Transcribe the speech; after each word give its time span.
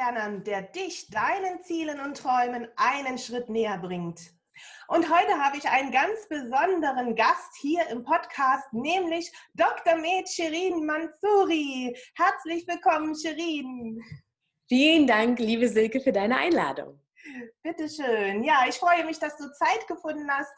Deutschlernern, 0.00 0.44
der 0.44 0.62
dich 0.62 1.10
deinen 1.10 1.62
Zielen 1.62 2.00
und 2.00 2.16
Träumen 2.16 2.68
einen 2.76 3.18
Schritt 3.18 3.50
näher 3.50 3.76
bringt. 3.76 4.18
Und 4.88 5.10
heute 5.10 5.32
habe 5.38 5.58
ich 5.58 5.68
einen 5.68 5.92
ganz 5.92 6.26
besonderen 6.28 7.14
Gast 7.14 7.54
hier 7.60 7.86
im 7.88 8.02
Podcast, 8.02 8.72
nämlich 8.72 9.30
Dr. 9.54 9.96
Med 9.96 10.26
Shirin 10.26 10.86
Mansouri. 10.86 11.94
Herzlich 12.14 12.66
willkommen, 12.66 13.14
Shirin. 13.14 14.02
Vielen 14.68 15.06
Dank, 15.06 15.38
liebe 15.38 15.68
Silke, 15.68 16.00
für 16.00 16.12
deine 16.12 16.36
Einladung. 16.38 16.98
Bitte 17.62 17.86
schön. 17.88 18.42
Ja, 18.42 18.64
ich 18.68 18.76
freue 18.76 19.04
mich, 19.04 19.18
dass 19.18 19.36
du 19.36 19.52
Zeit 19.52 19.86
gefunden 19.86 20.30
hast, 20.30 20.54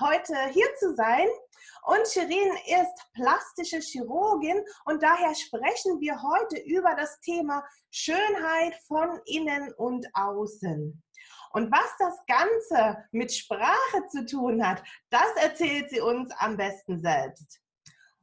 heute 0.00 0.34
hier 0.52 0.68
zu 0.78 0.94
sein. 0.94 1.26
Und 1.86 2.04
Shirin 2.08 2.52
ist 2.66 3.12
plastische 3.14 3.78
Chirurgin 3.78 4.60
und 4.86 5.04
daher 5.04 5.32
sprechen 5.36 6.00
wir 6.00 6.20
heute 6.20 6.58
über 6.62 6.96
das 6.96 7.20
Thema 7.20 7.64
Schönheit 7.92 8.74
von 8.88 9.20
innen 9.24 9.72
und 9.74 10.04
außen. 10.12 11.00
Und 11.52 11.70
was 11.70 11.88
das 12.00 12.18
Ganze 12.26 13.04
mit 13.12 13.32
Sprache 13.32 14.04
zu 14.10 14.26
tun 14.26 14.66
hat, 14.66 14.82
das 15.10 15.30
erzählt 15.36 15.88
sie 15.90 16.00
uns 16.00 16.32
am 16.38 16.56
besten 16.56 17.00
selbst. 17.00 17.60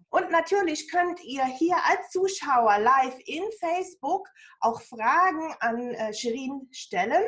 Und 0.10 0.30
natürlich 0.30 0.92
könnt 0.92 1.24
ihr 1.24 1.46
hier 1.46 1.78
als 1.86 2.10
Zuschauer 2.10 2.80
live 2.80 3.18
in 3.26 3.46
Facebook 3.62 4.28
auch 4.60 4.82
Fragen 4.82 5.56
an 5.62 5.94
äh, 5.94 6.14
Shirin 6.14 6.68
stellen. 6.72 7.24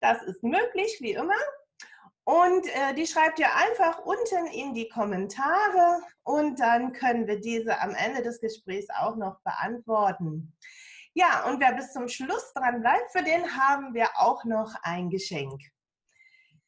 Das 0.00 0.20
ist 0.24 0.42
möglich, 0.42 0.96
wie 1.00 1.12
immer. 1.12 1.38
Und 2.24 2.66
äh, 2.66 2.94
die 2.94 3.06
schreibt 3.06 3.38
ihr 3.38 3.54
einfach 3.54 4.00
unten 4.00 4.46
in 4.52 4.74
die 4.74 4.88
Kommentare 4.88 6.00
und 6.22 6.60
dann 6.60 6.92
können 6.92 7.26
wir 7.26 7.40
diese 7.40 7.80
am 7.80 7.94
Ende 7.94 8.22
des 8.22 8.40
Gesprächs 8.40 8.88
auch 8.90 9.16
noch 9.16 9.40
beantworten. 9.40 10.52
Ja, 11.14 11.44
und 11.46 11.60
wer 11.60 11.72
bis 11.72 11.92
zum 11.92 12.08
Schluss 12.08 12.52
dran 12.52 12.82
bleibt, 12.82 13.10
für 13.10 13.24
den 13.24 13.56
haben 13.56 13.94
wir 13.94 14.08
auch 14.16 14.44
noch 14.44 14.74
ein 14.82 15.10
Geschenk. 15.10 15.60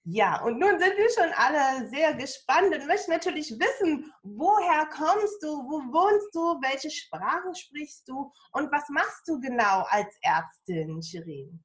Ja, 0.04 0.42
und 0.42 0.58
nun 0.58 0.80
sind 0.80 0.96
wir 0.96 1.08
schon 1.10 1.32
alle 1.36 1.88
sehr 1.88 2.14
gespannt 2.14 2.74
und 2.74 2.88
möchten 2.88 3.12
natürlich 3.12 3.52
wissen, 3.52 4.12
woher 4.24 4.86
kommst 4.86 5.40
du, 5.44 5.46
wo 5.46 5.78
wohnst 5.92 6.34
du, 6.34 6.60
welche 6.60 6.90
Sprachen 6.90 7.54
sprichst 7.54 8.08
du 8.08 8.32
und 8.52 8.72
was 8.72 8.88
machst 8.88 9.28
du 9.28 9.40
genau 9.40 9.84
als 9.88 10.12
Ärztin, 10.22 11.00
Shirin? 11.00 11.62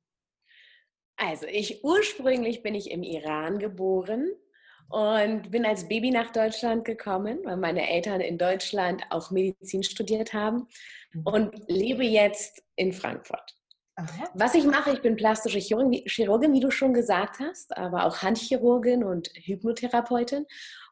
Also 1.17 1.47
ich 1.47 1.83
ursprünglich 1.83 2.61
bin 2.63 2.75
ich 2.75 2.91
im 2.91 3.03
Iran 3.03 3.59
geboren 3.59 4.31
und 4.89 5.51
bin 5.51 5.65
als 5.65 5.87
Baby 5.87 6.11
nach 6.11 6.31
Deutschland 6.31 6.85
gekommen, 6.85 7.39
weil 7.43 7.57
meine 7.57 7.89
Eltern 7.89 8.21
in 8.21 8.37
Deutschland 8.37 9.03
auch 9.09 9.31
Medizin 9.31 9.83
studiert 9.83 10.33
haben 10.33 10.67
mhm. 11.13 11.23
und 11.25 11.55
lebe 11.67 12.05
jetzt 12.05 12.63
in 12.75 12.93
Frankfurt. 12.93 13.57
Aha. 13.95 14.29
Was 14.35 14.53
ich 14.53 14.63
mache, 14.63 14.91
ich 14.91 15.01
bin 15.01 15.15
plastische 15.15 15.57
Chirurgin, 15.57 16.53
wie 16.53 16.59
du 16.59 16.69
schon 16.69 16.93
gesagt 16.93 17.39
hast, 17.39 17.75
aber 17.75 18.05
auch 18.05 18.21
Handchirurgin 18.21 19.03
und 19.03 19.29
Hypnotherapeutin 19.33 20.45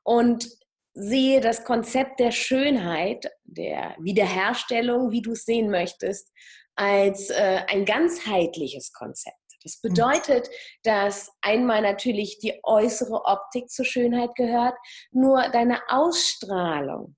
und 0.03 0.49
sehe 0.95 1.39
das 1.39 1.63
Konzept 1.63 2.19
der 2.19 2.31
Schönheit, 2.31 3.29
der 3.43 3.95
Wiederherstellung, 3.99 5.11
wie 5.11 5.21
du 5.21 5.33
es 5.33 5.45
sehen 5.45 5.69
möchtest, 5.69 6.31
als 6.75 7.30
äh, 7.30 7.61
ein 7.67 7.85
ganzheitliches 7.85 8.91
Konzept. 8.91 9.37
Das 9.65 9.80
mhm. 9.83 9.89
bedeutet, 9.89 10.49
dass 10.83 11.30
einmal 11.42 11.81
natürlich 11.81 12.39
die 12.39 12.58
äußere 12.64 13.26
Optik 13.26 13.70
zur 13.70 13.83
Schönheit 13.83 14.33
gehört, 14.36 14.76
nur 15.11 15.49
deine 15.49 15.81
Ausstrahlung 15.89 17.17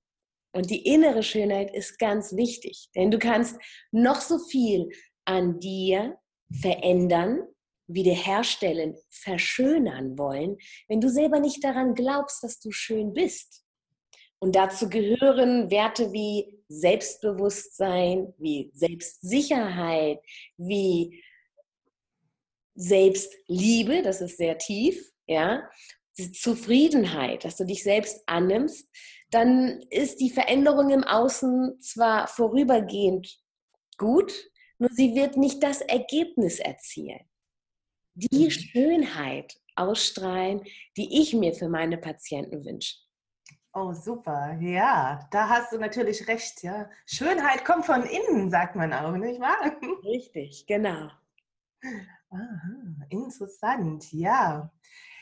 und 0.52 0.70
die 0.70 0.84
innere 0.86 1.22
Schönheit 1.22 1.72
ist 1.74 1.98
ganz 1.98 2.34
wichtig, 2.34 2.88
denn 2.96 3.10
du 3.10 3.18
kannst 3.18 3.56
noch 3.92 4.20
so 4.20 4.38
viel 4.38 4.88
an 5.24 5.60
dir 5.60 6.18
verändern, 6.50 7.42
wiederherstellen, 7.86 8.96
verschönern 9.08 10.18
wollen, 10.18 10.56
wenn 10.88 11.00
du 11.00 11.10
selber 11.10 11.38
nicht 11.38 11.62
daran 11.62 11.94
glaubst, 11.94 12.42
dass 12.42 12.58
du 12.58 12.70
schön 12.70 13.12
bist. 13.12 13.62
Und 14.40 14.56
dazu 14.56 14.88
gehören 14.88 15.70
Werte 15.70 16.12
wie 16.12 16.62
Selbstbewusstsein, 16.68 18.34
wie 18.38 18.70
Selbstsicherheit, 18.74 20.20
wie 20.56 21.22
Selbstliebe, 22.78 24.02
das 24.02 24.20
ist 24.20 24.36
sehr 24.36 24.56
tief, 24.56 25.12
ja, 25.26 25.68
Zufriedenheit, 26.14 27.44
dass 27.44 27.56
du 27.56 27.64
dich 27.64 27.82
selbst 27.82 28.22
annimmst, 28.26 28.88
dann 29.30 29.82
ist 29.90 30.20
die 30.20 30.30
Veränderung 30.30 30.90
im 30.90 31.04
Außen 31.04 31.80
zwar 31.80 32.28
vorübergehend 32.28 33.38
gut, 33.98 34.32
nur 34.78 34.90
sie 34.90 35.14
wird 35.14 35.36
nicht 35.36 35.62
das 35.62 35.80
Ergebnis 35.80 36.60
erzielen. 36.60 37.20
Die 38.14 38.44
mhm. 38.44 38.50
Schönheit 38.50 39.54
ausstrahlen, 39.76 40.62
die 40.96 41.20
ich 41.20 41.34
mir 41.34 41.54
für 41.54 41.68
meine 41.68 41.98
Patienten 41.98 42.64
wünsche. 42.64 42.96
Oh, 43.72 43.92
super. 43.92 44.58
Ja, 44.60 45.28
da 45.30 45.48
hast 45.48 45.72
du 45.72 45.78
natürlich 45.78 46.26
recht. 46.26 46.62
Ja. 46.62 46.90
Schönheit 47.06 47.64
kommt 47.64 47.86
von 47.86 48.02
innen, 48.04 48.50
sagt 48.50 48.76
man 48.76 48.92
auch, 48.92 49.12
nicht 49.12 49.40
wahr? 49.40 49.76
Richtig, 50.04 50.64
genau. 50.66 51.10
Aha, 52.30 53.06
interessant, 53.08 54.12
ja. 54.12 54.70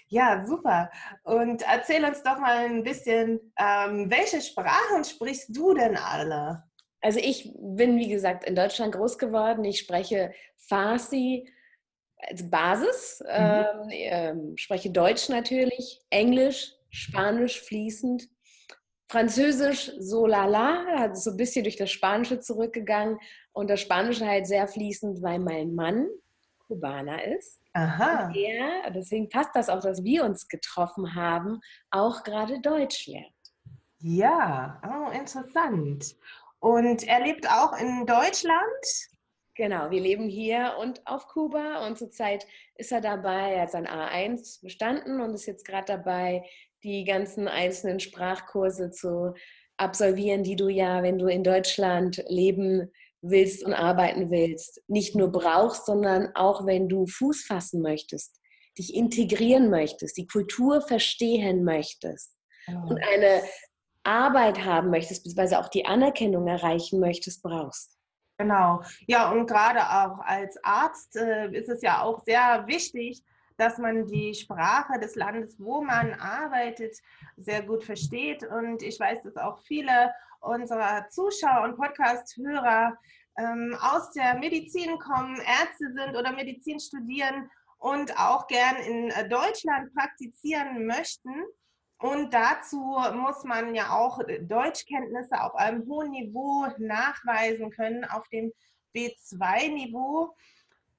Ja, 0.08 0.44
super. 0.46 0.90
Und 1.24 1.62
erzähl 1.62 2.04
uns 2.04 2.22
doch 2.22 2.38
mal 2.38 2.66
ein 2.66 2.84
bisschen, 2.84 3.40
ähm, 3.58 4.08
welche 4.10 4.40
Sprachen 4.40 5.04
sprichst 5.04 5.56
du 5.56 5.74
denn 5.74 5.96
alle? 5.96 6.64
Also 7.00 7.18
ich 7.18 7.52
bin, 7.58 7.98
wie 7.98 8.08
gesagt, 8.08 8.44
in 8.44 8.54
Deutschland 8.54 8.94
groß 8.94 9.18
geworden. 9.18 9.64
Ich 9.64 9.80
spreche 9.80 10.32
Farsi 10.56 11.48
als 12.18 12.48
Basis, 12.48 13.22
mhm. 13.24 13.30
ähm, 13.30 13.88
ähm, 13.90 14.56
spreche 14.56 14.90
Deutsch 14.90 15.28
natürlich, 15.28 16.00
Englisch, 16.10 16.72
Spanisch 16.90 17.60
fließend, 17.60 18.28
Französisch 19.08 19.92
so 19.98 20.26
lala, 20.26 20.84
hat 20.96 21.16
so 21.16 21.30
ein 21.30 21.36
bisschen 21.36 21.62
durch 21.62 21.76
das 21.76 21.90
Spanische 21.90 22.40
zurückgegangen 22.40 23.18
und 23.52 23.70
das 23.70 23.80
Spanische 23.80 24.26
halt 24.26 24.46
sehr 24.46 24.66
fließend, 24.66 25.22
weil 25.22 25.38
mein 25.38 25.74
Mann 25.74 26.08
Kubaner 26.66 27.24
ist. 27.24 27.60
Aha. 27.72 28.26
Und 28.26 28.36
er, 28.36 28.90
deswegen 28.90 29.28
passt 29.28 29.50
das 29.54 29.68
auch, 29.68 29.80
dass 29.80 30.02
wir 30.02 30.24
uns 30.24 30.48
getroffen 30.48 31.14
haben, 31.14 31.60
auch 31.90 32.22
gerade 32.22 32.60
Deutsch 32.60 33.06
lernt. 33.06 33.32
Ja, 33.98 34.80
oh, 34.84 35.10
interessant. 35.10 36.16
Und 36.60 37.06
er 37.06 37.20
lebt 37.20 37.50
auch 37.50 37.78
in 37.78 38.06
Deutschland? 38.06 38.84
Genau, 39.54 39.90
wir 39.90 40.00
leben 40.00 40.28
hier 40.28 40.74
und 40.80 41.06
auf 41.06 41.28
Kuba 41.28 41.86
und 41.86 41.96
zurzeit 41.96 42.46
ist 42.74 42.92
er 42.92 43.00
dabei, 43.00 43.52
er 43.52 43.62
hat 43.62 43.70
sein 43.70 43.86
A1 43.86 44.62
bestanden 44.62 45.20
und 45.20 45.32
ist 45.32 45.46
jetzt 45.46 45.66
gerade 45.66 45.86
dabei, 45.86 46.44
die 46.82 47.04
ganzen 47.04 47.48
einzelnen 47.48 47.98
Sprachkurse 47.98 48.90
zu 48.90 49.34
absolvieren, 49.78 50.42
die 50.42 50.56
du 50.56 50.68
ja, 50.68 51.02
wenn 51.02 51.18
du 51.18 51.26
in 51.26 51.42
Deutschland 51.42 52.22
leben 52.28 52.92
willst 53.30 53.64
und 53.64 53.74
arbeiten 53.74 54.30
willst, 54.30 54.82
nicht 54.88 55.14
nur 55.14 55.30
brauchst, 55.30 55.86
sondern 55.86 56.34
auch 56.34 56.66
wenn 56.66 56.88
du 56.88 57.06
Fuß 57.06 57.44
fassen 57.44 57.82
möchtest, 57.82 58.40
dich 58.78 58.94
integrieren 58.94 59.70
möchtest, 59.70 60.16
die 60.16 60.26
Kultur 60.26 60.80
verstehen 60.80 61.64
möchtest 61.64 62.36
oh. 62.68 62.90
und 62.90 63.02
eine 63.02 63.42
Arbeit 64.04 64.64
haben 64.64 64.90
möchtest, 64.90 65.24
beziehungsweise 65.24 65.58
auch 65.58 65.68
die 65.68 65.86
Anerkennung 65.86 66.46
erreichen 66.46 67.00
möchtest, 67.00 67.42
brauchst. 67.42 67.96
Genau. 68.38 68.82
Ja, 69.06 69.30
und 69.30 69.46
gerade 69.46 69.80
auch 69.80 70.18
als 70.20 70.62
Arzt 70.62 71.16
äh, 71.16 71.50
ist 71.52 71.68
es 71.68 71.82
ja 71.82 72.02
auch 72.02 72.22
sehr 72.24 72.66
wichtig, 72.66 73.22
dass 73.56 73.78
man 73.78 74.06
die 74.06 74.34
Sprache 74.34 75.00
des 75.00 75.14
Landes, 75.14 75.56
wo 75.58 75.82
man 75.82 76.12
arbeitet, 76.14 76.96
sehr 77.38 77.62
gut 77.62 77.84
versteht. 77.84 78.44
Und 78.44 78.82
ich 78.82 79.00
weiß, 79.00 79.22
dass 79.22 79.36
auch 79.36 79.58
viele 79.62 80.12
unserer 80.46 81.08
Zuschauer 81.08 81.64
und 81.64 81.76
Podcast-Hörer 81.76 82.96
ähm, 83.38 83.76
aus 83.80 84.12
der 84.12 84.38
Medizin 84.38 84.98
kommen, 84.98 85.36
Ärzte 85.36 85.92
sind 85.92 86.16
oder 86.16 86.32
Medizin 86.32 86.80
studieren 86.80 87.50
und 87.78 88.18
auch 88.18 88.46
gern 88.46 88.76
in 88.76 89.10
äh, 89.10 89.28
Deutschland 89.28 89.94
praktizieren 89.94 90.86
möchten. 90.86 91.44
Und 91.98 92.32
dazu 92.34 92.98
muss 93.14 93.44
man 93.44 93.74
ja 93.74 93.90
auch 93.90 94.20
Deutschkenntnisse 94.42 95.40
auf 95.40 95.54
einem 95.54 95.86
hohen 95.86 96.10
Niveau 96.10 96.66
nachweisen 96.78 97.70
können, 97.70 98.04
auf 98.04 98.28
dem 98.28 98.52
B2-Niveau. 98.94 100.34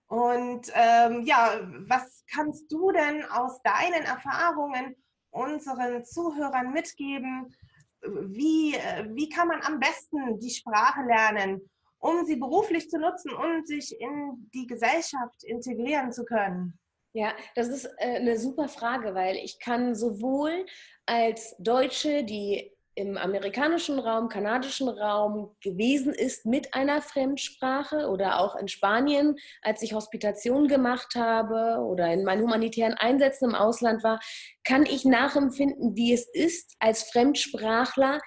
Und 0.08 0.72
ähm, 0.74 1.24
ja, 1.24 1.60
was 1.88 2.24
kannst 2.32 2.72
du 2.72 2.92
denn 2.92 3.24
aus 3.26 3.62
deinen 3.62 4.04
Erfahrungen 4.04 4.96
unseren 5.30 6.04
Zuhörern 6.04 6.72
mitgeben? 6.72 7.54
Wie, 8.02 8.76
äh, 8.76 9.08
wie 9.14 9.30
kann 9.30 9.48
man 9.48 9.62
am 9.64 9.80
besten 9.80 10.40
die 10.40 10.50
Sprache 10.50 11.02
lernen, 11.02 11.62
um 12.00 12.26
sie 12.26 12.36
beruflich 12.36 12.90
zu 12.90 13.00
nutzen 13.00 13.34
und 13.34 13.68
sich 13.68 14.00
in 14.00 14.50
die 14.54 14.68
Gesellschaft 14.68 15.44
integrieren 15.44 16.12
zu 16.12 16.24
können? 16.24 16.80
Ja, 17.14 17.34
das 17.56 17.70
ist 17.70 17.86
äh, 17.98 18.18
eine 18.18 18.38
super 18.38 18.68
Frage, 18.68 19.16
weil 19.16 19.38
ich 19.38 19.60
kann 19.60 19.96
sowohl 19.96 20.66
als 21.06 21.56
Deutsche, 21.58 22.24
die 22.24 22.77
im 22.98 23.16
amerikanischen 23.16 24.00
Raum, 24.00 24.28
kanadischen 24.28 24.90
Raum 24.90 25.56
gewesen 25.62 26.14
ist 26.14 26.48
mit 26.48 26.74
einer 26.74 27.04
Fremdsprache 27.04 28.10
oder 28.10 28.40
auch 28.40 28.56
in 28.56 28.68
Spanien, 28.68 29.36
als 29.62 29.84
ich 29.84 29.94
Hospitation 29.94 30.68
gemacht 30.68 31.14
habe 31.16 31.80
oder 31.86 32.12
in 32.12 32.24
meinen 32.24 32.42
humanitären 32.42 32.96
Einsätzen 32.96 33.50
im 33.50 33.56
Ausland 33.56 34.04
war, 34.04 34.20
kann 34.64 34.88
ich 34.88 35.06
nachempfinden, 35.06 35.96
wie 35.96 36.12
es 36.12 36.28
ist, 36.34 36.76
als 36.80 37.04
Fremdsprachler 37.04 38.20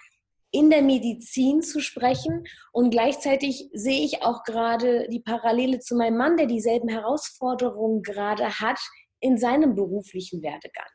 in 0.52 0.70
der 0.70 0.82
Medizin 0.82 1.62
zu 1.62 1.80
sprechen. 1.80 2.44
Und 2.70 2.90
gleichzeitig 2.90 3.68
sehe 3.72 4.04
ich 4.04 4.22
auch 4.22 4.44
gerade 4.44 5.08
die 5.08 5.20
Parallele 5.20 5.80
zu 5.80 5.96
meinem 5.96 6.16
Mann, 6.16 6.36
der 6.36 6.46
dieselben 6.46 6.88
Herausforderungen 6.88 8.02
gerade 8.02 8.60
hat 8.60 8.78
in 9.18 9.36
seinem 9.36 9.74
beruflichen 9.74 10.42
Werdegang. 10.42 10.88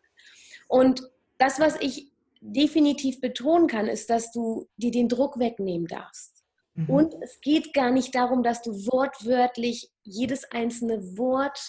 Und 0.70 1.04
das, 1.38 1.60
was 1.60 1.80
ich 1.82 2.15
definitiv 2.54 3.22
betonen 3.22 3.68
kann, 3.68 3.88
ist, 3.88 4.10
dass 4.10 4.32
du 4.32 4.68
dir 4.78 4.92
den 4.92 5.10
Druck 5.10 5.40
wegnehmen 5.40 5.88
darfst. 5.88 6.44
Mhm. 6.76 6.90
Und 6.90 7.16
es 7.22 7.40
geht 7.42 7.74
gar 7.74 7.92
nicht 7.92 8.14
darum, 8.16 8.44
dass 8.44 8.62
du 8.62 8.72
wortwörtlich 8.72 9.90
jedes 10.04 10.50
einzelne 10.52 11.18
Wort 11.18 11.60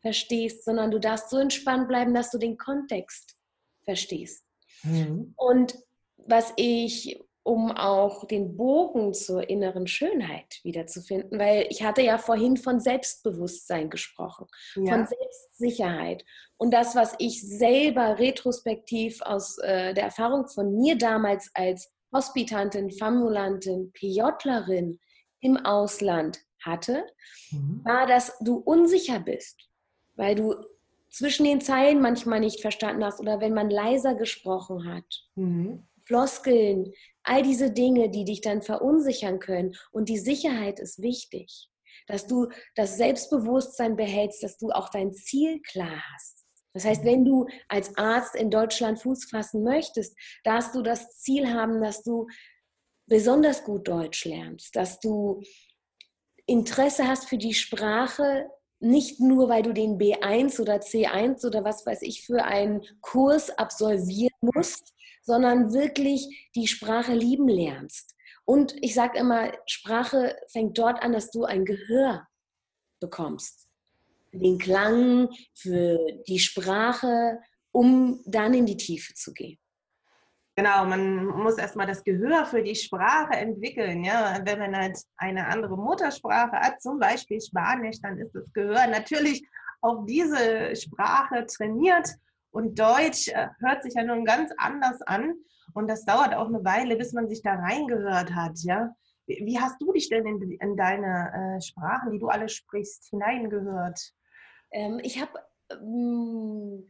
verstehst, 0.00 0.64
sondern 0.64 0.90
du 0.90 0.98
darfst 0.98 1.30
so 1.30 1.38
entspannt 1.38 1.88
bleiben, 1.88 2.14
dass 2.14 2.30
du 2.30 2.38
den 2.38 2.56
Kontext 2.56 3.36
verstehst. 3.84 4.44
Mhm. 4.82 5.34
Und 5.36 5.78
was 6.16 6.52
ich 6.56 7.18
um 7.48 7.72
auch 7.72 8.26
den 8.26 8.58
Bogen 8.58 9.14
zur 9.14 9.48
inneren 9.48 9.86
Schönheit 9.86 10.60
wiederzufinden, 10.64 11.38
weil 11.38 11.66
ich 11.70 11.82
hatte 11.82 12.02
ja 12.02 12.18
vorhin 12.18 12.58
von 12.58 12.78
Selbstbewusstsein 12.78 13.88
gesprochen, 13.88 14.46
ja. 14.76 14.92
von 14.92 15.06
Selbstsicherheit. 15.06 16.26
Und 16.58 16.74
das, 16.74 16.94
was 16.94 17.14
ich 17.18 17.40
selber 17.40 18.18
retrospektiv 18.18 19.22
aus 19.22 19.56
äh, 19.62 19.94
der 19.94 20.04
Erfahrung 20.04 20.46
von 20.46 20.76
mir 20.76 20.98
damals 20.98 21.50
als 21.54 21.90
Hospitantin, 22.12 22.90
Famulantin, 22.90 23.92
PJlerin 23.92 25.00
im 25.40 25.56
Ausland 25.56 26.40
hatte, 26.60 27.02
mhm. 27.50 27.80
war, 27.82 28.06
dass 28.06 28.36
du 28.40 28.56
unsicher 28.56 29.20
bist, 29.20 29.70
weil 30.16 30.34
du 30.34 30.54
zwischen 31.08 31.44
den 31.44 31.62
Zeilen 31.62 32.02
manchmal 32.02 32.40
nicht 32.40 32.60
verstanden 32.60 33.02
hast 33.02 33.20
oder 33.20 33.40
wenn 33.40 33.54
man 33.54 33.70
leiser 33.70 34.14
gesprochen 34.16 34.92
hat. 34.92 35.24
Mhm. 35.34 35.88
Floskeln, 36.08 36.92
all 37.28 37.42
diese 37.42 37.70
Dinge, 37.70 38.10
die 38.10 38.24
dich 38.24 38.40
dann 38.40 38.62
verunsichern 38.62 39.38
können. 39.38 39.74
Und 39.92 40.08
die 40.08 40.18
Sicherheit 40.18 40.80
ist 40.80 41.02
wichtig, 41.02 41.68
dass 42.06 42.26
du 42.26 42.48
das 42.74 42.96
Selbstbewusstsein 42.96 43.96
behältst, 43.96 44.42
dass 44.42 44.56
du 44.56 44.70
auch 44.70 44.88
dein 44.88 45.12
Ziel 45.12 45.60
klar 45.62 46.02
hast. 46.14 46.46
Das 46.74 46.84
heißt, 46.84 47.04
wenn 47.04 47.24
du 47.24 47.46
als 47.68 47.96
Arzt 47.96 48.34
in 48.34 48.50
Deutschland 48.50 49.00
Fuß 49.00 49.26
fassen 49.30 49.62
möchtest, 49.62 50.16
darfst 50.44 50.74
du 50.74 50.82
das 50.82 51.18
Ziel 51.18 51.52
haben, 51.52 51.80
dass 51.80 52.02
du 52.02 52.26
besonders 53.06 53.64
gut 53.64 53.88
Deutsch 53.88 54.24
lernst, 54.24 54.76
dass 54.76 55.00
du 55.00 55.42
Interesse 56.46 57.08
hast 57.08 57.28
für 57.28 57.38
die 57.38 57.54
Sprache, 57.54 58.48
nicht 58.80 59.18
nur, 59.20 59.48
weil 59.48 59.62
du 59.62 59.72
den 59.72 59.98
B1 59.98 60.60
oder 60.60 60.76
C1 60.76 61.44
oder 61.44 61.64
was 61.64 61.84
weiß 61.84 62.02
ich 62.02 62.24
für 62.24 62.44
einen 62.44 62.82
Kurs 63.00 63.50
absolvieren 63.50 64.36
musst, 64.40 64.94
sondern 65.28 65.74
wirklich 65.74 66.48
die 66.54 66.66
Sprache 66.66 67.12
lieben 67.12 67.48
lernst. 67.48 68.16
Und 68.46 68.74
ich 68.80 68.94
sage 68.94 69.18
immer, 69.18 69.52
Sprache 69.66 70.34
fängt 70.50 70.78
dort 70.78 71.02
an, 71.02 71.12
dass 71.12 71.30
du 71.30 71.44
ein 71.44 71.66
Gehör 71.66 72.26
bekommst. 72.98 73.68
Den 74.32 74.56
Klang, 74.58 75.28
für 75.52 75.98
die 76.26 76.38
Sprache, 76.38 77.40
um 77.72 78.22
dann 78.24 78.54
in 78.54 78.64
die 78.64 78.78
Tiefe 78.78 79.12
zu 79.12 79.34
gehen. 79.34 79.58
Genau, 80.56 80.86
man 80.86 81.26
muss 81.26 81.58
erstmal 81.58 81.86
das 81.86 82.02
Gehör 82.02 82.46
für 82.46 82.62
die 82.62 82.74
Sprache 82.74 83.34
entwickeln. 83.34 84.04
Ja? 84.04 84.40
Wenn 84.42 84.58
man 84.58 84.74
halt 84.74 84.98
eine 85.18 85.46
andere 85.46 85.76
Muttersprache 85.76 86.56
hat, 86.56 86.80
zum 86.80 86.98
Beispiel 86.98 87.38
Spanisch, 87.38 88.00
dann 88.00 88.18
ist 88.18 88.34
das 88.34 88.50
Gehör 88.54 88.86
natürlich 88.86 89.46
auf 89.82 90.06
diese 90.06 90.74
Sprache 90.74 91.44
trainiert 91.44 92.08
und 92.50 92.78
Deutsch 92.78 93.28
äh, 93.28 93.48
hört 93.60 93.82
sich 93.82 93.94
ja 93.94 94.02
nun 94.02 94.24
ganz 94.24 94.50
anders 94.56 95.00
an. 95.02 95.34
Und 95.74 95.88
das 95.88 96.04
dauert 96.04 96.34
auch 96.34 96.46
eine 96.46 96.64
Weile, 96.64 96.96
bis 96.96 97.12
man 97.12 97.28
sich 97.28 97.42
da 97.42 97.54
reingehört 97.54 98.34
hat. 98.34 98.58
Ja? 98.62 98.94
Wie 99.26 99.58
hast 99.58 99.80
du 99.80 99.92
dich 99.92 100.08
denn 100.08 100.26
in, 100.26 100.52
in 100.52 100.76
deine 100.76 101.56
äh, 101.56 101.60
Sprachen, 101.60 102.10
die 102.10 102.18
du 102.18 102.28
alle 102.28 102.48
sprichst, 102.48 103.08
hineingehört? 103.10 104.00
Ähm, 104.72 104.98
ich 105.02 105.20
habe 105.20 105.32
ähm, 105.70 106.88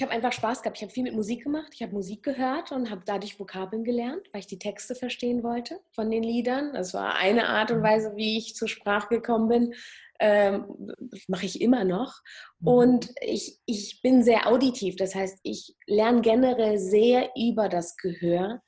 hab 0.00 0.10
einfach 0.10 0.32
Spaß 0.32 0.62
gehabt. 0.62 0.78
Ich 0.78 0.82
habe 0.82 0.92
viel 0.92 1.02
mit 1.02 1.14
Musik 1.14 1.42
gemacht. 1.42 1.72
Ich 1.74 1.82
habe 1.82 1.92
Musik 1.92 2.22
gehört 2.22 2.70
und 2.70 2.90
habe 2.90 3.02
dadurch 3.04 3.40
Vokabeln 3.40 3.82
gelernt, 3.82 4.28
weil 4.32 4.40
ich 4.40 4.46
die 4.46 4.58
Texte 4.58 4.94
verstehen 4.94 5.42
wollte 5.42 5.80
von 5.92 6.10
den 6.10 6.22
Liedern. 6.22 6.72
Das 6.74 6.94
war 6.94 7.16
eine 7.16 7.48
Art 7.48 7.72
und. 7.72 7.82
Weise, 7.82 8.12
wie 8.14 8.38
ich 8.38 8.54
zur 8.54 8.68
Sprache 8.68 9.08
gekommen 9.08 9.48
bin 9.48 9.74
ähm, 10.20 10.92
mache 11.28 11.46
ich 11.46 11.60
immer 11.60 11.84
noch. 11.84 12.14
Mhm. 12.60 12.68
Und 12.68 13.10
ich, 13.20 13.58
ich 13.66 14.00
bin 14.02 14.22
sehr 14.22 14.46
auditiv, 14.46 14.96
das 14.96 15.14
heißt, 15.14 15.38
ich 15.42 15.74
lerne 15.86 16.20
generell 16.20 16.78
sehr 16.78 17.30
über 17.36 17.68
das 17.68 17.96
Gehör 17.96 18.60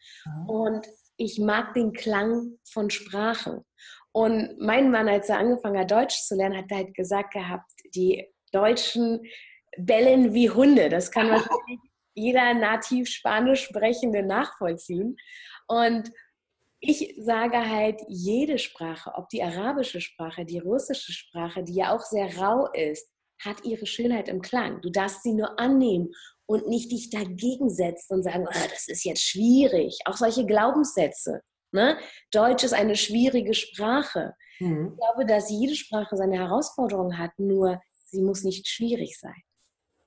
und 0.46 0.86
ich 1.16 1.38
mag 1.38 1.74
den 1.74 1.92
Klang 1.92 2.58
von 2.68 2.90
Sprachen. 2.90 3.64
Und 4.12 4.58
mein 4.58 4.90
Mann, 4.90 5.08
als 5.08 5.28
er 5.28 5.38
angefangen 5.38 5.78
hat, 5.78 5.90
Deutsch 5.90 6.22
zu 6.22 6.34
lernen, 6.34 6.56
hat 6.56 6.70
halt 6.70 6.94
gesagt 6.94 7.32
gehabt, 7.32 7.70
die 7.94 8.28
Deutschen 8.52 9.20
bellen 9.78 10.34
wie 10.34 10.50
Hunde. 10.50 10.88
Das 10.88 11.10
kann 11.10 11.30
wahrscheinlich 11.30 11.80
jeder 12.14 12.54
nativ 12.54 13.08
Spanisch 13.08 13.64
sprechende 13.64 14.22
nachvollziehen. 14.22 15.16
Und 15.66 16.10
ich 16.84 17.14
sage 17.16 17.70
halt, 17.70 18.00
jede 18.08 18.58
Sprache, 18.58 19.12
ob 19.14 19.28
die 19.28 19.42
arabische 19.42 20.00
Sprache, 20.00 20.44
die 20.44 20.58
russische 20.58 21.12
Sprache, 21.12 21.62
die 21.62 21.74
ja 21.74 21.94
auch 21.94 22.00
sehr 22.00 22.36
rau 22.36 22.66
ist, 22.72 23.08
hat 23.40 23.64
ihre 23.64 23.86
Schönheit 23.86 24.28
im 24.28 24.42
Klang. 24.42 24.80
Du 24.82 24.90
darfst 24.90 25.22
sie 25.22 25.32
nur 25.32 25.60
annehmen 25.60 26.12
und 26.46 26.68
nicht 26.68 26.90
dich 26.90 27.08
dagegen 27.08 27.70
setzen 27.70 28.14
und 28.14 28.22
sagen, 28.24 28.46
oh, 28.48 28.68
das 28.68 28.88
ist 28.88 29.04
jetzt 29.04 29.22
schwierig. 29.22 30.00
Auch 30.06 30.16
solche 30.16 30.44
Glaubenssätze. 30.44 31.42
Ne? 31.70 31.96
Deutsch 32.32 32.64
ist 32.64 32.74
eine 32.74 32.96
schwierige 32.96 33.54
Sprache. 33.54 34.34
Mhm. 34.58 34.90
Ich 34.90 34.98
glaube, 34.98 35.24
dass 35.24 35.50
jede 35.50 35.76
Sprache 35.76 36.16
seine 36.16 36.36
Herausforderungen 36.36 37.16
hat, 37.16 37.30
nur 37.38 37.80
sie 38.06 38.22
muss 38.22 38.42
nicht 38.42 38.66
schwierig 38.66 39.18
sein. 39.20 39.40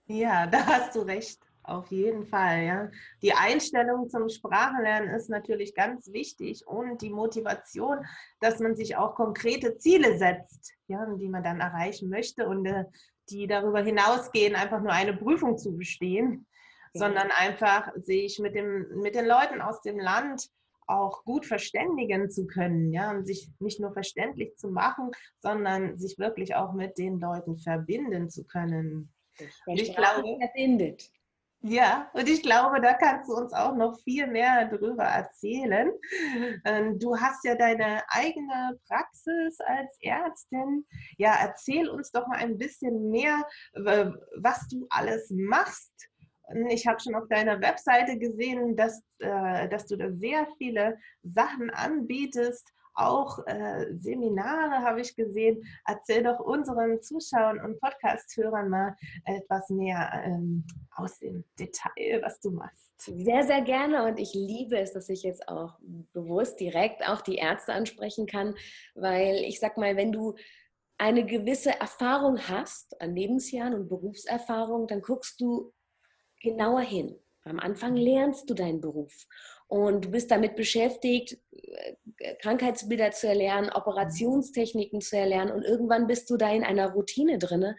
Ja, 0.08 0.46
da 0.52 0.66
hast 0.66 0.96
du 0.96 1.00
recht. 1.00 1.40
Auf 1.68 1.90
jeden 1.90 2.28
Fall, 2.28 2.64
ja. 2.64 2.92
Die 3.24 3.34
Einstellung 3.34 4.08
zum 4.08 4.30
Sprachenlernen 4.30 5.10
ist 5.16 5.30
natürlich 5.30 5.74
ganz 5.74 6.12
wichtig 6.12 6.66
und 6.68 7.02
die 7.02 7.10
Motivation, 7.10 8.06
dass 8.40 8.60
man 8.60 8.76
sich 8.76 8.98
auch 8.98 9.16
konkrete 9.16 9.76
Ziele 9.78 10.18
setzt, 10.20 10.74
ja, 10.88 11.04
die 11.16 11.28
man 11.28 11.44
dann 11.44 11.62
erreichen 11.62 12.10
möchte 12.10 12.48
und 12.48 12.68
äh, 12.68 12.86
die 13.30 13.48
darüber 13.48 13.82
hinausgehen, 13.82 14.56
einfach 14.56 14.80
nur 14.80 14.92
eine 14.92 15.18
Prüfung 15.18 15.58
zu 15.58 15.76
bestehen, 15.76 16.46
ja. 16.94 17.00
sondern 17.00 17.32
einfach 17.32 17.92
sich 17.96 18.38
mit, 18.38 18.54
dem, 18.54 18.86
mit 19.02 19.16
den 19.16 19.26
Leuten 19.26 19.60
aus 19.60 19.82
dem 19.82 19.98
Land 19.98 20.48
auch 20.86 21.24
gut 21.24 21.48
verständigen 21.48 22.30
zu 22.30 22.46
können, 22.46 22.94
ja, 22.94 23.10
und 23.10 23.26
sich 23.26 23.50
nicht 23.58 23.80
nur 23.80 23.92
verständlich 23.92 24.56
zu 24.56 24.70
machen, 24.70 25.10
sondern 25.40 25.98
sich 25.98 26.20
wirklich 26.20 26.54
auch 26.54 26.74
mit 26.74 27.00
den 27.00 27.20
Leuten 27.20 27.58
verbinden 27.58 28.30
zu 28.30 28.44
können. 28.46 29.12
Ich 29.66 29.96
glaube, 29.96 30.38
verbindet. 30.40 31.10
Ja, 31.62 32.12
und 32.14 32.30
ich 32.30 32.44
glaube, 32.44 32.80
da 32.80 32.94
kannst 32.94 33.28
du 33.28 33.34
uns 33.34 33.52
auch 33.52 33.76
noch 33.76 34.00
viel 34.04 34.28
mehr 34.28 34.66
darüber 34.68 35.04
erzählen. 35.04 35.92
Ähm, 36.64 37.00
du 37.00 37.18
hast 37.18 37.44
ja 37.44 37.56
deine 37.56 38.04
eigene 38.10 38.80
Praxis 38.88 39.60
als 39.62 39.98
Ärztin. 40.02 40.86
Ja, 41.18 41.36
erzähl 41.42 41.90
uns 41.90 42.12
doch 42.12 42.28
mal 42.28 42.38
ein 42.38 42.58
bisschen 42.58 43.10
mehr, 43.10 43.44
was 43.74 44.68
du 44.70 44.86
alles 44.90 45.32
machst. 45.32 45.92
Ich 46.70 46.86
habe 46.86 47.00
schon 47.00 47.16
auf 47.16 47.28
deiner 47.30 47.60
Webseite 47.60 48.20
gesehen, 48.20 48.76
dass, 48.76 49.02
äh, 49.20 49.68
dass 49.68 49.88
du 49.88 49.96
da 49.98 50.12
sehr 50.12 50.48
viele 50.60 51.00
Sachen 51.24 51.72
anbietest 51.72 52.72
auch 52.96 53.46
äh, 53.46 53.94
Seminare 54.00 54.84
habe 54.84 55.02
ich 55.02 55.16
gesehen. 55.16 55.64
Erzähl 55.86 56.24
doch 56.24 56.40
unseren 56.40 57.02
Zuschauern 57.02 57.60
und 57.60 57.80
Podcast-Hörern 57.80 58.70
mal 58.70 58.96
etwas 59.26 59.70
mehr 59.70 60.24
ähm, 60.26 60.66
aus 60.96 61.20
dem 61.20 61.44
Detail, 61.60 62.22
was 62.24 62.40
du 62.40 62.52
machst. 62.52 62.92
Sehr, 62.98 63.44
sehr 63.44 63.62
gerne 63.62 64.06
und 64.06 64.20
ich 64.20 64.34
liebe 64.34 64.80
es, 64.80 64.94
dass 64.94 65.10
ich 65.10 65.24
jetzt 65.24 65.48
auch 65.50 65.78
bewusst 66.14 66.60
direkt 66.60 67.08
auch 67.08 67.22
die 67.22 67.36
Ärzte 67.36 67.74
ansprechen 67.74 68.26
kann, 68.26 68.56
weil 68.96 69.44
ich 69.44 69.60
sag 69.60 69.78
mal, 69.78 69.98
wenn 69.98 70.14
du 70.14 70.36
eine 70.98 71.26
gewisse 71.26 71.78
Erfahrung 71.78 72.40
hast 72.40 73.00
an 73.02 73.16
Lebensjahren 73.16 73.74
und 73.74 73.90
Berufserfahrung, 73.90 74.88
dann 74.88 75.02
guckst 75.02 75.42
du 75.42 75.74
genauer 76.42 76.82
hin. 76.82 77.20
Am 77.44 77.60
Anfang 77.60 77.96
lernst 77.96 78.50
du 78.50 78.54
deinen 78.54 78.82
Beruf 78.82 79.14
und 79.68 80.06
du 80.06 80.12
bist 80.12 80.32
damit 80.32 80.56
beschäftigt, 80.56 81.38
äh, 81.52 82.36
Krankheitsbilder 82.42 83.12
zu 83.12 83.28
erlernen, 83.28 83.72
Operationstechniken 83.72 85.02
zu 85.02 85.18
erlernen 85.18 85.52
und 85.52 85.64
irgendwann 85.64 86.08
bist 86.08 86.30
du 86.30 86.38
da 86.38 86.52
in 86.52 86.64
einer 86.64 86.92
Routine 86.92 87.38
drinne 87.38 87.76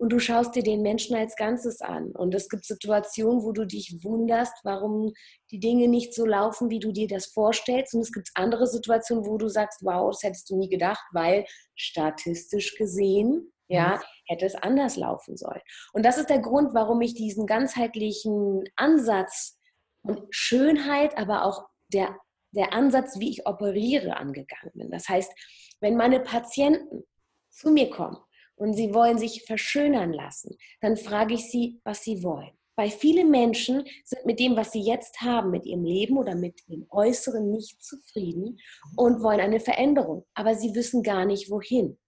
und 0.00 0.10
du 0.12 0.18
schaust 0.18 0.54
dir 0.54 0.62
den 0.62 0.80
Menschen 0.80 1.14
als 1.14 1.36
Ganzes 1.36 1.82
an. 1.82 2.12
Und 2.12 2.34
es 2.34 2.48
gibt 2.48 2.64
Situationen, 2.64 3.42
wo 3.42 3.52
du 3.52 3.66
dich 3.66 4.02
wunderst, 4.02 4.54
warum 4.64 5.12
die 5.50 5.60
Dinge 5.60 5.88
nicht 5.88 6.14
so 6.14 6.24
laufen, 6.24 6.70
wie 6.70 6.78
du 6.78 6.90
dir 6.90 7.06
das 7.06 7.26
vorstellst. 7.26 7.94
Und 7.94 8.00
es 8.00 8.12
gibt 8.12 8.30
andere 8.34 8.66
Situationen, 8.66 9.26
wo 9.26 9.36
du 9.36 9.48
sagst, 9.48 9.80
wow, 9.82 10.10
das 10.10 10.22
hättest 10.22 10.48
du 10.48 10.56
nie 10.56 10.70
gedacht, 10.70 11.04
weil 11.12 11.44
statistisch 11.74 12.76
gesehen, 12.76 13.52
ja, 13.68 13.96
mhm. 13.96 14.00
hätte 14.26 14.46
es 14.46 14.54
anders 14.54 14.96
laufen 14.96 15.36
sollen. 15.36 15.60
Und 15.92 16.04
das 16.04 16.16
ist 16.16 16.30
der 16.30 16.40
Grund, 16.40 16.72
warum 16.72 17.02
ich 17.02 17.12
diesen 17.12 17.46
ganzheitlichen 17.46 18.64
Ansatz 18.76 19.59
und 20.02 20.22
Schönheit, 20.30 21.16
aber 21.18 21.44
auch 21.44 21.66
der, 21.92 22.16
der 22.52 22.72
Ansatz, 22.72 23.18
wie 23.18 23.30
ich 23.30 23.46
operiere, 23.46 24.16
angegangen 24.16 24.72
bin. 24.74 24.90
Das 24.90 25.08
heißt, 25.08 25.32
wenn 25.80 25.96
meine 25.96 26.20
Patienten 26.20 27.04
zu 27.50 27.70
mir 27.70 27.90
kommen 27.90 28.18
und 28.56 28.74
sie 28.74 28.94
wollen 28.94 29.18
sich 29.18 29.44
verschönern 29.44 30.12
lassen, 30.12 30.56
dann 30.80 30.96
frage 30.96 31.34
ich 31.34 31.50
sie, 31.50 31.80
was 31.84 32.02
sie 32.02 32.22
wollen. 32.22 32.50
Weil 32.76 32.90
viele 32.90 33.26
Menschen 33.26 33.84
sind 34.04 34.24
mit 34.24 34.40
dem, 34.40 34.56
was 34.56 34.72
sie 34.72 34.80
jetzt 34.80 35.20
haben, 35.20 35.50
mit 35.50 35.66
ihrem 35.66 35.84
Leben 35.84 36.16
oder 36.16 36.34
mit 36.34 36.66
dem 36.68 36.86
Äußeren 36.88 37.50
nicht 37.50 37.82
zufrieden 37.82 38.58
und 38.96 39.22
wollen 39.22 39.40
eine 39.40 39.60
Veränderung. 39.60 40.24
Aber 40.34 40.54
sie 40.54 40.74
wissen 40.74 41.02
gar 41.02 41.26
nicht, 41.26 41.50
wohin. 41.50 41.98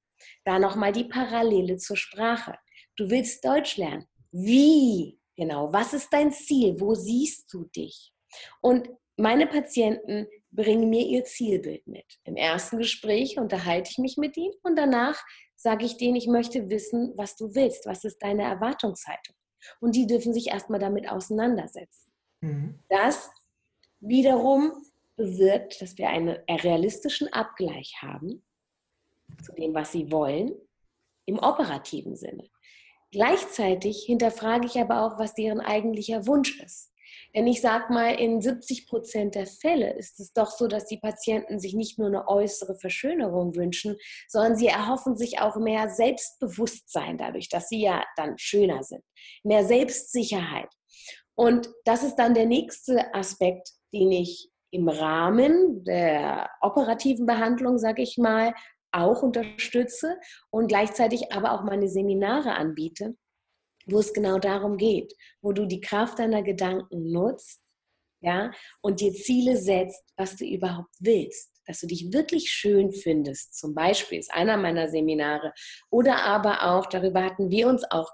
Da 0.44 0.58
nochmal 0.58 0.92
die 0.92 1.04
Parallele 1.04 1.76
zur 1.76 1.96
Sprache. 1.96 2.54
Du 2.96 3.11
willst 3.11 3.44
Deutsch 3.44 3.76
lernen. 3.76 4.06
Wie? 4.30 5.18
Genau. 5.36 5.72
Was 5.72 5.94
ist 5.94 6.12
dein 6.12 6.32
Ziel? 6.32 6.80
Wo 6.80 6.94
siehst 6.94 7.52
du 7.52 7.64
dich? 7.64 8.12
Und 8.60 8.88
meine 9.16 9.46
Patienten 9.46 10.26
bringen 10.50 10.90
mir 10.90 11.06
ihr 11.06 11.24
Zielbild 11.24 11.86
mit. 11.86 12.06
Im 12.24 12.36
ersten 12.36 12.78
Gespräch 12.78 13.38
unterhalte 13.38 13.90
ich 13.90 13.98
mich 13.98 14.16
mit 14.16 14.36
ihnen 14.36 14.54
und 14.62 14.76
danach 14.76 15.22
sage 15.56 15.84
ich 15.84 15.96
denen, 15.96 16.16
ich 16.16 16.26
möchte 16.26 16.68
wissen, 16.70 17.12
was 17.16 17.36
du 17.36 17.54
willst, 17.54 17.86
was 17.86 18.04
ist 18.04 18.18
deine 18.22 18.42
Erwartungshaltung. 18.42 19.36
Und 19.80 19.94
die 19.94 20.06
dürfen 20.06 20.34
sich 20.34 20.48
erstmal 20.48 20.80
damit 20.80 21.08
auseinandersetzen. 21.08 22.12
Mhm. 22.40 22.80
Das 22.88 23.30
wiederum 24.00 24.72
bewirkt, 25.16 25.80
dass 25.80 25.96
wir 25.98 26.08
einen 26.08 26.36
realistischen 26.48 27.32
Abgleich 27.32 27.94
haben 28.02 28.44
zu 29.42 29.52
dem, 29.52 29.72
was 29.74 29.92
sie 29.92 30.10
wollen, 30.10 30.52
im 31.26 31.38
operativen 31.38 32.16
Sinne. 32.16 32.48
Gleichzeitig 33.12 34.04
hinterfrage 34.07 34.66
ich 34.66 34.78
aber 34.81 35.02
auch, 35.07 35.19
was 35.19 35.35
deren 35.35 35.61
eigentlicher 35.61 36.26
Wunsch 36.26 36.61
ist. 36.61 36.92
Denn 37.35 37.47
ich 37.47 37.61
sage 37.61 37.92
mal, 37.92 38.14
in 38.14 38.40
70 38.40 38.87
Prozent 38.87 39.35
der 39.35 39.47
Fälle 39.47 39.95
ist 39.95 40.21
es 40.21 40.33
doch 40.33 40.50
so, 40.50 40.66
dass 40.66 40.87
die 40.87 40.99
Patienten 40.99 41.61
sich 41.61 41.75
nicht 41.75 41.99
nur 41.99 42.09
eine 42.09 42.28
äußere 42.28 42.75
Verschönerung 42.75 43.54
wünschen, 43.54 43.97
sondern 44.28 44.57
sie 44.57 44.66
erhoffen 44.66 45.16
sich 45.16 45.40
auch 45.40 45.57
mehr 45.57 45.88
Selbstbewusstsein 45.88 47.19
dadurch, 47.19 47.49
dass 47.49 47.69
sie 47.69 47.83
ja 47.83 48.04
dann 48.16 48.37
schöner 48.38 48.83
sind. 48.83 49.02
Mehr 49.45 49.64
Selbstsicherheit. 49.64 50.69
Und 51.35 51.71
das 51.85 52.02
ist 52.02 52.16
dann 52.16 52.35
der 52.35 52.47
nächste 52.47 53.14
Aspekt, 53.14 53.71
den 53.95 54.12
ich 54.12 54.50
im 54.71 54.88
Rahmen 54.88 55.85
der 55.85 56.50
operativen 56.61 57.26
Behandlung, 57.26 57.78
sage 57.78 58.02
ich 58.02 58.16
mal, 58.19 58.54
auch 58.92 59.22
unterstütze 59.22 60.18
und 60.50 60.68
gleichzeitig 60.68 61.32
aber 61.32 61.52
auch 61.52 61.64
meine 61.64 61.88
Seminare 61.88 62.54
anbiete, 62.54 63.16
wo 63.87 63.99
es 63.99 64.12
genau 64.12 64.38
darum 64.38 64.76
geht, 64.76 65.14
wo 65.40 65.52
du 65.52 65.66
die 65.66 65.80
Kraft 65.80 66.18
deiner 66.18 66.42
Gedanken 66.42 67.11
nutzt, 67.11 67.61
ja, 68.20 68.52
und 68.80 69.00
dir 69.00 69.12
Ziele 69.12 69.56
setzt, 69.56 70.04
was 70.16 70.37
du 70.37 70.44
überhaupt 70.44 70.94
willst, 71.00 71.50
dass 71.66 71.80
du 71.80 71.88
dich 71.88 72.12
wirklich 72.12 72.50
schön 72.50 72.92
findest. 72.92 73.58
Zum 73.58 73.75
Beispiel 73.75 74.18
ist 74.18 74.32
einer 74.32 74.56
meiner 74.56 74.88
Seminare 74.88 75.52
oder 75.90 76.22
aber 76.22 76.62
auch 76.62 76.87
darüber 76.87 77.25
hatten 77.25 77.50
wir 77.50 77.66
uns 77.66 77.84
auch 77.90 78.12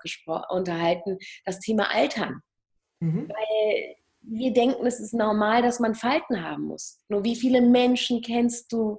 unterhalten, 0.48 1.18
das 1.44 1.60
Thema 1.60 1.90
Altern, 1.94 2.40
mhm. 3.00 3.28
weil 3.28 3.96
wir 4.22 4.52
denken, 4.52 4.86
es 4.86 5.00
ist 5.00 5.14
normal, 5.14 5.62
dass 5.62 5.78
man 5.78 5.94
Falten 5.94 6.42
haben 6.42 6.64
muss. 6.64 7.00
Nur 7.08 7.24
wie 7.24 7.36
viele 7.36 7.60
Menschen 7.60 8.20
kennst 8.22 8.72
du, 8.72 8.98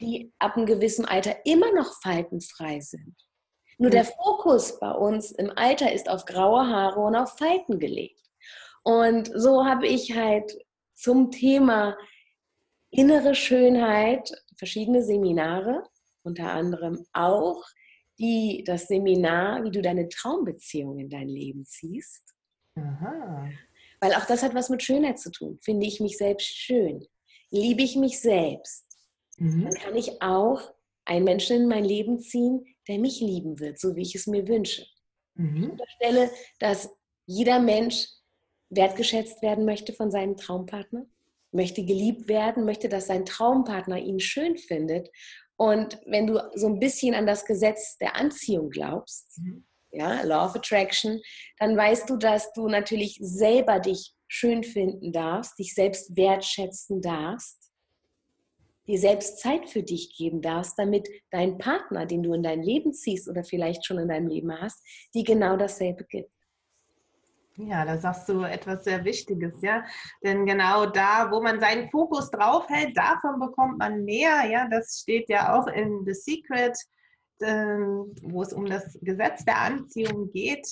die 0.00 0.32
ab 0.38 0.56
einem 0.56 0.66
gewissen 0.66 1.04
Alter 1.04 1.36
immer 1.44 1.72
noch 1.72 2.00
faltenfrei 2.02 2.80
sind. 2.80 3.16
Nur 3.78 3.90
der 3.90 4.04
Fokus 4.04 4.78
bei 4.80 4.90
uns 4.90 5.30
im 5.30 5.50
Alter 5.56 5.92
ist 5.92 6.08
auf 6.08 6.24
graue 6.24 6.66
Haare 6.66 7.00
und 7.00 7.14
auf 7.14 7.38
Falten 7.38 7.78
gelegt. 7.78 8.20
Und 8.82 9.30
so 9.34 9.64
habe 9.64 9.86
ich 9.86 10.16
halt 10.16 10.52
zum 10.94 11.30
Thema 11.30 11.96
innere 12.90 13.34
Schönheit 13.34 14.32
verschiedene 14.56 15.02
Seminare, 15.02 15.84
unter 16.24 16.52
anderem 16.52 17.06
auch 17.12 17.64
die, 18.18 18.64
das 18.66 18.88
Seminar, 18.88 19.62
wie 19.62 19.70
du 19.70 19.80
deine 19.80 20.08
Traumbeziehung 20.08 20.98
in 20.98 21.08
dein 21.08 21.28
Leben 21.28 21.64
ziehst. 21.64 22.34
Aha. 22.76 23.48
Weil 24.00 24.14
auch 24.14 24.26
das 24.26 24.42
hat 24.42 24.54
was 24.54 24.70
mit 24.70 24.82
Schönheit 24.82 25.18
zu 25.20 25.30
tun. 25.30 25.58
Finde 25.62 25.86
ich 25.86 26.00
mich 26.00 26.16
selbst 26.16 26.48
schön? 26.48 27.06
Liebe 27.50 27.82
ich 27.82 27.94
mich 27.94 28.20
selbst? 28.20 28.87
Mhm. 29.38 29.64
dann 29.64 29.74
kann 29.74 29.96
ich 29.96 30.20
auch 30.22 30.60
einen 31.04 31.24
Menschen 31.24 31.62
in 31.62 31.68
mein 31.68 31.84
Leben 31.84 32.20
ziehen, 32.20 32.66
der 32.86 32.98
mich 32.98 33.20
lieben 33.20 33.58
wird, 33.60 33.78
so 33.78 33.96
wie 33.96 34.02
ich 34.02 34.14
es 34.14 34.26
mir 34.26 34.46
wünsche. 34.46 34.86
Mhm. 35.34 35.62
Ich 35.62 35.70
unterstelle, 35.70 36.30
dass 36.58 36.90
jeder 37.26 37.60
Mensch 37.60 38.06
wertgeschätzt 38.70 39.42
werden 39.42 39.64
möchte 39.64 39.92
von 39.92 40.10
seinem 40.10 40.36
Traumpartner, 40.36 41.06
möchte 41.50 41.84
geliebt 41.84 42.28
werden, 42.28 42.64
möchte, 42.64 42.88
dass 42.88 43.06
sein 43.06 43.24
Traumpartner 43.24 43.98
ihn 43.98 44.20
schön 44.20 44.58
findet. 44.58 45.08
Und 45.56 45.98
wenn 46.06 46.26
du 46.26 46.40
so 46.54 46.66
ein 46.66 46.78
bisschen 46.78 47.14
an 47.14 47.26
das 47.26 47.46
Gesetz 47.46 47.96
der 47.98 48.16
Anziehung 48.16 48.68
glaubst, 48.68 49.38
mhm. 49.38 49.66
ja, 49.90 50.22
Law 50.22 50.46
of 50.46 50.56
Attraction, 50.56 51.20
dann 51.58 51.76
weißt 51.76 52.08
du, 52.10 52.16
dass 52.16 52.52
du 52.52 52.68
natürlich 52.68 53.18
selber 53.22 53.80
dich 53.80 54.14
schön 54.26 54.62
finden 54.62 55.12
darfst, 55.12 55.58
dich 55.58 55.74
selbst 55.74 56.14
wertschätzen 56.16 57.00
darfst 57.00 57.67
dir 58.88 58.98
selbst 58.98 59.38
Zeit 59.38 59.68
für 59.68 59.82
dich 59.82 60.16
geben 60.16 60.40
darfst, 60.40 60.78
damit 60.78 61.08
dein 61.30 61.58
Partner, 61.58 62.06
den 62.06 62.22
du 62.22 62.32
in 62.32 62.42
dein 62.42 62.62
Leben 62.62 62.92
ziehst 62.92 63.28
oder 63.28 63.44
vielleicht 63.44 63.84
schon 63.84 63.98
in 63.98 64.08
deinem 64.08 64.28
Leben 64.28 64.50
hast, 64.50 64.82
dir 65.14 65.24
genau 65.24 65.56
dasselbe 65.56 66.04
gibt. 66.04 66.30
Ja, 67.56 67.84
da 67.84 67.98
sagst 67.98 68.28
du 68.28 68.42
etwas 68.42 68.84
sehr 68.84 69.04
Wichtiges, 69.04 69.60
ja. 69.62 69.84
Denn 70.22 70.46
genau 70.46 70.86
da, 70.86 71.28
wo 71.30 71.42
man 71.42 71.58
seinen 71.58 71.90
Fokus 71.90 72.30
drauf 72.30 72.68
hält, 72.68 72.96
davon 72.96 73.40
bekommt 73.40 73.78
man 73.78 74.04
mehr. 74.04 74.44
Ja, 74.48 74.68
das 74.68 75.00
steht 75.02 75.28
ja 75.28 75.58
auch 75.58 75.66
in 75.66 76.04
The 76.06 76.14
Secret, 76.14 76.78
ähm, 77.42 78.14
wo 78.22 78.42
es 78.42 78.52
um 78.52 78.64
das 78.64 78.96
Gesetz 79.02 79.44
der 79.44 79.58
Anziehung 79.58 80.30
geht. 80.30 80.66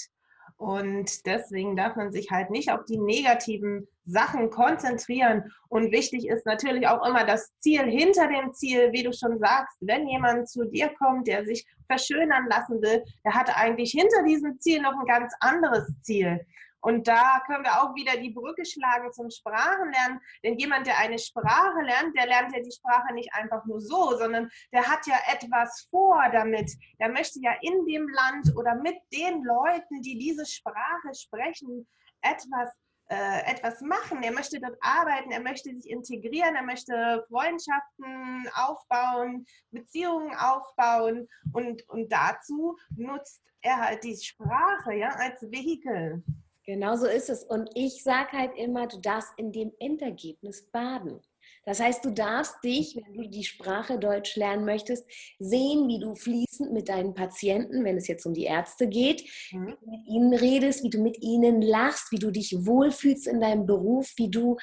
Und 0.58 1.26
deswegen 1.26 1.76
darf 1.76 1.96
man 1.96 2.12
sich 2.12 2.30
halt 2.30 2.50
nicht 2.50 2.70
auf 2.70 2.84
die 2.86 2.98
negativen 2.98 3.86
Sachen 4.06 4.48
konzentrieren. 4.48 5.52
Und 5.68 5.92
wichtig 5.92 6.26
ist 6.28 6.46
natürlich 6.46 6.86
auch 6.88 7.06
immer 7.06 7.24
das 7.26 7.52
Ziel 7.58 7.82
hinter 7.82 8.28
dem 8.28 8.54
Ziel, 8.54 8.90
wie 8.92 9.02
du 9.02 9.12
schon 9.12 9.38
sagst. 9.38 9.76
Wenn 9.80 10.08
jemand 10.08 10.48
zu 10.48 10.64
dir 10.64 10.88
kommt, 10.98 11.26
der 11.26 11.44
sich 11.44 11.66
verschönern 11.88 12.46
lassen 12.48 12.80
will, 12.80 13.04
der 13.24 13.34
hat 13.34 13.54
eigentlich 13.54 13.90
hinter 13.90 14.22
diesem 14.26 14.58
Ziel 14.58 14.80
noch 14.80 14.98
ein 14.98 15.06
ganz 15.06 15.32
anderes 15.40 15.92
Ziel. 16.02 16.40
Und 16.80 17.08
da 17.08 17.42
können 17.46 17.64
wir 17.64 17.82
auch 17.82 17.94
wieder 17.94 18.16
die 18.16 18.30
Brücke 18.30 18.64
schlagen 18.64 19.12
zum 19.12 19.30
Sprachenlernen. 19.30 20.20
Denn 20.44 20.58
jemand, 20.58 20.86
der 20.86 20.98
eine 20.98 21.18
Sprache 21.18 21.80
lernt, 21.82 22.16
der 22.16 22.26
lernt 22.26 22.54
ja 22.54 22.60
die 22.60 22.72
Sprache 22.72 23.12
nicht 23.14 23.32
einfach 23.34 23.64
nur 23.64 23.80
so, 23.80 24.16
sondern 24.16 24.50
der 24.72 24.86
hat 24.86 25.06
ja 25.06 25.16
etwas 25.32 25.88
vor 25.90 26.22
damit. 26.32 26.70
Der 27.00 27.08
möchte 27.08 27.40
ja 27.40 27.52
in 27.60 27.84
dem 27.86 28.08
Land 28.08 28.56
oder 28.56 28.74
mit 28.76 28.96
den 29.12 29.42
Leuten, 29.42 30.02
die 30.02 30.18
diese 30.18 30.46
Sprache 30.46 31.14
sprechen, 31.14 31.86
etwas 32.22 32.70
äh, 33.08 33.52
etwas 33.52 33.80
machen, 33.82 34.24
er 34.24 34.32
möchte 34.32 34.58
dort 34.58 34.76
arbeiten, 34.80 35.30
er 35.30 35.40
möchte 35.40 35.72
sich 35.72 35.88
integrieren, 35.88 36.56
er 36.56 36.64
möchte 36.64 37.24
Freundschaften 37.28 38.48
aufbauen, 38.54 39.46
Beziehungen 39.70 40.34
aufbauen 40.34 41.28
und, 41.52 41.88
und 41.88 42.10
dazu 42.10 42.76
nutzt 42.96 43.42
er 43.60 43.78
halt 43.78 44.02
die 44.02 44.16
Sprache 44.16 44.94
ja, 44.94 45.10
als 45.10 45.40
Vehikel. 45.42 46.24
Genau 46.66 46.96
so 46.96 47.06
ist 47.06 47.30
es. 47.30 47.44
Und 47.44 47.70
ich 47.74 48.02
sage 48.02 48.32
halt 48.32 48.52
immer, 48.56 48.88
du 48.88 48.98
darfst 48.98 49.32
in 49.36 49.52
dem 49.52 49.72
Endergebnis 49.78 50.68
baden. 50.70 51.20
Das 51.64 51.80
heißt, 51.80 52.04
du 52.04 52.10
darfst 52.10 52.56
dich, 52.62 52.96
wenn 52.96 53.14
du 53.14 53.28
die 53.28 53.44
Sprache 53.44 53.98
Deutsch 53.98 54.36
lernen 54.36 54.64
möchtest, 54.64 55.04
sehen, 55.38 55.88
wie 55.88 55.98
du 55.98 56.14
fließend 56.14 56.72
mit 56.72 56.88
deinen 56.88 57.14
Patienten, 57.14 57.84
wenn 57.84 57.96
es 57.96 58.06
jetzt 58.06 58.24
um 58.24 58.34
die 58.34 58.44
Ärzte 58.44 58.88
geht, 58.88 59.24
mhm. 59.52 59.76
mit 59.84 60.06
ihnen 60.06 60.34
redest, 60.34 60.84
wie 60.84 60.90
du 60.90 61.00
mit 61.00 61.20
ihnen 61.22 61.62
lachst, 61.62 62.12
wie 62.12 62.18
du 62.18 62.30
dich 62.30 62.54
wohlfühlst 62.66 63.26
in 63.26 63.40
deinem 63.40 63.66
Beruf, 63.66 64.12
wie 64.16 64.30
du 64.30 64.56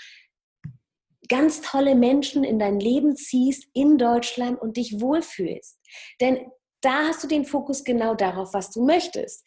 ganz 1.27 1.61
tolle 1.61 1.95
Menschen 1.95 2.43
in 2.43 2.59
dein 2.59 2.79
Leben 2.79 3.15
ziehst 3.15 3.65
in 3.73 3.97
Deutschland 3.97 4.61
und 4.61 4.77
dich 4.77 4.99
wohlfühlst. 4.99 5.79
Denn 6.21 6.51
da 6.81 7.07
hast 7.07 7.23
du 7.23 7.27
den 7.27 7.45
Fokus 7.45 7.83
genau 7.83 8.13
darauf, 8.13 8.53
was 8.53 8.71
du 8.71 8.85
möchtest. 8.85 9.45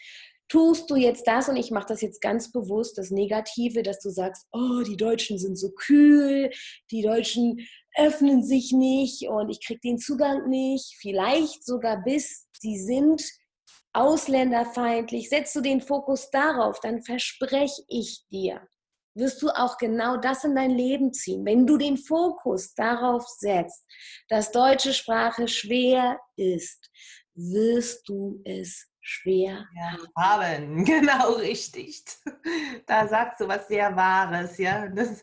Tust 0.49 0.91
du 0.91 0.97
jetzt 0.97 1.27
das 1.27 1.49
und 1.49 1.57
ich 1.57 1.71
mache 1.71 1.87
das 1.89 2.03
jetzt 2.03 2.21
ganz 2.21 2.53
bewusst, 2.53 2.99
das 2.99 3.11
Negative, 3.11 3.83
dass 3.83 4.01
du 4.01 4.11
sagst, 4.11 4.47
oh, 4.53 4.83
die 4.87 4.97
Deutschen 4.97 5.39
sind 5.39 5.57
so 5.57 5.71
kühl, 5.71 6.51
die 6.91 7.03
Deutschen 7.03 7.67
öffnen 7.97 8.43
sich 8.43 8.73
nicht 8.73 9.29
und 9.29 9.49
ich 9.49 9.65
kriege 9.65 9.81
den 9.81 9.99
Zugang 9.99 10.49
nicht, 10.49 10.97
vielleicht 11.01 11.65
sogar 11.65 12.03
bis 12.03 12.47
sie 12.61 12.79
sind 12.79 13.23
ausländerfeindlich, 13.93 15.31
setzt 15.31 15.57
du 15.57 15.63
den 15.63 15.81
Fokus 15.81 16.31
darauf, 16.31 16.81
dann 16.81 17.03
verspreche 17.03 17.83
ich 17.89 18.27
dir, 18.31 18.61
wirst 19.15 19.41
du 19.41 19.49
auch 19.49 19.79
genau 19.79 20.19
das 20.19 20.45
in 20.45 20.55
dein 20.55 20.71
Leben 20.71 21.15
ziehen. 21.15 21.47
Wenn 21.47 21.67
du 21.67 21.79
den 21.79 21.97
Fokus 21.97 22.75
darauf 22.75 23.27
setzt, 23.27 23.85
dass 24.29 24.53
deutsche 24.53 24.93
Sprache 24.93 25.49
schwer 25.49 26.21
ist, 26.37 26.91
wirst 27.35 28.07
du 28.09 28.43
es 28.45 28.86
schwer 29.07 29.69
ja, 29.75 29.97
haben. 30.17 30.85
Genau 30.85 31.33
richtig. 31.35 32.05
Da 32.87 33.07
sagst 33.07 33.41
du 33.41 33.49
was 33.49 33.69
sehr 33.69 33.95
Wahres, 33.95 34.59
ja. 34.59 34.89
Das, 34.89 35.23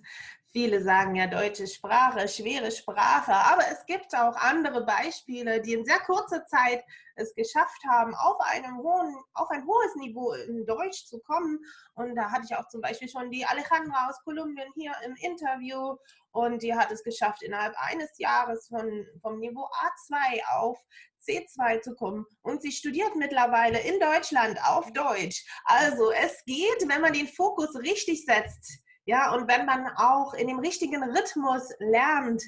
Viele 0.56 0.84
sagen 0.84 1.16
ja 1.16 1.26
deutsche 1.26 1.66
Sprache, 1.66 2.28
schwere 2.28 2.70
Sprache, 2.70 3.34
aber 3.34 3.64
es 3.72 3.84
gibt 3.88 4.14
auch 4.16 4.36
andere 4.36 4.86
Beispiele, 4.86 5.60
die 5.60 5.74
in 5.74 5.84
sehr 5.84 5.98
kurzer 6.02 6.46
Zeit 6.46 6.86
es 7.16 7.34
geschafft 7.34 7.84
haben, 7.90 8.14
auf, 8.14 8.40
einem 8.40 8.78
hohen, 8.78 9.16
auf 9.34 9.50
ein 9.50 9.66
hohes 9.66 9.96
Niveau 9.96 10.32
in 10.34 10.64
Deutsch 10.68 11.08
zu 11.08 11.20
kommen. 11.22 11.58
Und 11.96 12.16
da 12.16 12.30
hatte 12.30 12.46
ich 12.48 12.56
auch 12.56 12.68
zum 12.68 12.82
Beispiel 12.82 13.10
schon 13.10 13.32
die 13.32 13.44
Alejandra 13.44 14.10
aus 14.10 14.24
Kolumbien 14.24 14.72
hier 14.76 14.94
im 15.04 15.16
Interview 15.16 15.98
und 16.34 16.62
die 16.62 16.76
hat 16.76 16.92
es 16.92 17.04
geschafft, 17.04 17.42
innerhalb 17.42 17.74
eines 17.80 18.16
Jahres 18.20 18.68
von, 18.68 19.08
vom 19.24 19.40
Niveau 19.40 19.66
A2 19.66 20.40
auf 20.56 20.78
C2 21.28 21.82
zu 21.82 21.96
kommen. 21.96 22.26
Und 22.42 22.62
sie 22.62 22.72
studiert 22.72 23.16
mittlerweile 23.16 23.80
in 23.80 24.00
Deutschland 24.00 24.60
auf 24.66 24.92
Deutsch. 24.94 25.46
Also 25.66 26.12
es 26.12 26.44
geht, 26.46 26.88
wenn 26.88 27.02
man 27.02 27.14
den 27.14 27.28
Fokus 27.28 27.76
richtig 27.76 28.26
setzt 28.26 28.84
ja, 29.06 29.34
und 29.34 29.48
wenn 29.50 29.66
man 29.66 29.88
auch 29.98 30.34
in 30.34 30.48
dem 30.48 30.60
richtigen 30.60 31.04
Rhythmus 31.04 31.70
lernt, 31.80 32.42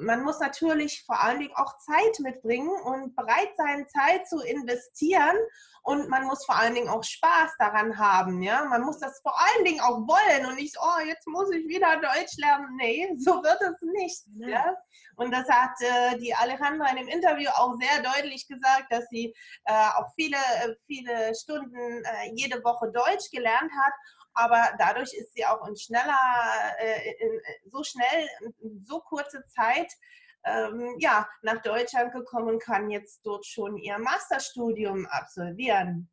man 0.00 0.22
muss 0.22 0.40
natürlich 0.40 1.02
vor 1.06 1.22
allen 1.22 1.38
Dingen 1.38 1.54
auch 1.54 1.78
Zeit 1.78 2.18
mitbringen 2.18 2.68
und 2.84 3.14
bereit 3.16 3.50
sein, 3.56 3.86
Zeit 3.88 4.28
zu 4.28 4.40
investieren. 4.40 5.36
Und 5.86 6.08
man 6.08 6.24
muss 6.24 6.46
vor 6.46 6.56
allen 6.56 6.74
Dingen 6.74 6.88
auch 6.88 7.04
Spaß 7.04 7.52
daran 7.58 7.98
haben. 7.98 8.42
Ja? 8.42 8.64
Man 8.64 8.82
muss 8.82 8.98
das 8.98 9.20
vor 9.20 9.38
allen 9.38 9.66
Dingen 9.66 9.80
auch 9.80 9.98
wollen 10.08 10.46
und 10.46 10.54
nicht, 10.56 10.76
oh, 10.80 11.00
jetzt 11.06 11.26
muss 11.26 11.50
ich 11.50 11.68
wieder 11.68 12.00
Deutsch 12.00 12.38
lernen. 12.38 12.74
Nee, 12.76 13.14
so 13.18 13.42
wird 13.42 13.60
es 13.60 13.80
nicht. 13.82 14.24
Ja. 14.36 14.48
ja? 14.48 14.76
Und 15.16 15.30
das 15.30 15.46
hat 15.48 15.74
äh, 15.80 16.18
die 16.18 16.34
Alejandra 16.34 16.88
in 16.88 16.96
dem 16.96 17.08
Interview 17.08 17.50
auch 17.54 17.74
sehr 17.78 18.02
deutlich 18.02 18.48
gesagt, 18.48 18.86
dass 18.90 19.06
sie 19.10 19.34
äh, 19.64 19.88
auch 19.96 20.08
viele, 20.16 20.38
äh, 20.38 20.74
viele 20.86 21.34
Stunden 21.34 22.02
äh, 22.02 22.32
jede 22.32 22.64
Woche 22.64 22.90
Deutsch 22.90 23.30
gelernt 23.30 23.70
hat 23.70 23.92
aber 24.34 24.74
dadurch 24.78 25.12
ist 25.14 25.32
sie 25.32 25.46
auch 25.46 25.66
in 25.68 25.76
schneller, 25.76 26.18
äh, 26.80 27.12
in, 27.20 27.70
so 27.70 27.82
schnell, 27.84 28.28
in 28.60 28.84
so 28.84 29.00
kurze 29.00 29.44
Zeit 29.46 29.92
ähm, 30.44 30.96
ja, 30.98 31.28
nach 31.42 31.62
Deutschland 31.62 32.12
gekommen 32.12 32.48
und 32.48 32.62
kann 32.62 32.90
jetzt 32.90 33.20
dort 33.24 33.46
schon 33.46 33.76
ihr 33.78 33.98
Masterstudium 33.98 35.06
absolvieren. 35.06 36.10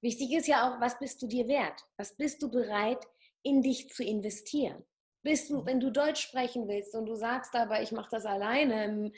Wichtig 0.00 0.32
ist 0.32 0.48
ja 0.48 0.68
auch, 0.68 0.80
was 0.80 0.98
bist 0.98 1.22
du 1.22 1.26
dir 1.26 1.48
wert? 1.48 1.80
Was 1.96 2.16
bist 2.16 2.42
du 2.42 2.50
bereit, 2.50 3.04
in 3.42 3.62
dich 3.62 3.88
zu 3.88 4.04
investieren? 4.04 4.84
Bist 5.22 5.48
du, 5.48 5.64
wenn 5.64 5.80
du 5.80 5.90
Deutsch 5.90 6.22
sprechen 6.22 6.68
willst 6.68 6.94
und 6.94 7.06
du 7.06 7.14
sagst 7.14 7.54
aber, 7.54 7.80
ich 7.80 7.92
mache 7.92 8.10
das 8.10 8.26
alleine, 8.26 9.10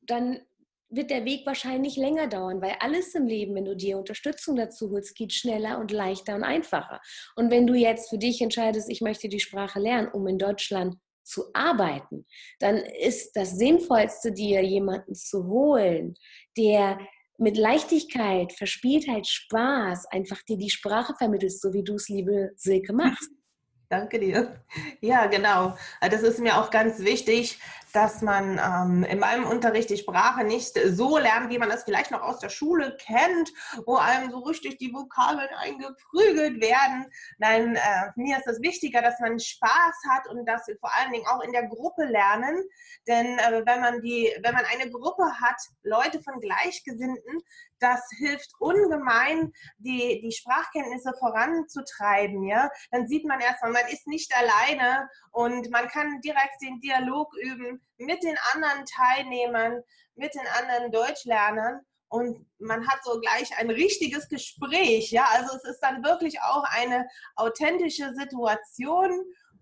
dann 0.00 0.40
wird 0.88 1.10
der 1.10 1.24
Weg 1.24 1.44
wahrscheinlich 1.44 1.96
länger 1.96 2.28
dauern, 2.28 2.62
weil 2.62 2.76
alles 2.80 3.14
im 3.14 3.26
Leben, 3.26 3.54
wenn 3.54 3.64
du 3.64 3.76
dir 3.76 3.98
Unterstützung 3.98 4.56
dazu 4.56 4.90
holst, 4.90 5.14
geht 5.14 5.32
schneller 5.32 5.78
und 5.78 5.90
leichter 5.90 6.34
und 6.34 6.44
einfacher. 6.44 7.00
Und 7.36 7.50
wenn 7.50 7.66
du 7.66 7.74
jetzt 7.74 8.10
für 8.10 8.18
dich 8.18 8.40
entscheidest, 8.40 8.88
ich 8.88 9.00
möchte 9.00 9.28
die 9.28 9.40
Sprache 9.40 9.80
lernen, 9.80 10.08
um 10.08 10.26
in 10.26 10.38
Deutschland 10.38 10.96
zu 11.24 11.44
arbeiten, 11.52 12.26
dann 12.58 12.76
ist 12.76 13.32
das 13.34 13.56
Sinnvollste, 13.56 14.32
dir 14.32 14.62
jemanden 14.62 15.14
zu 15.14 15.46
holen, 15.46 16.14
der 16.56 16.98
mit 17.38 17.56
Leichtigkeit, 17.56 18.52
Verspieltheit, 18.52 19.26
Spaß 19.26 20.06
einfach 20.06 20.42
dir 20.42 20.56
die 20.56 20.70
Sprache 20.70 21.14
vermittelt, 21.16 21.58
so 21.58 21.72
wie 21.72 21.82
du 21.82 21.94
es, 21.94 22.08
liebe 22.08 22.52
Silke, 22.56 22.92
machst. 22.92 23.30
Danke 23.88 24.18
dir. 24.18 24.64
Ja, 25.00 25.26
genau. 25.26 25.76
Das 26.00 26.22
ist 26.22 26.40
mir 26.40 26.58
auch 26.58 26.70
ganz 26.70 27.00
wichtig, 27.00 27.58
dass 27.94 28.22
man 28.22 28.58
ähm, 28.58 29.04
in 29.04 29.20
meinem 29.20 29.46
Unterricht 29.46 29.88
die 29.88 29.96
Sprache 29.96 30.42
nicht 30.42 30.76
so 30.76 31.16
lernt, 31.16 31.48
wie 31.50 31.58
man 31.58 31.68
das 31.68 31.84
vielleicht 31.84 32.10
noch 32.10 32.22
aus 32.22 32.40
der 32.40 32.48
Schule 32.48 32.96
kennt, 32.98 33.52
wo 33.86 33.94
einem 33.94 34.32
so 34.32 34.40
richtig 34.40 34.78
die 34.78 34.92
Vokabeln 34.92 35.48
eingeprügelt 35.56 36.60
werden. 36.60 37.06
Nein, 37.38 37.76
äh, 37.76 38.10
mir 38.16 38.36
ist 38.38 38.48
es 38.48 38.60
wichtiger, 38.60 39.00
dass 39.00 39.20
man 39.20 39.38
Spaß 39.38 39.94
hat 40.10 40.26
und 40.28 40.44
dass 40.44 40.66
wir 40.66 40.76
vor 40.78 40.90
allen 40.96 41.12
Dingen 41.12 41.26
auch 41.28 41.40
in 41.42 41.52
der 41.52 41.68
Gruppe 41.68 42.04
lernen. 42.06 42.64
Denn 43.06 43.38
äh, 43.38 43.62
wenn, 43.64 43.80
man 43.80 44.02
die, 44.02 44.28
wenn 44.42 44.54
man 44.54 44.64
eine 44.64 44.90
Gruppe 44.90 45.30
hat, 45.40 45.60
Leute 45.84 46.20
von 46.20 46.40
Gleichgesinnten, 46.40 47.42
das 47.78 48.00
hilft 48.18 48.50
ungemein, 48.58 49.52
die, 49.78 50.20
die 50.20 50.32
Sprachkenntnisse 50.32 51.12
voranzutreiben. 51.20 52.42
Ja? 52.42 52.70
Dann 52.90 53.06
sieht 53.06 53.24
man 53.24 53.38
erstmal, 53.38 53.70
man 53.70 53.86
ist 53.92 54.08
nicht 54.08 54.32
alleine 54.36 55.08
und 55.30 55.70
man 55.70 55.86
kann 55.86 56.20
direkt 56.22 56.60
den 56.60 56.80
Dialog 56.80 57.32
üben 57.36 57.83
mit 57.98 58.22
den 58.22 58.36
anderen 58.52 58.84
Teilnehmern, 58.86 59.82
mit 60.14 60.34
den 60.34 60.46
anderen 60.58 60.92
Deutschlernern 60.92 61.80
und 62.08 62.46
man 62.58 62.86
hat 62.86 63.02
so 63.02 63.20
gleich 63.20 63.56
ein 63.58 63.70
richtiges 63.70 64.28
Gespräch. 64.28 65.10
Ja, 65.10 65.26
also 65.32 65.56
es 65.56 65.64
ist 65.64 65.80
dann 65.80 66.04
wirklich 66.04 66.40
auch 66.42 66.64
eine 66.64 67.08
authentische 67.36 68.14
Situation 68.14 69.10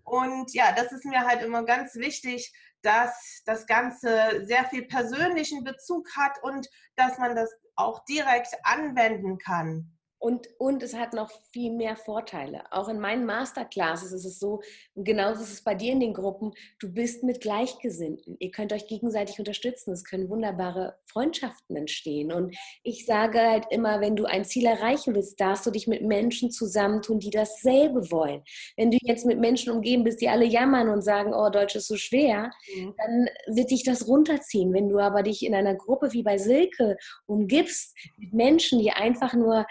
und 0.03 0.53
ja, 0.53 0.71
das 0.73 0.91
ist 0.91 1.05
mir 1.05 1.25
halt 1.25 1.41
immer 1.41 1.63
ganz 1.63 1.95
wichtig, 1.95 2.53
dass 2.81 3.41
das 3.45 3.65
Ganze 3.65 4.45
sehr 4.45 4.65
viel 4.65 4.85
persönlichen 4.85 5.63
Bezug 5.63 6.07
hat 6.15 6.43
und 6.43 6.67
dass 6.95 7.17
man 7.17 7.35
das 7.35 7.49
auch 7.75 8.03
direkt 8.05 8.53
anwenden 8.63 9.37
kann. 9.37 9.97
Und, 10.23 10.47
und 10.57 10.81
es 10.83 10.95
hat 10.95 11.11
noch 11.11 11.29
viel 11.51 11.73
mehr 11.73 11.97
Vorteile. 11.97 12.63
Auch 12.71 12.87
in 12.87 12.97
meinen 12.97 13.25
Masterclasses 13.25 14.13
ist 14.13 14.23
es 14.23 14.39
so, 14.39 14.61
und 14.95 15.03
genauso 15.03 15.43
ist 15.43 15.51
es 15.51 15.61
bei 15.61 15.75
dir 15.75 15.91
in 15.91 15.99
den 15.99 16.13
Gruppen, 16.13 16.53
du 16.79 16.93
bist 16.93 17.23
mit 17.23 17.41
Gleichgesinnten. 17.41 18.37
Ihr 18.39 18.49
könnt 18.51 18.71
euch 18.71 18.87
gegenseitig 18.87 19.37
unterstützen. 19.39 19.91
Es 19.91 20.05
können 20.05 20.29
wunderbare 20.29 20.95
Freundschaften 21.03 21.75
entstehen. 21.75 22.31
Und 22.31 22.55
ich 22.83 23.05
sage 23.05 23.37
halt 23.41 23.65
immer, 23.69 23.99
wenn 23.99 24.15
du 24.15 24.23
ein 24.23 24.45
Ziel 24.45 24.65
erreichen 24.65 25.13
willst, 25.13 25.41
darfst 25.41 25.65
du 25.65 25.71
dich 25.71 25.87
mit 25.87 26.03
Menschen 26.03 26.51
zusammentun, 26.51 27.19
die 27.19 27.29
dasselbe 27.29 28.09
wollen. 28.09 28.43
Wenn 28.77 28.91
du 28.91 28.99
jetzt 29.01 29.25
mit 29.25 29.41
Menschen 29.41 29.73
umgeben 29.73 30.05
bist, 30.05 30.21
die 30.21 30.29
alle 30.29 30.45
jammern 30.45 30.87
und 30.87 31.01
sagen, 31.01 31.33
oh, 31.33 31.49
Deutsch 31.49 31.75
ist 31.75 31.89
so 31.89 31.97
schwer, 31.97 32.49
mhm. 32.73 32.93
dann 32.97 33.57
wird 33.57 33.71
dich 33.71 33.83
das 33.83 34.07
runterziehen. 34.07 34.71
Wenn 34.71 34.87
du 34.87 34.99
aber 34.99 35.21
dich 35.21 35.45
in 35.45 35.53
einer 35.53 35.75
Gruppe 35.75 36.13
wie 36.13 36.23
bei 36.23 36.37
Silke 36.37 36.95
umgibst, 37.25 37.93
mit 38.15 38.31
Menschen, 38.31 38.79
die 38.79 38.91
einfach 38.91 39.33
nur 39.33 39.65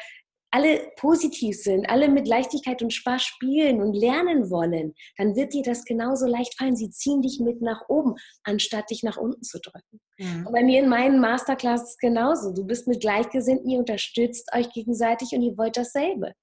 alle 0.53 0.93
positiv 0.97 1.57
sind, 1.57 1.89
alle 1.89 2.09
mit 2.09 2.29
Leichtigkeit 2.29 2.83
und 2.83 2.93
Spaß 2.93 3.23
spielen 3.23 3.81
und 3.81 3.95
lernen 3.95 4.51
wollen, 4.51 4.95
dann 5.17 5.35
wird 5.35 5.55
dir 5.55 5.63
das 5.63 5.85
genauso 5.85 6.27
leicht 6.27 6.57
fallen. 6.59 6.77
Sie 6.77 6.91
ziehen 6.91 7.23
dich 7.23 7.41
mit 7.41 7.63
nach 7.63 7.89
oben, 7.89 8.15
anstatt 8.45 8.91
dich 8.91 9.03
nach 9.03 9.17
unten 9.17 9.43
zu 9.43 9.59
drücken. 9.61 10.01
Mhm. 10.19 10.47
Und 10.47 10.53
bei 10.53 10.63
mir 10.63 10.81
in 10.81 10.91
meinen 10.91 11.21
Masterclasses 11.21 11.97
genauso. 11.97 12.53
Du 12.53 12.65
bist 12.67 12.87
mit 12.87 13.01
Gleichgesinnten, 13.01 13.69
ihr 13.69 13.79
unterstützt 13.79 14.51
euch 14.55 14.71
gegenseitig 14.71 15.33
und 15.33 15.43
ihr 15.43 15.57
wollt 15.57 15.79
dasselbe. 15.79 16.35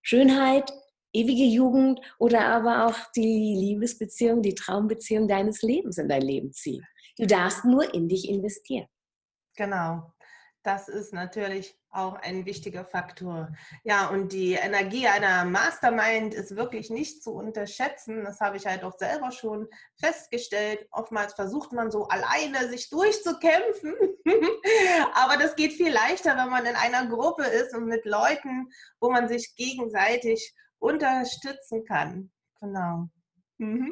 Schönheit, 0.00 0.72
ewige 1.12 1.44
Jugend 1.44 2.00
oder 2.18 2.46
aber 2.46 2.86
auch 2.86 2.96
die 3.14 3.54
Liebesbeziehung, 3.54 4.40
die 4.40 4.54
Traumbeziehung 4.54 5.28
deines 5.28 5.60
Lebens 5.60 5.98
in 5.98 6.08
dein 6.08 6.22
Leben 6.22 6.52
ziehen. 6.52 6.84
Du 7.18 7.26
darfst 7.26 7.66
nur 7.66 7.92
in 7.92 8.08
dich 8.08 8.30
investieren. 8.30 8.86
Genau. 9.56 10.10
Das 10.64 10.88
ist 10.88 11.12
natürlich 11.12 11.76
auch 11.90 12.14
ein 12.14 12.46
wichtiger 12.46 12.84
Faktor. 12.84 13.52
Ja, 13.82 14.08
und 14.08 14.32
die 14.32 14.52
Energie 14.52 15.08
einer 15.08 15.44
Mastermind 15.44 16.34
ist 16.34 16.56
wirklich 16.56 16.88
nicht 16.88 17.22
zu 17.22 17.32
unterschätzen. 17.32 18.24
Das 18.24 18.40
habe 18.40 18.56
ich 18.56 18.66
halt 18.66 18.84
auch 18.84 18.96
selber 18.96 19.32
schon 19.32 19.68
festgestellt. 19.98 20.86
Oftmals 20.92 21.34
versucht 21.34 21.72
man 21.72 21.90
so 21.90 22.06
alleine 22.06 22.68
sich 22.68 22.90
durchzukämpfen. 22.90 23.94
Aber 25.14 25.36
das 25.36 25.56
geht 25.56 25.72
viel 25.72 25.92
leichter, 25.92 26.36
wenn 26.36 26.48
man 26.50 26.64
in 26.64 26.76
einer 26.76 27.06
Gruppe 27.06 27.42
ist 27.42 27.74
und 27.74 27.86
mit 27.86 28.04
Leuten, 28.04 28.68
wo 29.00 29.10
man 29.10 29.28
sich 29.28 29.54
gegenseitig 29.56 30.54
unterstützen 30.78 31.84
kann. 31.84 32.30
Genau. 32.60 33.08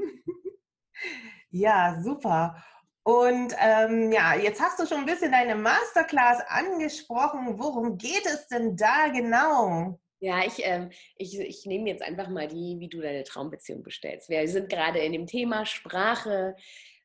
Ja, 1.53 2.01
super. 2.01 2.63
Und 3.03 3.55
ähm, 3.59 4.13
ja, 4.13 4.35
jetzt 4.37 4.61
hast 4.61 4.79
du 4.79 4.87
schon 4.87 4.99
ein 4.99 5.07
bisschen 5.07 5.33
deine 5.33 5.55
Masterclass 5.55 6.41
angesprochen. 6.49 7.59
Worum 7.59 7.97
geht 7.97 8.27
es 8.27 8.47
denn 8.49 8.77
da 8.77 9.09
genau? 9.09 9.99
Ja, 10.23 10.45
ich, 10.45 10.61
ähm, 10.65 10.91
ich, 11.17 11.39
ich 11.41 11.65
nehme 11.65 11.89
jetzt 11.89 12.03
einfach 12.03 12.29
mal 12.29 12.47
die, 12.47 12.77
wie 12.79 12.89
du 12.89 13.01
deine 13.01 13.25
Traumbeziehung 13.25 13.83
bestellst. 13.83 14.29
Wir 14.29 14.47
sind 14.49 14.69
gerade 14.69 14.99
in 14.99 15.13
dem 15.13 15.27
Thema 15.27 15.65
Sprache. 15.65 16.55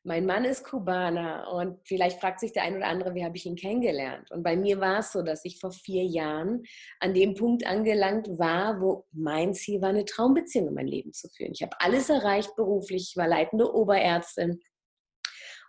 Mein 0.04 0.26
Mann 0.26 0.44
ist 0.44 0.64
Kubaner 0.64 1.50
und 1.50 1.80
vielleicht 1.84 2.20
fragt 2.20 2.40
sich 2.40 2.52
der 2.52 2.62
ein 2.62 2.76
oder 2.76 2.86
andere, 2.86 3.14
wie 3.14 3.24
habe 3.24 3.36
ich 3.36 3.46
ihn 3.46 3.56
kennengelernt? 3.56 4.30
Und 4.30 4.42
bei 4.42 4.54
mir 4.54 4.78
war 4.80 5.00
es 5.00 5.12
so, 5.12 5.22
dass 5.22 5.44
ich 5.44 5.58
vor 5.58 5.72
vier 5.72 6.04
Jahren 6.04 6.62
an 7.00 7.14
dem 7.14 7.34
Punkt 7.34 7.66
angelangt 7.66 8.28
war, 8.38 8.80
wo 8.80 9.06
mein 9.12 9.54
Ziel 9.54 9.80
war, 9.80 9.88
eine 9.88 10.04
Traumbeziehung 10.04 10.68
in 10.68 10.74
mein 10.74 10.86
Leben 10.86 11.12
zu 11.12 11.28
führen. 11.30 11.52
Ich 11.52 11.62
habe 11.62 11.74
alles 11.80 12.08
erreicht 12.10 12.54
beruflich, 12.54 13.08
ich 13.10 13.16
war 13.16 13.26
leitende 13.26 13.74
Oberärztin. 13.74 14.60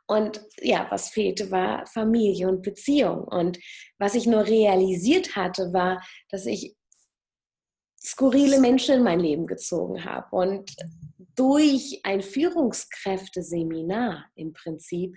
Und 0.08 0.42
ja, 0.62 0.88
was 0.90 1.10
fehlte, 1.10 1.52
war 1.52 1.86
Familie 1.88 2.48
und 2.48 2.62
Beziehung. 2.62 3.26
Und 3.26 3.60
was 4.00 4.16
ich 4.16 4.26
nur 4.26 4.46
realisiert 4.46 5.36
hatte, 5.36 5.74
war, 5.74 6.02
dass 6.30 6.46
ich 6.46 6.78
skurrile 8.02 8.60
Menschen 8.60 8.96
in 8.96 9.04
mein 9.04 9.20
Leben 9.20 9.46
gezogen 9.48 10.06
habe. 10.06 10.34
Und 10.36 10.74
durch 11.36 12.00
ein 12.04 12.22
Führungskräfteseminar 12.22 14.26
im 14.36 14.54
Prinzip 14.54 15.16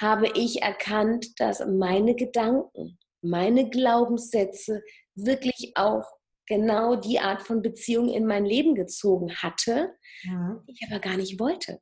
habe 0.00 0.28
ich 0.34 0.62
erkannt, 0.62 1.38
dass 1.38 1.62
meine 1.66 2.14
Gedanken, 2.14 2.98
meine 3.22 3.68
Glaubenssätze 3.68 4.82
wirklich 5.14 5.72
auch 5.74 6.04
genau 6.46 6.96
die 6.96 7.20
Art 7.20 7.42
von 7.42 7.60
Beziehung 7.62 8.08
in 8.08 8.26
mein 8.26 8.46
Leben 8.46 8.74
gezogen 8.74 9.36
hatte, 9.36 9.94
ja. 10.22 10.60
ich 10.66 10.80
aber 10.88 10.98
gar 10.98 11.16
nicht 11.16 11.38
wollte. 11.38 11.80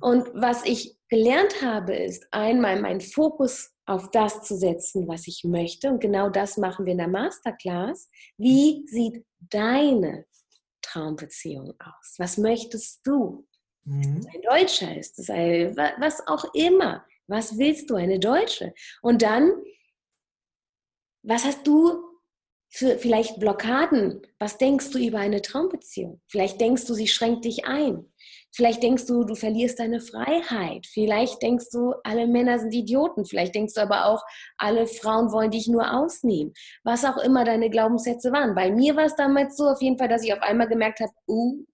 Und 0.00 0.28
was 0.34 0.64
ich 0.64 0.96
gelernt 1.08 1.62
habe, 1.62 1.94
ist 1.94 2.26
einmal 2.30 2.80
meinen 2.80 3.00
Fokus 3.00 3.70
auf 3.86 4.10
das 4.10 4.42
zu 4.42 4.56
setzen, 4.56 5.08
was 5.08 5.26
ich 5.26 5.44
möchte. 5.44 5.90
Und 5.90 6.00
genau 6.00 6.30
das 6.30 6.56
machen 6.56 6.86
wir 6.86 6.92
in 6.92 6.98
der 6.98 7.08
Masterclass. 7.08 8.08
Wie 8.36 8.86
sieht 8.86 9.24
deine 9.40 10.26
Traumbeziehung 10.82 11.74
aus? 11.78 12.14
Was 12.18 12.38
möchtest 12.38 13.06
du? 13.06 13.46
Mhm. 13.84 14.18
Ist 14.18 14.28
ein 14.34 14.42
Deutscher? 14.42 14.96
Ist 14.96 15.18
es 15.18 15.30
ein, 15.30 15.76
was 15.76 16.26
auch 16.26 16.52
immer? 16.54 17.04
Was 17.26 17.58
willst 17.58 17.90
du, 17.90 17.94
eine 17.94 18.18
Deutsche? 18.18 18.74
Und 19.00 19.22
dann, 19.22 19.52
was 21.22 21.44
hast 21.44 21.66
du 21.66 22.02
für 22.68 22.98
vielleicht 22.98 23.38
Blockaden? 23.38 24.26
Was 24.38 24.58
denkst 24.58 24.90
du 24.90 24.98
über 24.98 25.18
eine 25.18 25.42
Traumbeziehung? 25.42 26.20
Vielleicht 26.26 26.60
denkst 26.60 26.86
du, 26.86 26.94
sie 26.94 27.08
schränkt 27.08 27.44
dich 27.44 27.64
ein. 27.66 28.11
Vielleicht 28.54 28.82
denkst 28.82 29.06
du, 29.06 29.24
du 29.24 29.34
verlierst 29.34 29.78
deine 29.78 30.00
Freiheit. 30.00 30.86
Vielleicht 30.86 31.40
denkst 31.42 31.70
du, 31.72 31.94
alle 32.04 32.26
Männer 32.26 32.58
sind 32.58 32.74
Idioten. 32.74 33.24
Vielleicht 33.24 33.54
denkst 33.54 33.74
du 33.74 33.80
aber 33.80 34.06
auch, 34.06 34.22
alle 34.58 34.86
Frauen 34.86 35.32
wollen 35.32 35.50
dich 35.50 35.68
nur 35.68 35.90
ausnehmen. 35.90 36.52
Was 36.84 37.04
auch 37.04 37.16
immer 37.16 37.44
deine 37.44 37.70
Glaubenssätze 37.70 38.30
waren. 38.30 38.54
Bei 38.54 38.70
mir 38.70 38.94
war 38.94 39.06
es 39.06 39.16
damals 39.16 39.56
so 39.56 39.68
auf 39.68 39.80
jeden 39.80 39.96
Fall, 39.98 40.08
dass 40.08 40.22
ich 40.22 40.34
auf 40.34 40.42
einmal 40.42 40.68
gemerkt 40.68 41.00
habe, 41.00 41.12
uh, 41.26 41.64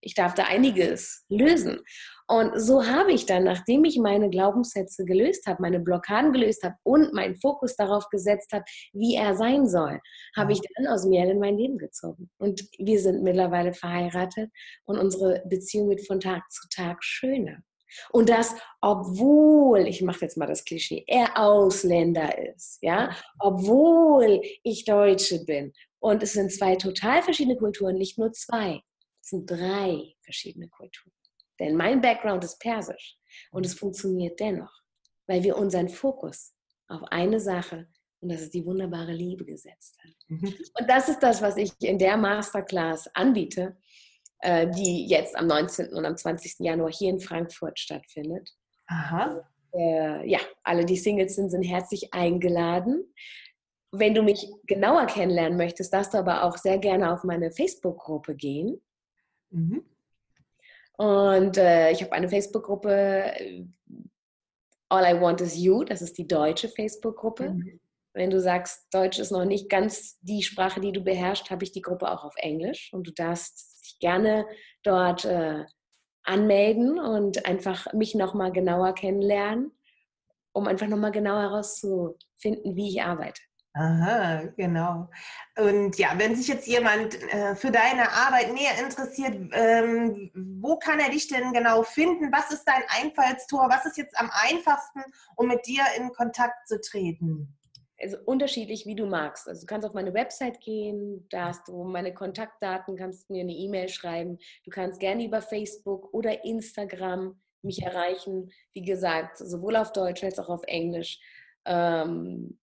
ich 0.00 0.14
darf 0.14 0.34
da 0.34 0.44
einiges 0.44 1.24
lösen. 1.28 1.82
Und 2.28 2.60
so 2.60 2.84
habe 2.84 3.12
ich 3.12 3.26
dann, 3.26 3.44
nachdem 3.44 3.84
ich 3.84 3.98
meine 3.98 4.28
Glaubenssätze 4.28 5.04
gelöst 5.04 5.46
habe, 5.46 5.62
meine 5.62 5.78
Blockaden 5.78 6.32
gelöst 6.32 6.64
habe 6.64 6.74
und 6.82 7.12
meinen 7.12 7.36
Fokus 7.36 7.76
darauf 7.76 8.08
gesetzt 8.08 8.52
habe, 8.52 8.64
wie 8.92 9.14
er 9.14 9.36
sein 9.36 9.68
soll, 9.68 10.00
habe 10.36 10.52
ich 10.52 10.60
dann 10.74 10.88
aus 10.88 11.04
mir 11.04 11.24
in 11.30 11.38
mein 11.38 11.56
Leben 11.56 11.78
gezogen. 11.78 12.30
Und 12.38 12.68
wir 12.78 13.00
sind 13.00 13.22
mittlerweile 13.22 13.72
verheiratet 13.72 14.50
und 14.86 14.98
unsere 14.98 15.42
Beziehung 15.46 15.88
wird 15.88 16.04
von 16.06 16.18
Tag 16.18 16.50
zu 16.50 16.68
Tag 16.68 17.04
schöner. 17.04 17.62
Und 18.10 18.28
das, 18.28 18.54
obwohl, 18.80 19.86
ich 19.86 20.02
mache 20.02 20.22
jetzt 20.22 20.36
mal 20.36 20.46
das 20.46 20.64
Klischee, 20.64 21.04
er 21.06 21.38
Ausländer 21.38 22.36
ist, 22.52 22.78
ja, 22.82 23.14
obwohl 23.38 24.40
ich 24.64 24.84
Deutsche 24.84 25.44
bin. 25.44 25.72
Und 26.00 26.22
es 26.22 26.32
sind 26.32 26.52
zwei 26.52 26.76
total 26.76 27.22
verschiedene 27.22 27.56
Kulturen, 27.56 27.96
nicht 27.96 28.18
nur 28.18 28.32
zwei, 28.32 28.80
es 29.22 29.30
sind 29.30 29.50
drei 29.50 30.14
verschiedene 30.22 30.68
Kulturen. 30.68 31.12
Denn 31.58 31.76
mein 31.76 32.00
Background 32.00 32.44
ist 32.44 32.58
persisch 32.58 33.16
und 33.50 33.64
es 33.64 33.74
funktioniert 33.74 34.38
dennoch, 34.40 34.72
weil 35.26 35.42
wir 35.42 35.56
unseren 35.56 35.88
Fokus 35.88 36.54
auf 36.88 37.02
eine 37.10 37.40
Sache 37.40 37.88
und 38.20 38.32
das 38.32 38.42
ist 38.42 38.54
die 38.54 38.64
wunderbare 38.64 39.12
Liebe 39.12 39.44
gesetzt 39.44 39.98
haben. 40.02 40.14
Mhm. 40.28 40.54
Und 40.78 40.88
das 40.88 41.08
ist 41.08 41.22
das, 41.22 41.42
was 41.42 41.56
ich 41.56 41.72
in 41.80 41.98
der 41.98 42.16
Masterclass 42.16 43.08
anbiete, 43.14 43.76
äh, 44.40 44.68
die 44.70 45.06
jetzt 45.06 45.36
am 45.36 45.46
19. 45.46 45.92
und 45.92 46.04
am 46.04 46.16
20. 46.16 46.56
Januar 46.60 46.90
hier 46.90 47.10
in 47.10 47.20
Frankfurt 47.20 47.78
stattfindet. 47.78 48.50
Aha. 48.86 49.48
Äh, 49.72 50.28
ja, 50.28 50.38
alle, 50.62 50.84
die 50.84 50.96
Singles 50.96 51.36
sind, 51.36 51.50
sind 51.50 51.62
herzlich 51.62 52.12
eingeladen. 52.12 53.04
Wenn 53.92 54.14
du 54.14 54.22
mich 54.22 54.50
genauer 54.66 55.06
kennenlernen 55.06 55.56
möchtest, 55.56 55.92
darfst 55.92 56.14
du 56.14 56.18
aber 56.18 56.44
auch 56.44 56.56
sehr 56.56 56.78
gerne 56.78 57.12
auf 57.12 57.24
meine 57.24 57.50
Facebook-Gruppe 57.50 58.34
gehen. 58.34 58.82
Mhm. 59.50 59.84
Und 60.96 61.58
äh, 61.58 61.90
ich 61.90 62.02
habe 62.02 62.12
eine 62.12 62.28
Facebook-Gruppe, 62.28 62.90
äh, 62.90 63.64
All 64.88 65.16
I 65.16 65.20
Want 65.20 65.40
Is 65.40 65.56
You, 65.56 65.84
das 65.84 66.00
ist 66.00 66.16
die 66.16 66.26
deutsche 66.26 66.68
Facebook-Gruppe. 66.68 67.50
Mhm. 67.50 67.80
Wenn 68.14 68.30
du 68.30 68.40
sagst, 68.40 68.86
Deutsch 68.94 69.18
ist 69.18 69.30
noch 69.30 69.44
nicht 69.44 69.68
ganz 69.68 70.18
die 70.20 70.42
Sprache, 70.42 70.80
die 70.80 70.92
du 70.92 71.02
beherrschst, 71.02 71.50
habe 71.50 71.64
ich 71.64 71.72
die 71.72 71.82
Gruppe 71.82 72.10
auch 72.10 72.24
auf 72.24 72.34
Englisch. 72.36 72.90
Und 72.92 73.06
du 73.06 73.12
darfst 73.12 73.84
dich 73.84 73.98
gerne 73.98 74.46
dort 74.82 75.26
äh, 75.26 75.64
anmelden 76.22 76.98
und 76.98 77.44
einfach 77.44 77.92
mich 77.92 78.14
nochmal 78.14 78.52
genauer 78.52 78.94
kennenlernen, 78.94 79.72
um 80.52 80.66
einfach 80.66 80.86
nochmal 80.86 81.12
genauer 81.12 81.42
herauszufinden, 81.42 82.74
wie 82.74 82.88
ich 82.88 83.02
arbeite. 83.02 83.42
Aha, 83.78 84.44
genau. 84.56 85.06
Und 85.58 85.98
ja, 85.98 86.14
wenn 86.16 86.34
sich 86.34 86.48
jetzt 86.48 86.66
jemand 86.66 87.14
äh, 87.30 87.54
für 87.54 87.70
deine 87.70 88.10
Arbeit 88.10 88.54
näher 88.54 88.82
interessiert, 88.82 89.36
ähm, 89.52 90.30
wo 90.34 90.78
kann 90.78 90.98
er 90.98 91.10
dich 91.10 91.28
denn 91.28 91.52
genau 91.52 91.82
finden? 91.82 92.32
Was 92.32 92.50
ist 92.50 92.64
dein 92.64 92.82
Einfallstor? 92.88 93.68
Was 93.68 93.84
ist 93.84 93.98
jetzt 93.98 94.18
am 94.18 94.30
einfachsten, 94.32 95.02
um 95.36 95.48
mit 95.48 95.66
dir 95.66 95.82
in 95.98 96.10
Kontakt 96.12 96.66
zu 96.66 96.80
treten? 96.80 97.54
Also 98.00 98.16
unterschiedlich, 98.24 98.86
wie 98.86 98.94
du 98.94 99.04
magst. 99.04 99.46
Also 99.46 99.60
du 99.60 99.66
kannst 99.66 99.86
auf 99.86 99.92
meine 99.92 100.14
Website 100.14 100.58
gehen, 100.60 101.26
da 101.28 101.48
hast 101.48 101.68
du 101.68 101.84
meine 101.84 102.14
Kontaktdaten, 102.14 102.96
kannst 102.96 103.28
mir 103.28 103.42
eine 103.42 103.52
E-Mail 103.52 103.90
schreiben. 103.90 104.38
Du 104.64 104.70
kannst 104.70 105.00
gerne 105.00 105.22
über 105.22 105.42
Facebook 105.42 106.14
oder 106.14 106.46
Instagram 106.46 107.38
mich 107.60 107.82
erreichen. 107.82 108.50
Wie 108.72 108.82
gesagt, 108.82 109.36
sowohl 109.36 109.76
auf 109.76 109.92
Deutsch 109.92 110.24
als 110.24 110.38
auch 110.38 110.48
auf 110.48 110.62
Englisch. 110.66 111.20
Ähm, 111.66 112.58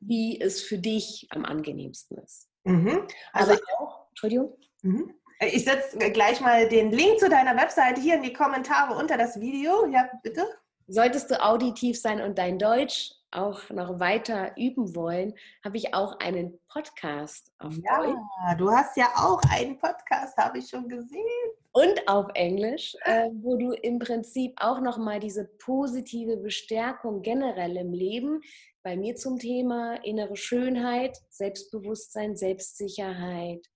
wie 0.00 0.40
es 0.40 0.62
für 0.62 0.78
dich 0.78 1.26
am 1.30 1.44
angenehmsten 1.44 2.18
ist. 2.18 2.48
Mhm. 2.64 3.06
Also 3.32 3.52
Aber 3.52 3.60
auch, 3.78 4.08
Entschuldigung. 4.10 4.56
Mhm. 4.82 5.14
Ich 5.40 5.64
setze 5.64 5.98
gleich 6.12 6.40
mal 6.40 6.68
den 6.68 6.92
Link 6.92 7.18
zu 7.18 7.28
deiner 7.28 7.56
Webseite 7.56 8.00
hier 8.00 8.14
in 8.14 8.22
die 8.22 8.32
Kommentare 8.32 8.94
unter 8.94 9.18
das 9.18 9.40
Video. 9.40 9.86
Ja, 9.86 10.08
bitte. 10.22 10.46
Solltest 10.86 11.30
du 11.30 11.42
auditiv 11.42 12.00
sein 12.00 12.20
und 12.20 12.38
dein 12.38 12.58
Deutsch 12.58 13.12
auch 13.30 13.68
noch 13.70 13.98
weiter 13.98 14.52
üben 14.56 14.94
wollen, 14.94 15.34
habe 15.64 15.76
ich 15.76 15.94
auch 15.94 16.18
einen 16.20 16.58
Podcast 16.68 17.50
auf 17.58 17.74
ja, 17.82 17.98
Deutsch. 17.98 18.18
Ja, 18.46 18.54
du 18.54 18.70
hast 18.70 18.96
ja 18.96 19.06
auch 19.16 19.40
einen 19.50 19.78
Podcast, 19.78 20.36
habe 20.36 20.58
ich 20.58 20.68
schon 20.68 20.88
gesehen. 20.88 21.50
Und 21.76 22.06
auf 22.06 22.26
Englisch, 22.34 22.96
äh, 23.04 23.30
wo 23.42 23.56
du 23.56 23.72
im 23.72 23.98
Prinzip 23.98 24.54
auch 24.56 24.80
nochmal 24.80 25.20
diese 25.20 25.44
positive 25.58 26.36
Bestärkung 26.36 27.22
generell 27.22 27.76
im 27.76 27.92
Leben, 27.92 28.40
bei 28.82 28.96
mir 28.96 29.16
zum 29.16 29.38
Thema 29.38 29.94
innere 30.04 30.36
Schönheit, 30.36 31.18
Selbstbewusstsein, 31.30 32.36
Selbstsicherheit 32.36 33.66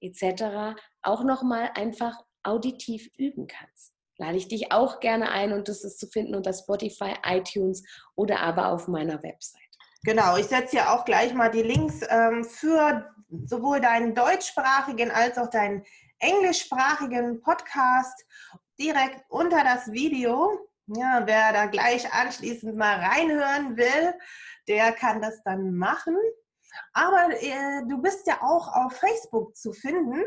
etc. 0.00 0.80
auch 1.02 1.24
nochmal 1.24 1.70
einfach 1.74 2.16
auditiv 2.44 3.08
üben 3.18 3.46
kannst. 3.48 3.92
Lade 4.18 4.36
ich 4.36 4.48
dich 4.48 4.72
auch 4.72 5.00
gerne 5.00 5.30
ein 5.30 5.52
und 5.52 5.68
das 5.68 5.84
ist 5.84 5.98
zu 5.98 6.06
finden 6.06 6.34
unter 6.34 6.52
Spotify, 6.52 7.14
iTunes 7.24 7.82
oder 8.14 8.40
aber 8.40 8.68
auf 8.68 8.86
meiner 8.88 9.22
Website. 9.22 9.60
Genau, 10.04 10.36
ich 10.36 10.46
setze 10.46 10.76
ja 10.76 10.94
auch 10.94 11.04
gleich 11.04 11.34
mal 11.34 11.50
die 11.50 11.62
Links 11.62 12.00
ähm, 12.08 12.44
für 12.44 13.08
sowohl 13.46 13.80
deinen 13.80 14.14
deutschsprachigen 14.14 15.10
als 15.10 15.38
auch 15.38 15.48
deinen 15.48 15.84
englischsprachigen 16.22 17.40
Podcast 17.40 18.24
direkt 18.78 19.24
unter 19.28 19.62
das 19.62 19.90
Video. 19.92 20.68
Ja, 20.86 21.22
wer 21.24 21.52
da 21.52 21.66
gleich 21.66 22.12
anschließend 22.12 22.76
mal 22.76 22.96
reinhören 22.96 23.76
will, 23.76 24.14
der 24.68 24.92
kann 24.92 25.20
das 25.20 25.42
dann 25.44 25.74
machen. 25.74 26.16
Aber 26.92 27.28
äh, 27.40 27.82
du 27.88 28.00
bist 28.00 28.26
ja 28.26 28.40
auch 28.42 28.68
auf 28.68 28.94
Facebook 28.94 29.56
zu 29.56 29.72
finden. 29.72 30.22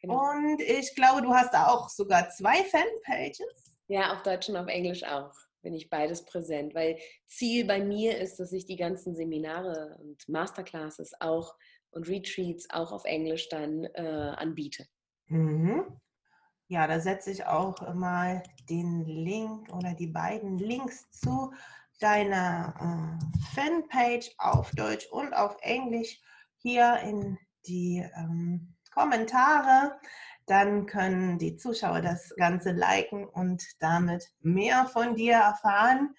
Genau. 0.00 0.30
Und 0.30 0.60
ich 0.60 0.94
glaube, 0.94 1.22
du 1.22 1.34
hast 1.34 1.52
da 1.52 1.68
auch 1.68 1.88
sogar 1.88 2.28
zwei 2.30 2.64
Fanpages. 2.64 3.74
Ja, 3.88 4.12
auf 4.12 4.22
Deutsch 4.22 4.48
und 4.48 4.56
auf 4.56 4.68
Englisch 4.68 5.02
auch 5.04 5.32
bin 5.62 5.74
ich 5.74 5.90
beides 5.90 6.24
präsent, 6.26 6.74
weil 6.74 6.98
Ziel 7.26 7.64
bei 7.64 7.80
mir 7.80 8.18
ist, 8.18 8.38
dass 8.38 8.52
ich 8.52 8.66
die 8.66 8.76
ganzen 8.76 9.16
Seminare 9.16 9.96
und 9.98 10.28
Masterclasses 10.28 11.12
auch 11.20 11.56
und 11.90 12.08
Retreats 12.08 12.68
auch 12.70 12.92
auf 12.92 13.04
Englisch 13.04 13.48
dann 13.48 13.84
äh, 13.94 14.34
anbiete. 14.36 14.86
Mhm. 15.26 15.84
Ja, 16.68 16.86
da 16.86 17.00
setze 17.00 17.30
ich 17.30 17.46
auch 17.46 17.94
mal 17.94 18.42
den 18.68 19.04
Link 19.04 19.72
oder 19.72 19.94
die 19.94 20.06
beiden 20.06 20.58
Links 20.58 21.10
zu 21.10 21.52
deiner 22.00 23.18
äh, 23.20 23.54
Fanpage 23.54 24.30
auf 24.38 24.70
Deutsch 24.72 25.06
und 25.10 25.34
auf 25.34 25.56
Englisch 25.60 26.20
hier 26.56 26.98
in 27.00 27.38
die 27.66 28.04
ähm, 28.16 28.74
Kommentare. 28.92 29.98
dann 30.46 30.86
können 30.86 31.38
die 31.38 31.56
Zuschauer 31.56 32.02
das 32.02 32.34
Ganze 32.36 32.72
liken 32.72 33.26
und 33.26 33.64
damit 33.80 34.30
mehr 34.40 34.86
von 34.86 35.16
dir 35.16 35.36
erfahren. 35.36 36.14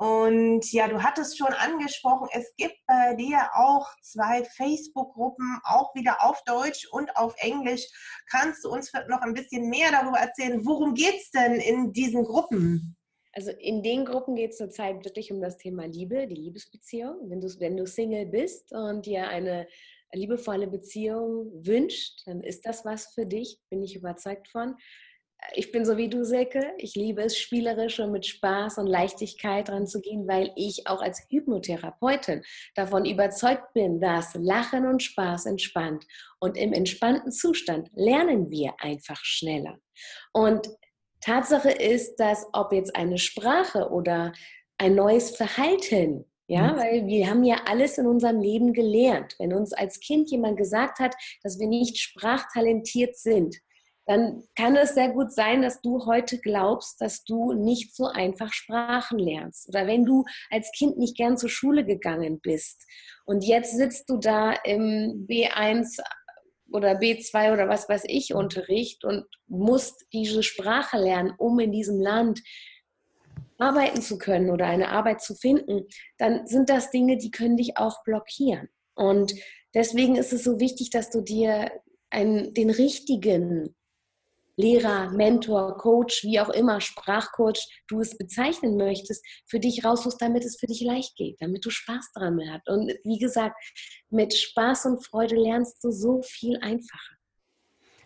Und 0.00 0.72
ja, 0.72 0.88
du 0.88 1.02
hattest 1.02 1.36
schon 1.36 1.52
angesprochen, 1.52 2.26
es 2.32 2.56
gibt 2.56 2.78
bei 2.86 3.14
dir 3.16 3.50
auch 3.52 3.86
zwei 4.00 4.44
Facebook-Gruppen, 4.44 5.60
auch 5.62 5.94
wieder 5.94 6.24
auf 6.24 6.42
Deutsch 6.44 6.88
und 6.90 7.14
auf 7.16 7.34
Englisch. 7.36 7.86
Kannst 8.30 8.64
du 8.64 8.70
uns 8.70 8.90
noch 9.10 9.20
ein 9.20 9.34
bisschen 9.34 9.68
mehr 9.68 9.90
darüber 9.92 10.16
erzählen? 10.16 10.64
Worum 10.64 10.94
geht 10.94 11.16
es 11.16 11.30
denn 11.32 11.56
in 11.56 11.92
diesen 11.92 12.24
Gruppen? 12.24 12.96
Also 13.34 13.50
in 13.50 13.82
den 13.82 14.06
Gruppen 14.06 14.36
geht 14.36 14.52
es 14.52 14.56
zurzeit 14.56 15.04
wirklich 15.04 15.32
um 15.32 15.42
das 15.42 15.58
Thema 15.58 15.84
Liebe, 15.84 16.26
die 16.26 16.34
Liebesbeziehung. 16.34 17.28
Wenn 17.28 17.42
du, 17.42 17.48
wenn 17.58 17.76
du 17.76 17.86
Single 17.86 18.24
bist 18.24 18.72
und 18.72 19.04
dir 19.04 19.28
eine 19.28 19.68
liebevolle 20.12 20.66
Beziehung 20.66 21.52
wünscht, 21.62 22.22
dann 22.24 22.42
ist 22.42 22.64
das 22.64 22.86
was 22.86 23.12
für 23.12 23.26
dich, 23.26 23.60
bin 23.68 23.82
ich 23.82 23.96
überzeugt 23.96 24.48
von 24.48 24.76
ich 25.54 25.72
bin 25.72 25.84
so 25.84 25.96
wie 25.96 26.08
du, 26.08 26.24
Silke. 26.24 26.72
Ich 26.78 26.94
liebe 26.94 27.22
es, 27.22 27.38
spielerisch 27.38 28.00
und 28.00 28.12
mit 28.12 28.26
Spaß 28.26 28.78
und 28.78 28.86
Leichtigkeit 28.86 29.68
dran 29.68 29.86
zu 29.86 30.00
gehen, 30.00 30.26
weil 30.28 30.52
ich 30.56 30.86
auch 30.86 31.02
als 31.02 31.26
Hypnotherapeutin 31.28 32.42
davon 32.74 33.04
überzeugt 33.04 33.72
bin, 33.72 34.00
dass 34.00 34.34
Lachen 34.34 34.86
und 34.86 35.02
Spaß 35.02 35.46
entspannt. 35.46 36.06
Und 36.38 36.56
im 36.56 36.72
entspannten 36.72 37.32
Zustand 37.32 37.88
lernen 37.94 38.50
wir 38.50 38.74
einfach 38.78 39.24
schneller. 39.24 39.78
Und 40.32 40.68
Tatsache 41.20 41.70
ist, 41.70 42.16
dass 42.16 42.46
ob 42.52 42.72
jetzt 42.72 42.96
eine 42.96 43.18
Sprache 43.18 43.90
oder 43.90 44.32
ein 44.78 44.94
neues 44.94 45.36
Verhalten 45.36 46.24
ja, 46.50 46.72
mhm. 46.72 46.76
weil 46.78 47.06
wir 47.06 47.30
haben 47.30 47.44
ja 47.44 47.58
alles 47.66 47.96
in 47.96 48.08
unserem 48.08 48.40
Leben 48.40 48.72
gelernt. 48.72 49.36
Wenn 49.38 49.54
uns 49.54 49.72
als 49.72 50.00
Kind 50.00 50.32
jemand 50.32 50.56
gesagt 50.56 50.98
hat, 50.98 51.14
dass 51.44 51.60
wir 51.60 51.68
nicht 51.68 51.96
sprachtalentiert 51.98 53.16
sind, 53.16 53.56
dann 54.10 54.42
kann 54.56 54.74
es 54.74 54.94
sehr 54.94 55.10
gut 55.10 55.30
sein, 55.32 55.62
dass 55.62 55.82
du 55.82 56.04
heute 56.04 56.40
glaubst, 56.40 57.00
dass 57.00 57.22
du 57.22 57.52
nicht 57.52 57.94
so 57.94 58.06
einfach 58.06 58.52
Sprachen 58.52 59.20
lernst. 59.20 59.68
Oder 59.68 59.86
wenn 59.86 60.04
du 60.04 60.24
als 60.50 60.72
Kind 60.76 60.98
nicht 60.98 61.16
gern 61.16 61.38
zur 61.38 61.48
Schule 61.48 61.84
gegangen 61.84 62.40
bist 62.40 62.84
und 63.24 63.44
jetzt 63.44 63.76
sitzt 63.76 64.10
du 64.10 64.16
da 64.16 64.50
im 64.64 65.28
B1 65.28 66.00
oder 66.72 66.98
B2 66.98 67.52
oder 67.52 67.68
was 67.68 67.88
weiß 67.88 68.02
ich 68.08 68.34
Unterricht 68.34 69.04
und 69.04 69.26
musst 69.46 70.04
diese 70.12 70.42
Sprache 70.42 70.98
lernen, 70.98 71.32
um 71.38 71.60
in 71.60 71.70
diesem 71.70 72.00
Land 72.00 72.42
arbeiten 73.58 74.02
zu 74.02 74.18
können 74.18 74.50
oder 74.50 74.66
eine 74.66 74.88
Arbeit 74.88 75.22
zu 75.22 75.36
finden, 75.36 75.86
dann 76.18 76.48
sind 76.48 76.68
das 76.68 76.90
Dinge, 76.90 77.16
die 77.16 77.30
können 77.30 77.56
dich 77.56 77.76
auch 77.76 78.02
blockieren. 78.02 78.70
Und 78.96 79.34
deswegen 79.72 80.16
ist 80.16 80.32
es 80.32 80.42
so 80.42 80.58
wichtig, 80.58 80.90
dass 80.90 81.10
du 81.10 81.20
dir 81.20 81.70
einen, 82.10 82.54
den 82.54 82.70
richtigen 82.70 83.76
Lehrer, 84.60 85.10
Mentor, 85.10 85.76
Coach, 85.78 86.22
wie 86.24 86.40
auch 86.40 86.50
immer, 86.50 86.80
Sprachcoach 86.80 87.66
du 87.88 88.00
es 88.00 88.16
bezeichnen 88.16 88.76
möchtest, 88.76 89.24
für 89.46 89.58
dich 89.58 89.84
raussuchst, 89.84 90.20
damit 90.20 90.44
es 90.44 90.58
für 90.58 90.66
dich 90.66 90.82
leicht 90.82 91.16
geht, 91.16 91.36
damit 91.40 91.64
du 91.64 91.70
Spaß 91.70 92.12
dran 92.14 92.38
hast. 92.50 92.68
Und 92.68 92.92
wie 93.04 93.18
gesagt, 93.18 93.56
mit 94.10 94.34
Spaß 94.34 94.86
und 94.86 95.04
Freude 95.04 95.36
lernst 95.36 95.82
du 95.82 95.90
so 95.90 96.20
viel 96.22 96.58
einfacher. 96.60 97.16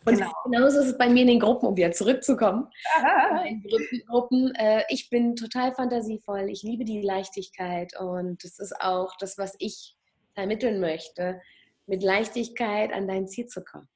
Und 0.06 0.18
genau. 0.18 0.32
genauso 0.44 0.80
ist 0.80 0.86
es 0.88 0.98
bei 0.98 1.08
mir 1.08 1.22
in 1.22 1.28
den 1.28 1.40
Gruppen, 1.40 1.66
um 1.66 1.76
wieder 1.76 1.92
zurückzukommen. 1.92 2.68
In 3.46 3.62
Gruppen, 4.06 4.54
äh, 4.54 4.82
ich 4.90 5.08
bin 5.08 5.34
total 5.34 5.72
fantasievoll, 5.72 6.50
ich 6.50 6.62
liebe 6.62 6.84
die 6.84 7.00
Leichtigkeit 7.00 7.98
und 7.98 8.44
das 8.44 8.58
ist 8.58 8.78
auch 8.80 9.14
das, 9.18 9.38
was 9.38 9.54
ich 9.58 9.96
vermitteln 10.34 10.80
möchte, 10.80 11.40
mit 11.86 12.02
Leichtigkeit 12.02 12.92
an 12.92 13.08
dein 13.08 13.28
Ziel 13.28 13.46
zu 13.46 13.64
kommen. 13.64 13.88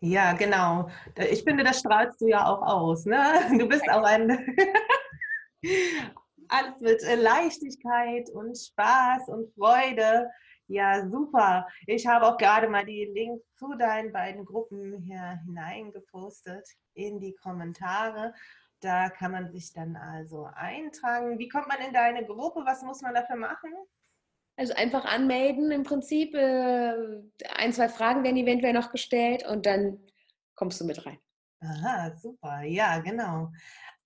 Ja, 0.00 0.34
genau. 0.34 0.88
Ich 1.30 1.42
finde, 1.42 1.64
das 1.64 1.80
strahlst 1.80 2.20
du 2.20 2.28
ja 2.28 2.46
auch 2.46 2.62
aus. 2.62 3.06
Ne? 3.06 3.16
Du 3.58 3.66
bist 3.66 3.88
auch 3.90 4.02
ein 4.02 4.30
alles 6.48 6.80
mit 6.80 7.02
äh, 7.02 7.16
Leichtigkeit 7.16 8.30
und 8.30 8.56
Spaß 8.56 9.28
und 9.28 9.52
Freude. 9.54 10.30
Ja, 10.68 11.08
super. 11.08 11.66
Ich 11.86 12.06
habe 12.06 12.26
auch 12.26 12.36
gerade 12.36 12.68
mal 12.68 12.84
die 12.84 13.04
Links 13.04 13.44
zu 13.56 13.74
deinen 13.76 14.12
beiden 14.12 14.44
Gruppen 14.44 14.98
hier 14.98 15.40
hineingepostet 15.44 16.66
in 16.94 17.20
die 17.20 17.34
Kommentare. 17.34 18.34
Da 18.80 19.08
kann 19.08 19.32
man 19.32 19.50
sich 19.50 19.72
dann 19.72 19.96
also 19.96 20.48
eintragen. 20.54 21.38
Wie 21.38 21.48
kommt 21.48 21.68
man 21.68 21.80
in 21.80 21.92
deine 21.92 22.26
Gruppe? 22.26 22.62
Was 22.64 22.82
muss 22.82 23.00
man 23.00 23.14
dafür 23.14 23.36
machen? 23.36 23.72
Also 24.56 24.74
einfach 24.74 25.04
anmelden 25.04 25.70
im 25.70 25.82
Prinzip. 25.82 26.34
Äh, 26.34 26.94
ein, 27.56 27.72
zwei 27.72 27.88
Fragen 27.88 28.24
werden 28.24 28.36
eventuell 28.36 28.72
noch 28.72 28.90
gestellt 28.90 29.46
und 29.46 29.66
dann 29.66 29.98
kommst 30.54 30.80
du 30.80 30.84
mit 30.84 31.04
rein. 31.04 31.18
Aha, 31.60 32.14
super. 32.16 32.62
Ja, 32.62 32.98
genau. 33.00 33.50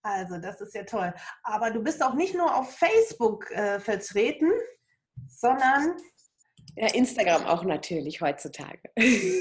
Also 0.02 0.38
das 0.38 0.60
ist 0.60 0.74
ja 0.74 0.84
toll. 0.84 1.12
Aber 1.42 1.70
du 1.70 1.82
bist 1.82 2.02
auch 2.02 2.14
nicht 2.14 2.34
nur 2.34 2.54
auf 2.54 2.74
Facebook 2.76 3.50
äh, 3.50 3.78
vertreten, 3.80 4.50
sondern 5.28 5.96
ja, 6.76 6.94
Instagram 6.94 7.44
auch 7.46 7.64
natürlich 7.64 8.20
heutzutage. 8.20 8.80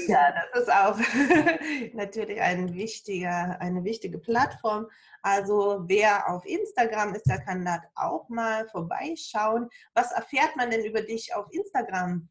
Ja, 0.08 0.32
das 0.52 0.62
ist 0.62 0.72
auch 0.72 0.98
natürlich 1.94 2.40
ein 2.40 2.74
wichtiger, 2.74 3.60
eine 3.60 3.84
wichtige 3.84 4.18
Plattform. 4.18 4.86
Also 5.22 5.82
wer 5.86 6.28
auf 6.28 6.44
Instagram 6.46 7.14
ist, 7.14 7.26
der 7.26 7.40
kann 7.40 7.64
dort 7.64 7.84
auch 7.94 8.28
mal 8.28 8.68
vorbeischauen. 8.68 9.68
Was 9.94 10.12
erfährt 10.12 10.56
man 10.56 10.70
denn 10.70 10.84
über 10.84 11.02
dich 11.02 11.34
auf 11.34 11.46
Instagram? 11.52 12.28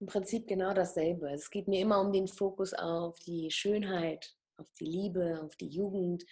Im 0.00 0.06
Prinzip 0.06 0.46
genau 0.46 0.74
dasselbe. 0.74 1.30
Es 1.30 1.50
geht 1.50 1.66
mir 1.66 1.80
immer 1.80 2.00
um 2.00 2.12
den 2.12 2.28
Fokus 2.28 2.72
auf 2.72 3.18
die 3.20 3.50
Schönheit, 3.50 4.34
auf 4.56 4.70
die 4.78 4.84
Liebe, 4.84 5.40
auf 5.42 5.56
die 5.56 5.68
Jugend, 5.68 6.24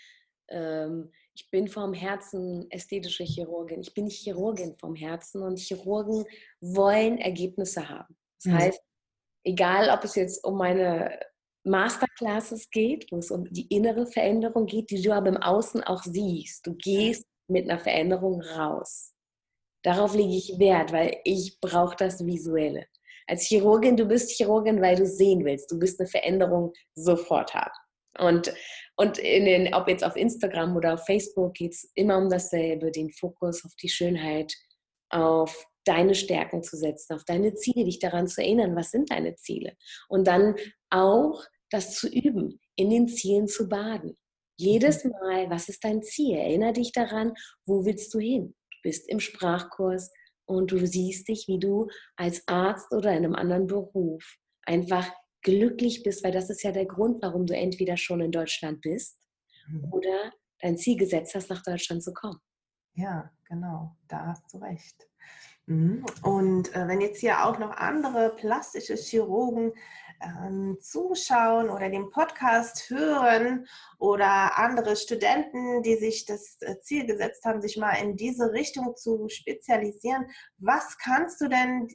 ähm, 0.49 1.13
ich 1.37 1.51
bin 1.51 1.69
vom 1.69 1.93
Herzen 1.93 2.67
ästhetische 2.71 3.25
Chirurgin. 3.25 3.83
Ich 3.83 3.93
bin 3.93 4.05
nicht 4.05 4.23
Chirurgin 4.23 4.75
vom 4.75 4.95
Herzen 4.95 5.43
und 5.43 5.59
Chirurgen 5.59 6.25
wollen 6.61 7.19
Ergebnisse 7.19 7.89
haben. 7.89 8.17
Das 8.43 8.53
mhm. 8.53 8.59
heißt, 8.59 8.81
egal 9.45 9.91
ob 9.91 10.03
es 10.05 10.15
jetzt 10.15 10.43
um 10.45 10.57
meine 10.57 11.21
Masterclasses 11.65 12.71
geht, 12.71 13.07
wo 13.11 13.19
es 13.19 13.31
um 13.31 13.45
die 13.53 13.67
innere 13.67 14.07
Veränderung 14.07 14.65
geht, 14.65 14.91
die 14.91 15.03
du 15.03 15.13
aber 15.13 15.29
im 15.29 15.37
Außen 15.37 15.85
auch 15.85 16.03
siehst. 16.03 16.67
Du 16.67 16.75
gehst 16.75 17.27
mit 17.49 17.69
einer 17.69 17.81
Veränderung 17.81 18.41
raus. 18.41 19.13
Darauf 19.83 20.15
lege 20.15 20.35
ich 20.35 20.59
Wert, 20.59 20.93
weil 20.93 21.19
ich 21.25 21.61
brauche 21.61 21.97
das 21.97 22.25
Visuelle. 22.25 22.87
Als 23.27 23.45
Chirurgin, 23.45 23.97
du 23.97 24.07
bist 24.07 24.31
Chirurgin, 24.31 24.81
weil 24.81 24.97
du 24.97 25.07
sehen 25.07 25.45
willst. 25.45 25.71
Du 25.71 25.79
willst 25.79 26.01
eine 26.01 26.09
Veränderung 26.09 26.73
sofort 26.95 27.53
haben. 27.55 27.75
Und, 28.19 28.53
und 28.97 29.19
in 29.19 29.45
den, 29.45 29.75
ob 29.75 29.89
jetzt 29.89 30.05
auf 30.05 30.17
Instagram 30.17 30.77
oder 30.77 30.95
auf 30.95 31.05
Facebook 31.05 31.55
geht 31.55 31.73
es 31.73 31.91
immer 31.95 32.19
um 32.19 32.29
dasselbe, 32.31 32.91
den 32.91 33.11
Fokus 33.11 33.65
auf 33.65 33.75
die 33.83 33.89
Schönheit, 33.89 34.53
auf 35.11 35.67
deine 35.85 36.15
Stärken 36.15 36.63
zu 36.63 36.77
setzen, 36.77 37.15
auf 37.15 37.25
deine 37.25 37.55
Ziele, 37.55 37.85
dich 37.85 37.99
daran 37.99 38.27
zu 38.27 38.43
erinnern, 38.43 38.75
was 38.75 38.91
sind 38.91 39.11
deine 39.11 39.37
Ziele. 39.37 39.75
Und 40.09 40.27
dann 40.27 40.57
auch 40.91 41.45
das 41.71 41.95
zu 41.95 42.09
üben, 42.09 42.61
in 42.77 42.91
den 42.91 43.09
Zielen 43.09 43.49
zu 43.49 43.69
baden. 43.69 44.17
Jedes 44.59 45.05
mhm. 45.05 45.11
Mal, 45.11 45.51
was 45.51 45.69
ist 45.69 45.85
dein 45.85 46.03
Ziel? 46.03 46.37
Erinnere 46.37 46.75
dich 46.75 46.93
daran, 46.93 47.35
wo 47.67 47.85
willst 47.85 48.13
du 48.15 48.19
hin? 48.19 48.55
Du 48.71 48.79
bist 48.83 49.09
im 49.09 49.21
Sprachkurs 49.21 50.11
und 50.47 50.71
du 50.73 50.87
siehst 50.87 51.29
dich, 51.29 51.47
wie 51.49 51.59
du 51.59 51.89
als 52.17 52.43
Arzt 52.47 52.93
oder 52.93 53.11
in 53.11 53.25
einem 53.25 53.35
anderen 53.35 53.67
Beruf 53.67 54.37
einfach 54.63 55.11
glücklich 55.47 56.03
bist, 56.03 56.25
weil 56.25 56.33
das 56.33 56.51
ist 56.51 56.63
ja 56.65 56.73
der 56.73 56.87
Grund, 56.87 57.23
warum 57.23 57.47
du 57.47 57.57
entweder 57.57 57.97
schon 57.97 58.21
in 58.21 58.33
Deutschland 58.33 58.81
bist 58.81 59.17
mhm. 59.69 59.93
oder 59.93 60.33
dein 60.61 60.77
Ziel 60.77 60.97
gesetzt 60.99 61.35
hast, 61.37 61.49
nach 61.49 61.63
Deutschland 61.63 62.03
zu 62.03 62.13
kommen. 62.13 62.41
Ja, 62.95 63.31
genau, 63.49 63.97
da 64.09 64.27
hast 64.27 64.53
du 64.53 64.59
recht. 64.59 65.09
Mhm. 65.67 66.05
Und 66.23 66.75
äh, 66.75 66.89
wenn 66.89 67.01
jetzt 67.01 67.21
hier 67.21 67.45
auch 67.45 67.59
noch 67.59 67.71
andere 67.77 68.35
plastische 68.35 68.97
Chirurgen 68.97 69.73
ähm, 70.21 70.79
zuschauen 70.81 71.71
oder 71.71 71.91
den 71.91 72.11
Podcast 72.11 72.91
hören 72.91 73.67
oder 73.99 74.59
andere 74.59 74.97
Studenten, 74.97 75.83
die 75.83 75.97
sich 75.97 76.25
das 76.25 76.57
äh, 76.61 76.81
Ziel 76.81 77.07
gesetzt 77.07 77.45
haben, 77.45 77.63
sich 77.63 77.77
mal 77.77 77.95
in 77.95 78.17
diese 78.17 78.51
Richtung 78.53 78.97
zu 78.97 79.29
spezialisieren, 79.29 80.27
was 80.59 80.99
kannst 80.99 81.41
du 81.41 81.49
denn 81.49 81.89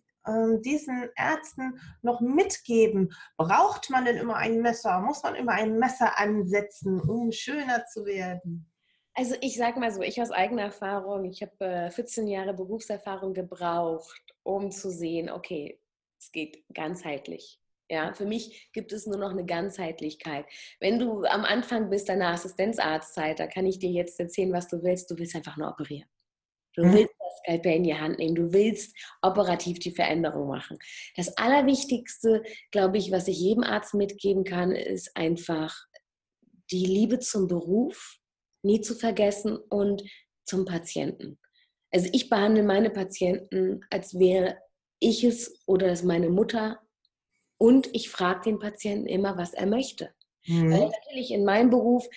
diesen 0.62 1.10
Ärzten 1.16 1.80
noch 2.02 2.22
mitgeben? 2.22 3.14
Braucht 3.38 3.90
man 3.90 4.06
denn 4.06 4.18
immer 4.18 4.36
ein 4.36 4.62
Messer? 4.62 5.00
Muss 5.00 5.24
man 5.24 5.36
immer 5.36 5.54
ein 5.54 5.78
Messer 5.78 6.18
ansetzen, 6.20 7.02
um 7.02 7.32
schöner 7.32 7.86
zu 7.86 8.06
werden? 8.06 8.72
Also 9.14 9.36
ich 9.42 9.58
sage 9.58 9.80
mal 9.80 9.92
so, 9.92 10.02
ich 10.02 10.22
aus 10.22 10.32
eigener 10.32 10.64
Erfahrung, 10.64 11.26
ich 11.26 11.42
habe 11.42 11.66
äh, 11.66 11.92
14 11.92 12.28
Jahre 12.28 12.54
Berufserfahrung 12.54 13.34
gebraucht, 13.34 14.22
um 14.44 14.72
zu 14.72 14.90
sehen, 14.90 15.30
okay, 15.30 15.80
es 16.18 16.32
geht 16.32 16.64
ganzheitlich. 16.74 17.60
Ja, 17.90 18.14
für 18.14 18.26
mich 18.26 18.70
gibt 18.72 18.94
es 18.94 19.06
nur 19.06 19.18
noch 19.18 19.32
eine 19.32 19.46
Ganzheitlichkeit. 19.46 20.46
Wenn 20.80 20.98
du 20.98 21.26
am 21.26 21.44
Anfang 21.44 21.90
bist 21.90 22.08
deiner 22.08 22.30
Assistenzarztzeit, 22.30 23.38
da 23.38 23.48
kann 23.48 23.66
ich 23.66 23.80
dir 23.80 23.90
jetzt 23.90 24.18
erzählen, 24.18 24.54
was 24.54 24.70
du 24.70 24.82
willst. 24.82 25.12
Du 25.12 25.18
willst 25.18 25.36
einfach 25.36 25.58
nur 25.58 25.68
operieren. 25.68 26.08
Du 26.74 26.86
mhm. 26.86 26.94
willst 26.94 27.14
das 27.32 27.40
Skalpell 27.40 27.78
in 27.78 27.84
die 27.84 27.96
Hand 27.96 28.20
nehmen. 28.20 28.36
Du 28.36 28.54
willst 28.54 28.96
operativ 29.22 29.80
die 29.80 29.92
Veränderung 29.92 30.48
machen. 30.48 30.78
Das 31.16 31.38
Allerwichtigste, 31.38 32.44
glaube 32.72 32.98
ich, 32.98 33.12
was 33.12 33.28
ich 33.28 33.40
jedem 33.40 33.64
Arzt 33.64 33.94
mitgeben 33.94 34.44
kann, 34.44 34.72
ist 34.72 35.16
einfach 35.16 35.86
die 36.72 36.86
Liebe 36.86 37.20
zum 37.20 37.48
Beruf 37.48 38.18
nie 38.64 38.82
zu 38.82 38.96
vergessen 38.96 39.58
und 39.58 40.04
zum 40.46 40.66
Patienten. 40.66 41.40
Also 41.92 42.10
ich 42.14 42.30
behandle 42.30 42.64
meine 42.64 42.90
Patienten, 42.90 43.82
als 43.90 44.18
wäre 44.18 44.58
ich 45.00 45.24
es 45.24 45.62
oder 45.66 45.88
es 45.88 46.04
meine 46.04 46.30
Mutter 46.30 46.80
und 47.58 47.90
ich 47.94 48.10
frage 48.10 48.42
den 48.46 48.60
Patienten 48.60 49.08
immer, 49.08 49.38
was 49.38 49.54
er 49.54 49.66
möchte. 49.66 50.14
Mhm. 50.46 50.72
Weil 50.72 50.90
natürlich 50.90 51.32
in 51.32 51.44
meinem 51.44 51.70
Beruf 51.70 52.08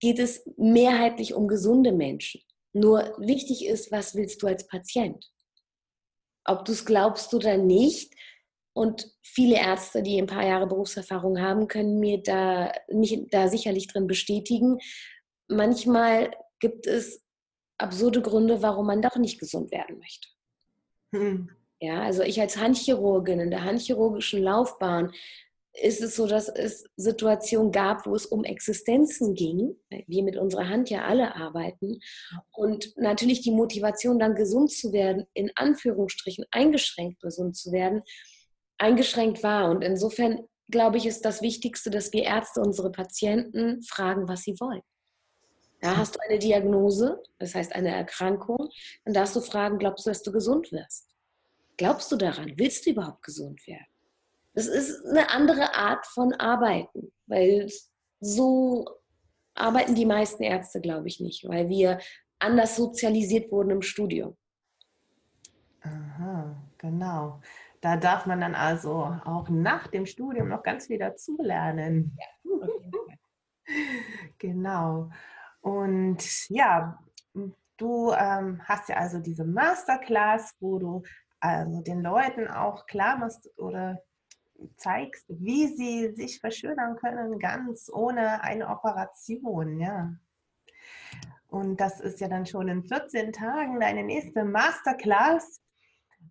geht 0.00 0.18
es 0.18 0.44
mehrheitlich 0.56 1.34
um 1.34 1.48
gesunde 1.48 1.92
Menschen. 1.92 2.40
Nur 2.78 3.14
wichtig 3.18 3.66
ist, 3.66 3.90
was 3.90 4.14
willst 4.14 4.42
du 4.42 4.46
als 4.46 4.66
Patient? 4.66 5.24
Ob 6.44 6.64
du 6.64 6.72
es 6.72 6.84
glaubst 6.84 7.34
oder 7.34 7.56
nicht. 7.56 8.14
Und 8.72 9.10
viele 9.22 9.56
Ärzte, 9.56 10.02
die 10.02 10.18
ein 10.18 10.28
paar 10.28 10.46
Jahre 10.46 10.68
Berufserfahrung 10.68 11.40
haben, 11.40 11.66
können 11.66 11.98
mir 11.98 12.22
da, 12.22 12.72
mich 12.92 13.26
da 13.30 13.48
sicherlich 13.48 13.88
drin 13.88 14.06
bestätigen. 14.06 14.78
Manchmal 15.48 16.30
gibt 16.60 16.86
es 16.86 17.24
absurde 17.78 18.22
Gründe, 18.22 18.62
warum 18.62 18.86
man 18.86 19.02
doch 19.02 19.16
nicht 19.16 19.40
gesund 19.40 19.72
werden 19.72 19.98
möchte. 19.98 20.28
Hm. 21.12 21.50
Ja, 21.80 22.02
also 22.02 22.22
ich 22.22 22.40
als 22.40 22.56
Handchirurgin 22.56 23.40
in 23.40 23.50
der 23.50 23.64
handchirurgischen 23.64 24.42
Laufbahn 24.42 25.12
ist 25.80 26.00
es 26.02 26.16
so, 26.16 26.26
dass 26.26 26.48
es 26.48 26.84
Situationen 26.96 27.72
gab, 27.72 28.06
wo 28.06 28.14
es 28.14 28.26
um 28.26 28.44
Existenzen 28.44 29.34
ging. 29.34 29.76
Wir 30.06 30.22
mit 30.22 30.36
unserer 30.36 30.68
Hand 30.68 30.90
ja 30.90 31.04
alle 31.04 31.34
arbeiten. 31.36 32.00
Und 32.52 32.96
natürlich 32.96 33.42
die 33.42 33.50
Motivation, 33.50 34.18
dann 34.18 34.34
gesund 34.34 34.72
zu 34.72 34.92
werden, 34.92 35.26
in 35.34 35.50
Anführungsstrichen 35.54 36.44
eingeschränkt 36.50 37.20
gesund 37.20 37.56
zu 37.56 37.72
werden, 37.72 38.02
eingeschränkt 38.78 39.42
war. 39.42 39.70
Und 39.70 39.82
insofern 39.82 40.46
glaube 40.70 40.98
ich, 40.98 41.06
ist 41.06 41.24
das 41.24 41.42
Wichtigste, 41.42 41.90
dass 41.90 42.12
wir 42.12 42.24
Ärzte 42.24 42.60
unsere 42.60 42.90
Patienten 42.90 43.82
fragen, 43.82 44.28
was 44.28 44.42
sie 44.42 44.58
wollen. 44.60 44.82
Ja, 45.82 45.96
hast 45.96 46.16
du 46.16 46.20
eine 46.28 46.40
Diagnose, 46.40 47.22
das 47.38 47.54
heißt 47.54 47.72
eine 47.74 47.94
Erkrankung, 47.94 48.68
dann 49.04 49.14
darfst 49.14 49.36
du 49.36 49.40
fragen, 49.40 49.78
glaubst 49.78 50.06
du, 50.06 50.10
dass 50.10 50.22
du 50.22 50.32
gesund 50.32 50.72
wirst? 50.72 51.06
Glaubst 51.76 52.10
du 52.10 52.16
daran? 52.16 52.52
Willst 52.56 52.84
du 52.84 52.90
überhaupt 52.90 53.22
gesund 53.22 53.64
werden? 53.68 53.86
Das 54.58 54.66
ist 54.66 55.06
eine 55.06 55.30
andere 55.30 55.76
Art 55.76 56.04
von 56.04 56.32
Arbeiten, 56.32 57.12
weil 57.28 57.70
so 58.18 58.86
arbeiten 59.54 59.94
die 59.94 60.04
meisten 60.04 60.42
Ärzte, 60.42 60.80
glaube 60.80 61.06
ich, 61.06 61.20
nicht, 61.20 61.48
weil 61.48 61.68
wir 61.68 62.00
anders 62.40 62.74
sozialisiert 62.74 63.52
wurden 63.52 63.70
im 63.70 63.82
Studium. 63.82 64.36
Aha, 65.82 66.60
genau. 66.76 67.40
Da 67.80 67.96
darf 67.96 68.26
man 68.26 68.40
dann 68.40 68.56
also 68.56 69.16
auch 69.24 69.48
nach 69.48 69.86
dem 69.86 70.06
Studium 70.06 70.48
noch 70.48 70.64
ganz 70.64 70.88
viel 70.88 70.98
dazulernen. 70.98 72.18
Ja, 72.44 72.66
genau. 74.38 75.08
Und 75.60 76.48
ja, 76.48 76.98
du 77.76 78.10
ähm, 78.10 78.60
hast 78.64 78.88
ja 78.88 78.96
also 78.96 79.20
diese 79.20 79.44
Masterclass, 79.44 80.56
wo 80.58 80.80
du 80.80 81.02
also 81.38 81.80
den 81.80 82.02
Leuten 82.02 82.48
auch 82.48 82.86
klar 82.86 83.18
machst 83.18 83.48
oder 83.56 84.02
zeigst, 84.76 85.24
wie 85.28 85.66
sie 85.68 86.14
sich 86.14 86.40
verschönern 86.40 86.96
können, 86.96 87.38
ganz 87.38 87.90
ohne 87.92 88.42
eine 88.42 88.68
Operation, 88.68 89.80
ja. 89.80 90.12
Und 91.48 91.80
das 91.80 92.00
ist 92.00 92.20
ja 92.20 92.28
dann 92.28 92.46
schon 92.46 92.68
in 92.68 92.84
14 92.84 93.32
Tagen 93.32 93.80
deine 93.80 94.04
nächste 94.04 94.44
Masterclass. 94.44 95.62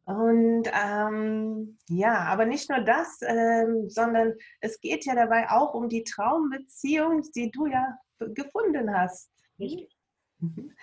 Und 0.05 0.63
ähm, 0.73 1.77
ja, 1.89 2.19
aber 2.19 2.45
nicht 2.45 2.69
nur 2.69 2.81
das, 2.81 3.19
ähm, 3.21 3.89
sondern 3.89 4.33
es 4.61 4.79
geht 4.79 5.05
ja 5.05 5.15
dabei 5.15 5.49
auch 5.49 5.73
um 5.73 5.89
die 5.89 6.03
Traumbeziehung, 6.03 7.23
die 7.35 7.51
du 7.51 7.65
ja 7.65 7.97
gefunden 8.19 8.95
hast. 8.95 9.31
Richtig. 9.59 9.97
Mhm. 10.39 10.75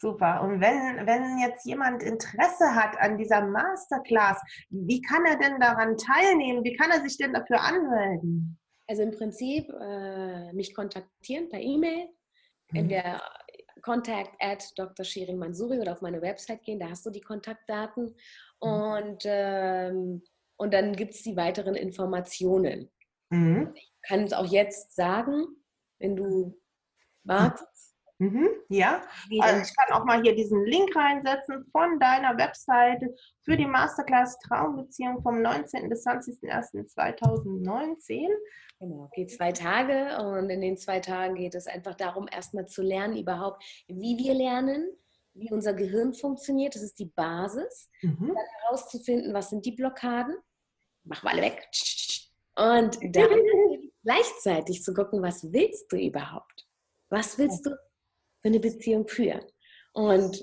Super. 0.00 0.42
Und 0.42 0.60
wenn, 0.60 1.06
wenn 1.06 1.38
jetzt 1.38 1.66
jemand 1.66 2.02
Interesse 2.02 2.74
hat 2.74 2.96
an 2.98 3.18
dieser 3.18 3.44
Masterclass, 3.44 4.40
wie 4.70 5.02
kann 5.02 5.26
er 5.26 5.36
denn 5.36 5.58
daran 5.58 5.96
teilnehmen? 5.96 6.62
Wie 6.62 6.76
kann 6.76 6.90
er 6.90 7.02
sich 7.02 7.18
denn 7.18 7.32
dafür 7.32 7.60
anmelden? 7.60 8.58
Also 8.86 9.02
im 9.02 9.10
Prinzip 9.10 9.68
äh, 9.68 10.52
mich 10.52 10.74
kontaktieren 10.74 11.48
per 11.48 11.60
E-Mail, 11.60 12.06
mhm. 12.70 12.78
entweder 12.78 13.20
contact 13.82 14.34
at 14.40 14.64
Dr. 14.76 15.04
Shirin 15.04 15.38
Mansuri 15.38 15.80
oder 15.80 15.92
auf 15.92 16.00
meine 16.00 16.22
Website 16.22 16.62
gehen, 16.62 16.80
da 16.80 16.90
hast 16.90 17.04
du 17.04 17.10
die 17.10 17.20
Kontaktdaten 17.20 18.14
mhm. 18.62 18.70
und, 18.70 19.22
ähm, 19.24 20.22
und 20.56 20.74
dann 20.74 20.94
gibt 20.94 21.14
es 21.14 21.22
die 21.22 21.36
weiteren 21.36 21.74
Informationen. 21.74 22.90
Mhm. 23.30 23.72
Ich 23.74 23.92
kann 24.02 24.24
es 24.24 24.32
auch 24.32 24.46
jetzt 24.46 24.94
sagen, 24.94 25.44
wenn 25.98 26.16
du 26.16 26.58
magst. 27.24 27.64
Mhm, 28.20 28.48
ja, 28.68 29.00
also 29.40 29.62
ich 29.62 29.76
kann 29.76 29.92
auch 29.92 30.04
mal 30.04 30.20
hier 30.22 30.34
diesen 30.34 30.64
Link 30.64 30.96
reinsetzen 30.96 31.64
von 31.70 32.00
deiner 32.00 32.36
Webseite 32.36 33.14
für 33.42 33.56
die 33.56 33.66
Masterclass 33.66 34.40
Traumbeziehung 34.40 35.22
vom 35.22 35.40
19. 35.40 35.88
bis 35.88 36.04
20.01.2019. 36.04 38.28
Genau, 38.80 39.08
geht 39.14 39.30
zwei 39.30 39.52
Tage 39.52 40.20
und 40.20 40.50
in 40.50 40.60
den 40.60 40.76
zwei 40.76 40.98
Tagen 40.98 41.36
geht 41.36 41.54
es 41.54 41.68
einfach 41.68 41.94
darum, 41.94 42.26
erstmal 42.28 42.66
zu 42.66 42.82
lernen, 42.82 43.16
überhaupt, 43.16 43.62
wie 43.86 44.18
wir 44.18 44.34
lernen, 44.34 44.90
wie 45.34 45.52
unser 45.52 45.74
Gehirn 45.74 46.12
funktioniert. 46.12 46.74
Das 46.74 46.82
ist 46.82 46.98
die 46.98 47.06
Basis. 47.06 47.88
Mhm. 48.02 48.32
Dann 48.34 48.46
herauszufinden, 48.62 49.32
was 49.32 49.50
sind 49.50 49.64
die 49.64 49.70
Blockaden. 49.72 50.36
Machen 51.04 51.24
wir 51.24 51.30
alle 51.30 51.42
weg. 51.42 51.68
Und 52.56 52.98
dann 53.14 53.30
gleichzeitig 54.02 54.82
zu 54.82 54.92
gucken, 54.92 55.22
was 55.22 55.52
willst 55.52 55.92
du 55.92 55.96
überhaupt? 55.96 56.66
Was 57.10 57.38
willst 57.38 57.64
du 57.64 57.70
für 58.48 58.54
eine 58.54 58.60
Beziehung 58.60 59.06
führen. 59.06 59.42
Und 59.92 60.42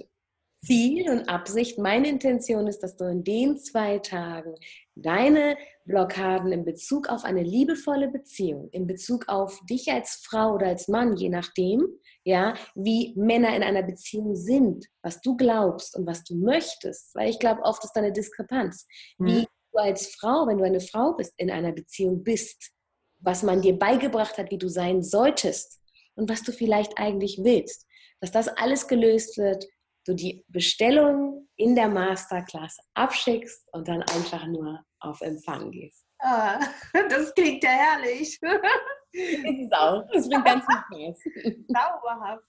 Ziel 0.63 1.09
und 1.09 1.29
Absicht, 1.29 1.77
meine 1.77 2.07
Intention 2.09 2.67
ist, 2.67 2.79
dass 2.79 2.95
du 2.95 3.05
in 3.05 3.23
den 3.23 3.57
zwei 3.57 3.99
Tagen 3.99 4.55
deine 4.95 5.57
Blockaden 5.85 6.51
in 6.51 6.65
Bezug 6.65 7.07
auf 7.09 7.23
eine 7.23 7.43
liebevolle 7.43 8.07
Beziehung, 8.07 8.69
in 8.71 8.87
Bezug 8.87 9.27
auf 9.27 9.59
dich 9.69 9.91
als 9.91 10.21
Frau 10.23 10.55
oder 10.55 10.67
als 10.67 10.87
Mann, 10.87 11.15
je 11.15 11.29
nachdem, 11.29 11.85
ja, 12.23 12.55
wie 12.73 13.13
Männer 13.15 13.55
in 13.55 13.61
einer 13.61 13.83
Beziehung 13.83 14.35
sind, 14.35 14.87
was 15.03 15.21
du 15.21 15.37
glaubst 15.37 15.95
und 15.95 16.07
was 16.07 16.23
du 16.23 16.35
möchtest, 16.35 17.13
weil 17.13 17.29
ich 17.29 17.37
glaube, 17.37 17.61
oft 17.61 17.83
ist 17.83 17.93
da 17.93 18.01
eine 18.01 18.13
Diskrepanz. 18.13 18.87
Mhm. 19.19 19.27
Wie 19.27 19.47
du 19.71 19.79
als 19.79 20.07
Frau, 20.07 20.47
wenn 20.47 20.57
du 20.57 20.63
eine 20.63 20.79
Frau 20.79 21.13
bist, 21.13 21.33
in 21.37 21.51
einer 21.51 21.73
Beziehung 21.73 22.23
bist, 22.23 22.71
was 23.19 23.43
man 23.43 23.61
dir 23.61 23.77
beigebracht 23.77 24.39
hat, 24.39 24.49
wie 24.49 24.57
du 24.57 24.67
sein 24.67 25.03
solltest 25.03 25.79
und 26.15 26.27
was 26.29 26.41
du 26.41 26.51
vielleicht 26.51 26.97
eigentlich 26.97 27.39
willst. 27.43 27.85
Dass 28.21 28.31
das 28.31 28.47
alles 28.47 28.87
gelöst 28.87 29.37
wird, 29.37 29.65
du 30.05 30.13
die 30.13 30.45
Bestellung 30.47 31.47
in 31.57 31.75
der 31.75 31.89
Masterclass 31.89 32.77
abschickst 32.93 33.67
und 33.71 33.87
dann 33.87 34.01
einfach 34.03 34.45
nur 34.47 34.83
auf 34.99 35.21
Empfang 35.21 35.71
gehst. 35.71 36.05
Ah, 36.19 36.59
das 37.09 37.33
klingt 37.33 37.63
ja 37.63 37.69
herrlich. 37.69 38.39
ist 39.11 39.65
es 39.65 39.71
auch. 39.71 40.03
Das 40.11 40.29
bringt 40.29 40.45
ganz 40.45 40.65
viel 40.65 41.15
Spaß. 41.15 41.73
Zauberhaft. 41.73 42.43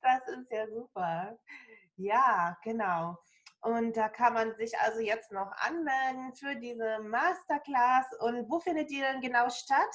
Das 0.00 0.28
ist 0.28 0.50
ja 0.50 0.66
super. 0.68 1.38
Ja, 1.96 2.56
genau. 2.64 3.16
Und 3.60 3.96
da 3.96 4.08
kann 4.08 4.34
man 4.34 4.54
sich 4.56 4.78
also 4.78 5.00
jetzt 5.00 5.32
noch 5.32 5.50
anmelden 5.56 6.32
für 6.34 6.54
diese 6.56 7.00
Masterclass. 7.00 8.06
Und 8.20 8.48
wo 8.48 8.60
findet 8.60 8.90
die 8.90 9.00
denn 9.00 9.20
genau 9.20 9.48
statt? 9.50 9.94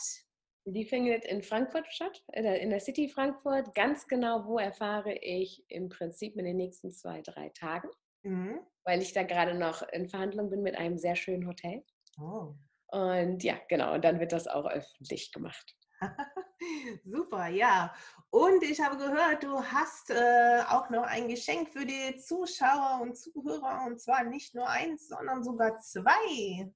Die 0.66 0.86
findet 0.86 1.26
in 1.26 1.44
Frankfurt 1.44 1.92
statt, 1.92 2.24
in 2.32 2.70
der 2.70 2.80
City 2.80 3.10
Frankfurt. 3.10 3.74
Ganz 3.76 4.08
genau, 4.08 4.46
wo 4.46 4.60
erfahre 4.60 5.14
ich 5.14 5.64
im 5.68 5.90
Prinzip 5.90 6.38
in 6.38 6.46
den 6.46 6.56
nächsten 6.56 6.92
zwei, 6.92 7.22
drei 7.22 7.50
Tagen, 7.50 7.90
mhm. 8.24 8.60
weil 8.86 9.02
ich 9.02 9.12
da 9.12 9.24
gerade 9.24 9.56
noch 9.56 9.82
in 9.90 10.08
Verhandlung 10.08 10.50
bin 10.50 10.62
mit 10.62 10.78
einem 10.78 10.98
sehr 10.98 11.16
schönen 11.16 11.48
Hotel. 11.48 11.84
Oh. 12.18 12.54
Und 12.88 13.44
ja, 13.44 13.60
genau, 13.68 13.94
und 13.94 14.06
dann 14.06 14.20
wird 14.20 14.32
das 14.32 14.48
auch 14.48 14.66
öffentlich 14.66 15.32
gemacht. 15.32 15.76
Super, 17.04 17.48
ja. 17.48 17.94
Und 18.34 18.64
ich 18.64 18.82
habe 18.82 18.98
gehört, 18.98 19.44
du 19.44 19.62
hast 19.62 20.10
äh, 20.10 20.64
auch 20.68 20.90
noch 20.90 21.04
ein 21.04 21.28
Geschenk 21.28 21.70
für 21.70 21.86
die 21.86 22.18
Zuschauer 22.18 23.02
und 23.04 23.16
Zuhörer 23.16 23.86
und 23.86 24.02
zwar 24.02 24.24
nicht 24.24 24.56
nur 24.56 24.68
eins, 24.68 25.08
sondern 25.08 25.44
sogar 25.44 25.78
zwei. 25.82 26.68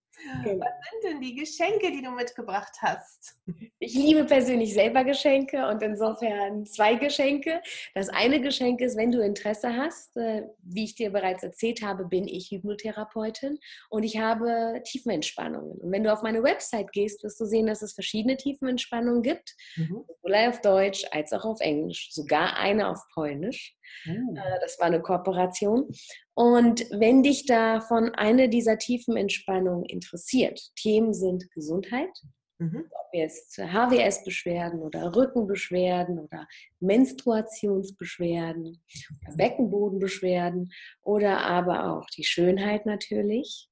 Genau. 0.43 0.65
Was 0.65 0.71
sind 0.91 1.03
denn 1.03 1.21
die 1.21 1.35
Geschenke, 1.35 1.91
die 1.91 2.01
du 2.01 2.11
mitgebracht 2.11 2.73
hast? 2.81 3.35
Ich 3.79 3.93
liebe 3.93 4.25
persönlich 4.25 4.73
selber 4.73 5.03
Geschenke 5.03 5.67
und 5.67 5.81
insofern 5.83 6.65
zwei 6.65 6.95
Geschenke. 6.95 7.61
Das 7.93 8.09
eine 8.09 8.41
Geschenk 8.41 8.81
ist, 8.81 8.97
wenn 8.97 9.11
du 9.11 9.23
Interesse 9.23 9.75
hast, 9.75 10.17
äh, 10.17 10.43
wie 10.63 10.85
ich 10.85 10.95
dir 10.95 11.11
bereits 11.11 11.43
erzählt 11.43 11.83
habe, 11.83 12.05
bin 12.05 12.27
ich 12.27 12.49
Hypnotherapeutin 12.49 13.59
und 13.89 14.03
ich 14.03 14.17
habe 14.17 14.81
Tiefenentspannungen. 14.83 15.77
Und 15.77 15.91
wenn 15.91 16.03
du 16.03 16.11
auf 16.11 16.23
meine 16.23 16.41
Website 16.41 16.91
gehst, 16.91 17.23
wirst 17.23 17.39
du 17.39 17.45
sehen, 17.45 17.67
dass 17.67 17.83
es 17.83 17.93
verschiedene 17.93 18.37
Tiefenentspannungen 18.37 19.21
gibt, 19.21 19.55
mhm. 19.75 20.03
sowohl 20.07 20.35
auf 20.49 20.61
Deutsch 20.61 21.05
als 21.11 21.31
auch 21.33 21.45
auf 21.47 21.61
Englisch, 21.61 22.09
sogar 22.11 22.57
eine 22.57 22.89
auf 22.89 22.99
Polnisch. 23.13 23.75
Mhm. 24.05 24.39
Das 24.61 24.79
war 24.79 24.87
eine 24.87 25.01
Kooperation. 25.01 25.87
Und 26.33 26.81
wenn 26.91 27.23
dich 27.23 27.45
davon 27.45 28.13
eine 28.15 28.49
dieser 28.49 28.77
tiefen 28.77 29.17
Entspannungen 29.17 29.85
interessiert, 29.85 30.61
Themen 30.75 31.13
sind 31.13 31.49
Gesundheit, 31.51 32.11
Mhm. 32.59 32.85
Ob 32.89 33.13
jetzt 33.13 33.55
HWS-Beschwerden 33.57 34.81
oder 34.81 35.15
Rückenbeschwerden 35.15 36.17
oder 36.17 36.47
Menstruationsbeschwerden 36.79 38.83
oder 39.27 39.35
Beckenbodenbeschwerden 39.35 40.71
oder 41.03 41.41
aber 41.41 41.91
auch 41.91 42.07
die 42.07 42.23
Schönheit 42.23 42.87
natürlich, 42.87 43.69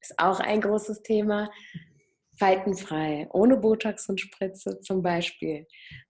ist 0.00 0.16
auch 0.18 0.38
ein 0.38 0.60
großes 0.60 1.02
Thema. 1.02 1.50
Faltenfrei, 2.40 3.28
ohne 3.32 3.58
Botox 3.58 4.08
und 4.08 4.18
Spritze 4.18 4.80
zum 4.80 5.02
Beispiel, 5.02 5.66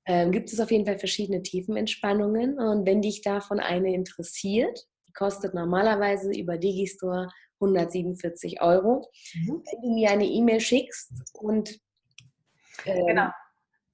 ähm, 0.07 0.31
gibt 0.31 0.53
es 0.53 0.61
auf 0.61 0.71
jeden 0.71 0.87
Fall 0.87 0.97
verschiedene 0.97 1.43
Tiefenentspannungen. 1.43 2.57
Und 2.57 2.87
wenn 2.87 3.03
dich 3.03 3.23
davon 3.23 3.59
eine 3.59 3.93
interessiert, 3.93 4.87
die 5.09 5.13
kostet 5.13 5.55
normalerweise 5.55 6.31
über 6.31 6.57
Digistore 6.57 7.29
147 7.61 8.63
Euro. 8.63 9.11
Mhm. 9.35 9.65
Wenn 9.65 9.83
du 9.83 9.93
mir 9.93 10.11
eine 10.11 10.25
E-Mail 10.25 10.61
schickst 10.61 11.11
und 11.35 11.81
ähm, 12.87 13.07
genau. 13.07 13.31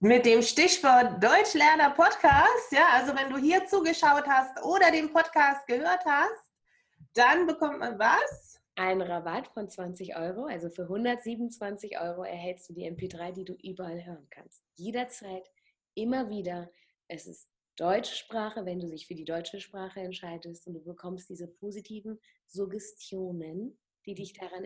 Mit 0.00 0.26
dem 0.26 0.42
Stichwort 0.42 1.24
Deutschlerner 1.24 1.90
Podcast, 1.92 2.70
ja, 2.70 2.86
also 2.92 3.14
wenn 3.16 3.30
du 3.30 3.38
hier 3.38 3.64
zugeschaut 3.64 4.26
hast 4.26 4.62
oder 4.62 4.90
den 4.90 5.10
Podcast 5.10 5.66
gehört 5.66 6.04
hast, 6.04 6.44
dann 7.14 7.46
bekommt 7.46 7.78
man 7.78 7.98
was? 7.98 8.45
Ein 8.76 9.00
Rabatt 9.00 9.48
von 9.48 9.68
20 9.68 10.16
Euro, 10.16 10.44
also 10.44 10.68
für 10.68 10.82
127 10.82 11.98
Euro 11.98 12.22
erhältst 12.22 12.68
du 12.68 12.74
die 12.74 12.84
MP3, 12.84 13.32
die 13.32 13.44
du 13.44 13.54
überall 13.54 14.04
hören 14.04 14.28
kannst. 14.30 14.62
Jederzeit, 14.74 15.50
immer 15.94 16.28
wieder. 16.28 16.70
Es 17.08 17.26
ist 17.26 17.48
deutsche 17.76 18.14
Sprache, 18.14 18.64
wenn 18.66 18.78
du 18.78 18.88
dich 18.88 19.06
für 19.06 19.14
die 19.14 19.24
deutsche 19.24 19.60
Sprache 19.60 20.00
entscheidest 20.00 20.66
und 20.66 20.74
du 20.74 20.84
bekommst 20.84 21.28
diese 21.30 21.48
positiven 21.48 22.20
Suggestionen, 22.46 23.78
die 24.04 24.14
dich 24.14 24.34
daran 24.34 24.64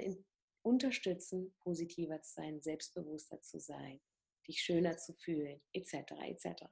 unterstützen, 0.63 1.55
positiver 1.61 2.21
zu 2.21 2.35
sein, 2.35 2.61
selbstbewusster 2.61 3.41
zu 3.43 3.61
sein 3.61 4.01
dich 4.51 4.63
schöner 4.63 4.97
zu 4.97 5.15
fühlen, 5.15 5.61
etc. 5.73 5.95
etc. 6.23 6.65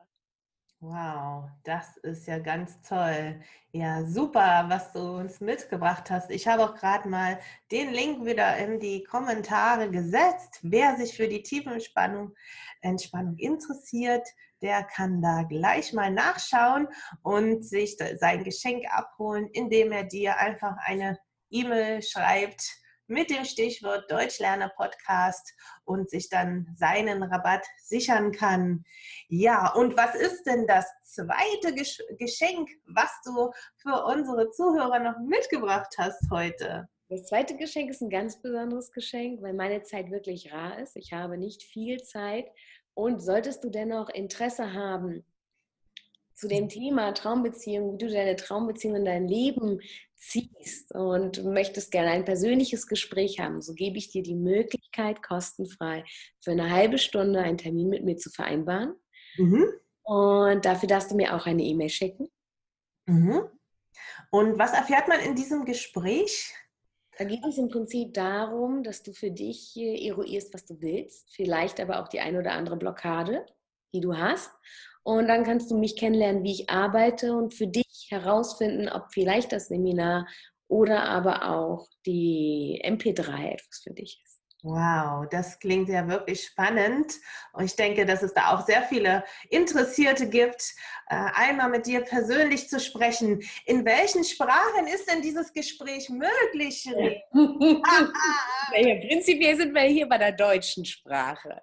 Wow, 0.80 1.50
das 1.64 1.96
ist 1.98 2.28
ja 2.28 2.38
ganz 2.38 2.80
toll. 2.82 3.40
Ja, 3.72 4.04
super, 4.04 4.66
was 4.68 4.92
du 4.92 5.00
uns 5.18 5.40
mitgebracht 5.40 6.08
hast. 6.08 6.30
Ich 6.30 6.46
habe 6.46 6.62
auch 6.62 6.76
gerade 6.76 7.08
mal 7.08 7.40
den 7.72 7.90
Link 7.90 8.24
wieder 8.24 8.56
in 8.58 8.78
die 8.78 9.02
Kommentare 9.02 9.90
gesetzt. 9.90 10.60
Wer 10.62 10.96
sich 10.96 11.16
für 11.16 11.26
die 11.26 11.42
Tiefenentspannung 11.42 12.32
Entspannung 12.80 13.36
interessiert, 13.38 14.24
der 14.62 14.84
kann 14.84 15.20
da 15.20 15.42
gleich 15.42 15.92
mal 15.92 16.12
nachschauen 16.12 16.86
und 17.22 17.64
sich 17.64 17.96
sein 17.96 18.44
Geschenk 18.44 18.84
abholen, 18.88 19.48
indem 19.52 19.90
er 19.90 20.04
dir 20.04 20.36
einfach 20.36 20.76
eine 20.84 21.18
E-Mail 21.50 22.02
schreibt 22.02 22.62
mit 23.08 23.30
dem 23.30 23.44
Stichwort 23.44 24.10
Deutschlerner 24.10 24.68
Podcast 24.76 25.54
und 25.84 26.08
sich 26.10 26.28
dann 26.28 26.74
seinen 26.76 27.22
Rabatt 27.22 27.66
sichern 27.82 28.32
kann. 28.32 28.84
Ja, 29.28 29.72
und 29.74 29.96
was 29.96 30.14
ist 30.14 30.44
denn 30.44 30.66
das 30.66 30.86
zweite 31.02 31.74
Geschenk, 31.74 32.70
was 32.86 33.10
du 33.24 33.50
für 33.78 34.04
unsere 34.04 34.50
Zuhörer 34.50 35.00
noch 35.00 35.18
mitgebracht 35.18 35.94
hast 35.98 36.30
heute? 36.30 36.88
Das 37.08 37.24
zweite 37.24 37.56
Geschenk 37.56 37.90
ist 37.90 38.02
ein 38.02 38.10
ganz 38.10 38.40
besonderes 38.42 38.92
Geschenk, 38.92 39.40
weil 39.40 39.54
meine 39.54 39.82
Zeit 39.82 40.10
wirklich 40.10 40.52
rar 40.52 40.78
ist. 40.78 40.94
Ich 40.94 41.14
habe 41.14 41.38
nicht 41.38 41.62
viel 41.62 42.02
Zeit. 42.02 42.50
Und 42.92 43.20
solltest 43.20 43.64
du 43.64 43.70
dennoch 43.70 44.10
Interesse 44.10 44.74
haben, 44.74 45.24
zu 46.38 46.46
dem 46.46 46.68
Thema 46.68 47.12
Traumbeziehung, 47.14 47.94
wie 47.94 47.98
du 47.98 48.08
deine 48.08 48.36
Traumbeziehung 48.36 48.94
in 48.94 49.04
dein 49.04 49.26
Leben 49.26 49.80
ziehst 50.14 50.94
und 50.94 51.42
möchtest 51.44 51.90
gerne 51.90 52.12
ein 52.12 52.24
persönliches 52.24 52.86
Gespräch 52.86 53.40
haben, 53.40 53.60
so 53.60 53.74
gebe 53.74 53.98
ich 53.98 54.10
dir 54.10 54.22
die 54.22 54.36
Möglichkeit, 54.36 55.20
kostenfrei 55.20 56.04
für 56.40 56.52
eine 56.52 56.70
halbe 56.70 56.98
Stunde 56.98 57.40
einen 57.40 57.58
Termin 57.58 57.88
mit 57.88 58.04
mir 58.04 58.16
zu 58.16 58.30
vereinbaren. 58.30 58.94
Mhm. 59.36 59.64
Und 60.04 60.64
dafür 60.64 60.88
darfst 60.88 61.10
du 61.10 61.16
mir 61.16 61.34
auch 61.34 61.46
eine 61.46 61.64
E-Mail 61.64 61.88
schicken. 61.88 62.28
Mhm. 63.06 63.42
Und 64.30 64.58
was 64.60 64.74
erfährt 64.74 65.08
man 65.08 65.18
in 65.18 65.34
diesem 65.34 65.64
Gespräch? 65.64 66.54
Da 67.18 67.24
geht 67.24 67.44
es 67.44 67.58
im 67.58 67.68
Prinzip 67.68 68.14
darum, 68.14 68.84
dass 68.84 69.02
du 69.02 69.12
für 69.12 69.32
dich 69.32 69.76
eruierst, 69.76 70.54
was 70.54 70.64
du 70.64 70.80
willst, 70.80 71.34
vielleicht 71.34 71.80
aber 71.80 72.00
auch 72.00 72.06
die 72.06 72.20
eine 72.20 72.38
oder 72.38 72.52
andere 72.52 72.76
Blockade, 72.76 73.44
die 73.92 74.00
du 74.00 74.16
hast. 74.16 74.52
Und 75.08 75.26
dann 75.26 75.42
kannst 75.42 75.70
du 75.70 75.78
mich 75.78 75.96
kennenlernen, 75.96 76.44
wie 76.44 76.52
ich 76.52 76.68
arbeite 76.68 77.34
und 77.34 77.54
für 77.54 77.66
dich 77.66 78.08
herausfinden, 78.10 78.90
ob 78.90 79.10
vielleicht 79.10 79.52
das 79.52 79.68
Seminar 79.68 80.28
oder 80.68 81.04
aber 81.04 81.48
auch 81.48 81.88
die 82.04 82.82
MP3 82.84 83.52
etwas 83.54 83.80
für 83.82 83.94
dich 83.94 84.20
ist. 84.22 84.27
Wow, 84.64 85.24
das 85.30 85.60
klingt 85.60 85.88
ja 85.88 86.08
wirklich 86.08 86.42
spannend. 86.42 87.14
Und 87.52 87.64
ich 87.64 87.76
denke, 87.76 88.04
dass 88.04 88.24
es 88.24 88.34
da 88.34 88.52
auch 88.52 88.66
sehr 88.66 88.82
viele 88.82 89.24
Interessierte 89.50 90.28
gibt, 90.28 90.74
äh, 91.08 91.14
einmal 91.34 91.70
mit 91.70 91.86
dir 91.86 92.00
persönlich 92.00 92.68
zu 92.68 92.80
sprechen. 92.80 93.40
In 93.66 93.84
welchen 93.84 94.24
Sprachen 94.24 94.88
ist 94.88 95.08
denn 95.08 95.22
dieses 95.22 95.52
Gespräch 95.52 96.08
möglich? 96.08 96.84
naja, 97.32 99.06
prinzipiell 99.06 99.56
sind 99.56 99.72
wir 99.72 99.82
hier 99.82 100.08
bei 100.08 100.18
der 100.18 100.32
deutschen 100.32 100.84
Sprache. 100.84 101.62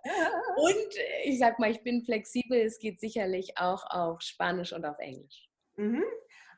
Und 0.55 0.95
ich 1.25 1.37
sag 1.37 1.59
mal, 1.59 1.71
ich 1.71 1.83
bin 1.83 2.01
flexibel. 2.01 2.61
Es 2.61 2.79
geht 2.79 3.01
sicherlich 3.01 3.57
auch 3.57 3.83
auf 3.89 4.21
Spanisch 4.21 4.71
und 4.71 4.85
auf 4.85 4.99
Englisch. 4.99 5.49
Mhm. 5.75 6.05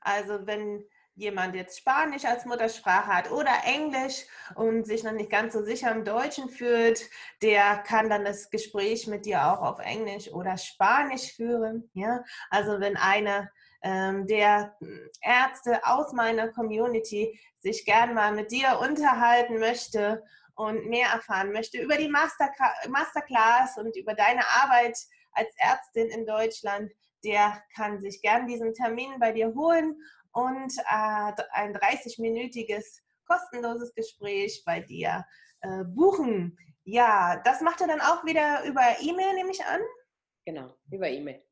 Also 0.01 0.45
wenn 0.45 0.85
jemand 1.18 1.55
jetzt 1.55 1.80
Spanisch 1.80 2.26
als 2.26 2.45
Muttersprache 2.45 3.07
hat 3.07 3.32
oder 3.32 3.51
Englisch 3.65 4.26
und 4.55 4.86
sich 4.86 5.03
noch 5.03 5.11
nicht 5.11 5.32
ganz 5.32 5.53
so 5.53 5.63
sicher 5.63 5.91
im 5.91 6.05
Deutschen 6.05 6.47
fühlt, 6.47 7.09
der 7.41 7.78
kann 7.80 8.09
dann 8.09 8.24
das 8.24 8.49
Gespräch 8.51 9.07
mit 9.07 9.26
dir 9.26 9.47
auch 9.47 9.61
auf 9.61 9.80
Englisch 9.80 10.32
oder 10.32 10.57
Spanisch 10.57 11.34
führen. 11.34 11.89
Ja? 11.93 12.24
Also 12.51 12.80
wenn 12.80 12.95
einer 12.97 13.49
ähm, 13.82 14.28
der 14.28 14.78
Ärzte 15.22 15.84
aus 15.84 16.13
meiner 16.13 16.49
Community 16.49 17.39
sich 17.57 17.84
gern 17.84 18.13
mal 18.13 18.34
mit 18.34 18.51
dir 18.51 18.80
unterhalten 18.80 19.59
möchte 19.59 20.24
und 20.53 20.86
mehr 20.88 21.07
erfahren 21.09 21.51
möchte 21.51 21.80
über 21.80 21.97
die 21.97 22.09
Master 22.09 22.49
Masterclass 22.89 23.78
und 23.78 23.95
über 23.97 24.13
deine 24.13 24.47
Arbeit 24.47 24.97
als 25.32 25.49
Ärztin 25.57 26.09
in 26.09 26.26
Deutschland, 26.26 26.91
der 27.24 27.61
kann 27.76 27.99
sich 27.99 28.22
gern 28.22 28.47
diesen 28.47 28.74
Termin 28.74 29.20
bei 29.20 29.32
dir 29.32 29.53
holen 29.53 29.95
und 30.34 30.73
äh, 30.78 31.32
ein 31.51 31.75
30-minütiges 31.75 33.01
kostenloses 33.28 33.93
Gespräch 33.93 34.63
bei 34.65 34.80
dir 34.80 35.25
äh, 35.61 35.84
buchen. 35.84 36.57
Ja, 36.84 37.41
das 37.43 37.61
macht 37.61 37.82
er 37.82 37.88
dann 37.88 38.01
auch 38.01 38.23
wieder 38.25 38.63
über 38.63 38.82
E-Mail, 39.01 39.34
nehme 39.34 39.51
ich 39.51 39.63
an? 39.65 39.82
Genau, 40.45 40.73
über 40.91 41.09
E-Mail. 41.09 41.43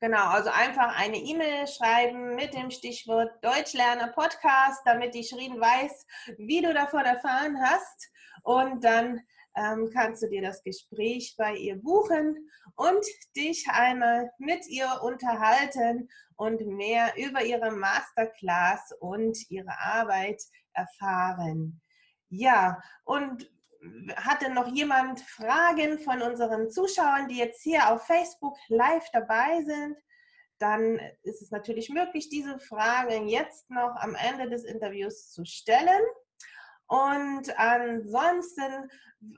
Genau, 0.00 0.28
also 0.28 0.50
einfach 0.50 0.96
eine 0.96 1.16
E-Mail 1.16 1.66
schreiben 1.66 2.36
mit 2.36 2.54
dem 2.54 2.70
Stichwort 2.70 3.32
Deutschlerner 3.42 4.08
Podcast, 4.08 4.80
damit 4.84 5.12
die 5.14 5.24
Shirin 5.24 5.60
weiß, 5.60 6.06
wie 6.36 6.60
du 6.60 6.72
davon 6.72 7.04
erfahren 7.04 7.56
hast. 7.60 8.08
Und 8.44 8.84
dann 8.84 9.20
ähm, 9.56 9.90
kannst 9.92 10.22
du 10.22 10.28
dir 10.28 10.42
das 10.42 10.62
Gespräch 10.62 11.34
bei 11.36 11.54
ihr 11.54 11.76
buchen 11.82 12.48
und 12.76 13.04
dich 13.34 13.66
einmal 13.70 14.30
mit 14.38 14.68
ihr 14.68 14.88
unterhalten 15.02 16.08
und 16.38 16.64
mehr 16.66 17.12
über 17.16 17.42
ihre 17.44 17.72
Masterclass 17.72 18.92
und 19.00 19.36
ihre 19.50 19.76
Arbeit 19.78 20.40
erfahren. 20.72 21.80
Ja, 22.28 22.80
und 23.04 23.50
hatte 24.16 24.50
noch 24.50 24.68
jemand 24.68 25.20
Fragen 25.20 25.98
von 25.98 26.22
unseren 26.22 26.70
Zuschauern, 26.70 27.28
die 27.28 27.38
jetzt 27.38 27.62
hier 27.62 27.90
auf 27.90 28.06
Facebook 28.06 28.56
live 28.68 29.06
dabei 29.12 29.62
sind? 29.62 29.96
Dann 30.58 31.00
ist 31.22 31.42
es 31.42 31.50
natürlich 31.50 31.88
möglich, 31.88 32.28
diese 32.28 32.58
Fragen 32.60 33.28
jetzt 33.28 33.68
noch 33.70 33.96
am 33.96 34.14
Ende 34.14 34.48
des 34.48 34.64
Interviews 34.64 35.30
zu 35.30 35.44
stellen. 35.44 36.02
Und 36.86 37.56
ansonsten 37.58 38.90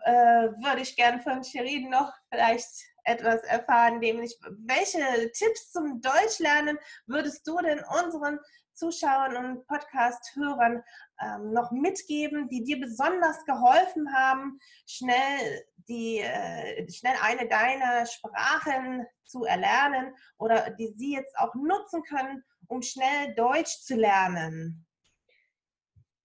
äh, 0.05 0.12
würde 0.12 0.82
ich 0.82 0.96
gerne 0.96 1.20
von 1.20 1.42
Shirin 1.44 1.90
noch 1.90 2.12
vielleicht 2.30 2.84
etwas 3.05 3.42
erfahren, 3.42 3.98
nämlich 3.98 4.38
welche 4.66 5.30
Tipps 5.32 5.72
zum 5.72 6.01
Deutschlernen 6.01 6.78
würdest 7.07 7.46
du 7.46 7.57
denn 7.59 7.80
unseren 8.05 8.38
Zuschauern 8.74 9.36
und 9.36 9.66
Podcast-Hörern 9.66 10.82
ähm, 11.20 11.53
noch 11.53 11.70
mitgeben, 11.70 12.48
die 12.48 12.64
dir 12.64 12.80
besonders 12.80 13.44
geholfen 13.44 14.12
haben, 14.14 14.59
schnell, 14.86 15.66
die, 15.88 16.20
äh, 16.20 16.90
schnell 16.90 17.16
eine 17.22 17.46
deiner 17.46 18.07
Sprachen 18.07 19.07
zu 19.24 19.44
erlernen 19.44 20.14
oder 20.38 20.70
die 20.70 20.94
sie 20.96 21.14
jetzt 21.14 21.36
auch 21.38 21.55
nutzen 21.55 22.03
können, 22.05 22.42
um 22.68 22.80
schnell 22.80 23.34
Deutsch 23.34 23.82
zu 23.82 23.96
lernen? 23.96 24.86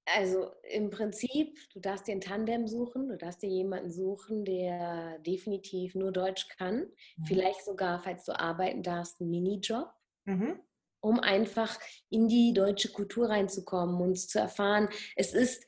Also 0.05 0.51
im 0.69 0.91
Prinzip, 0.91 1.57
du 1.73 1.79
darfst 1.79 2.07
dir 2.07 2.11
ein 2.13 2.21
Tandem 2.21 2.67
suchen, 2.67 3.07
du 3.07 3.17
darfst 3.17 3.41
dir 3.41 3.49
jemanden 3.49 3.91
suchen, 3.91 4.45
der 4.45 5.17
definitiv 5.19 5.95
nur 5.95 6.11
Deutsch 6.11 6.47
kann. 6.57 6.87
Mhm. 7.17 7.25
Vielleicht 7.25 7.65
sogar, 7.65 7.99
falls 8.03 8.23
du 8.25 8.39
arbeiten 8.39 8.83
darfst, 8.83 9.19
einen 9.19 9.31
Minijob, 9.31 9.91
mhm. 10.25 10.59
um 10.99 11.19
einfach 11.19 11.79
in 12.09 12.27
die 12.27 12.53
deutsche 12.53 12.91
Kultur 12.91 13.29
reinzukommen 13.29 13.99
und 13.99 14.19
zu 14.19 14.37
erfahren, 14.39 14.89
es 15.15 15.33
ist 15.33 15.65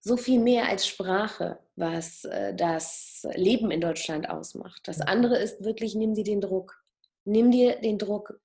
so 0.00 0.16
viel 0.16 0.40
mehr 0.40 0.68
als 0.68 0.86
Sprache, 0.86 1.58
was 1.76 2.24
äh, 2.24 2.54
das 2.54 3.26
Leben 3.34 3.70
in 3.70 3.82
Deutschland 3.82 4.30
ausmacht. 4.30 4.88
Das 4.88 5.00
andere 5.02 5.36
ist 5.38 5.62
wirklich, 5.62 5.94
nimm 5.94 6.14
dir 6.14 6.24
den 6.24 6.40
Druck. 6.40 6.82
Nimm 7.24 7.50
dir 7.50 7.80
den 7.80 7.98
Druck. 7.98 8.40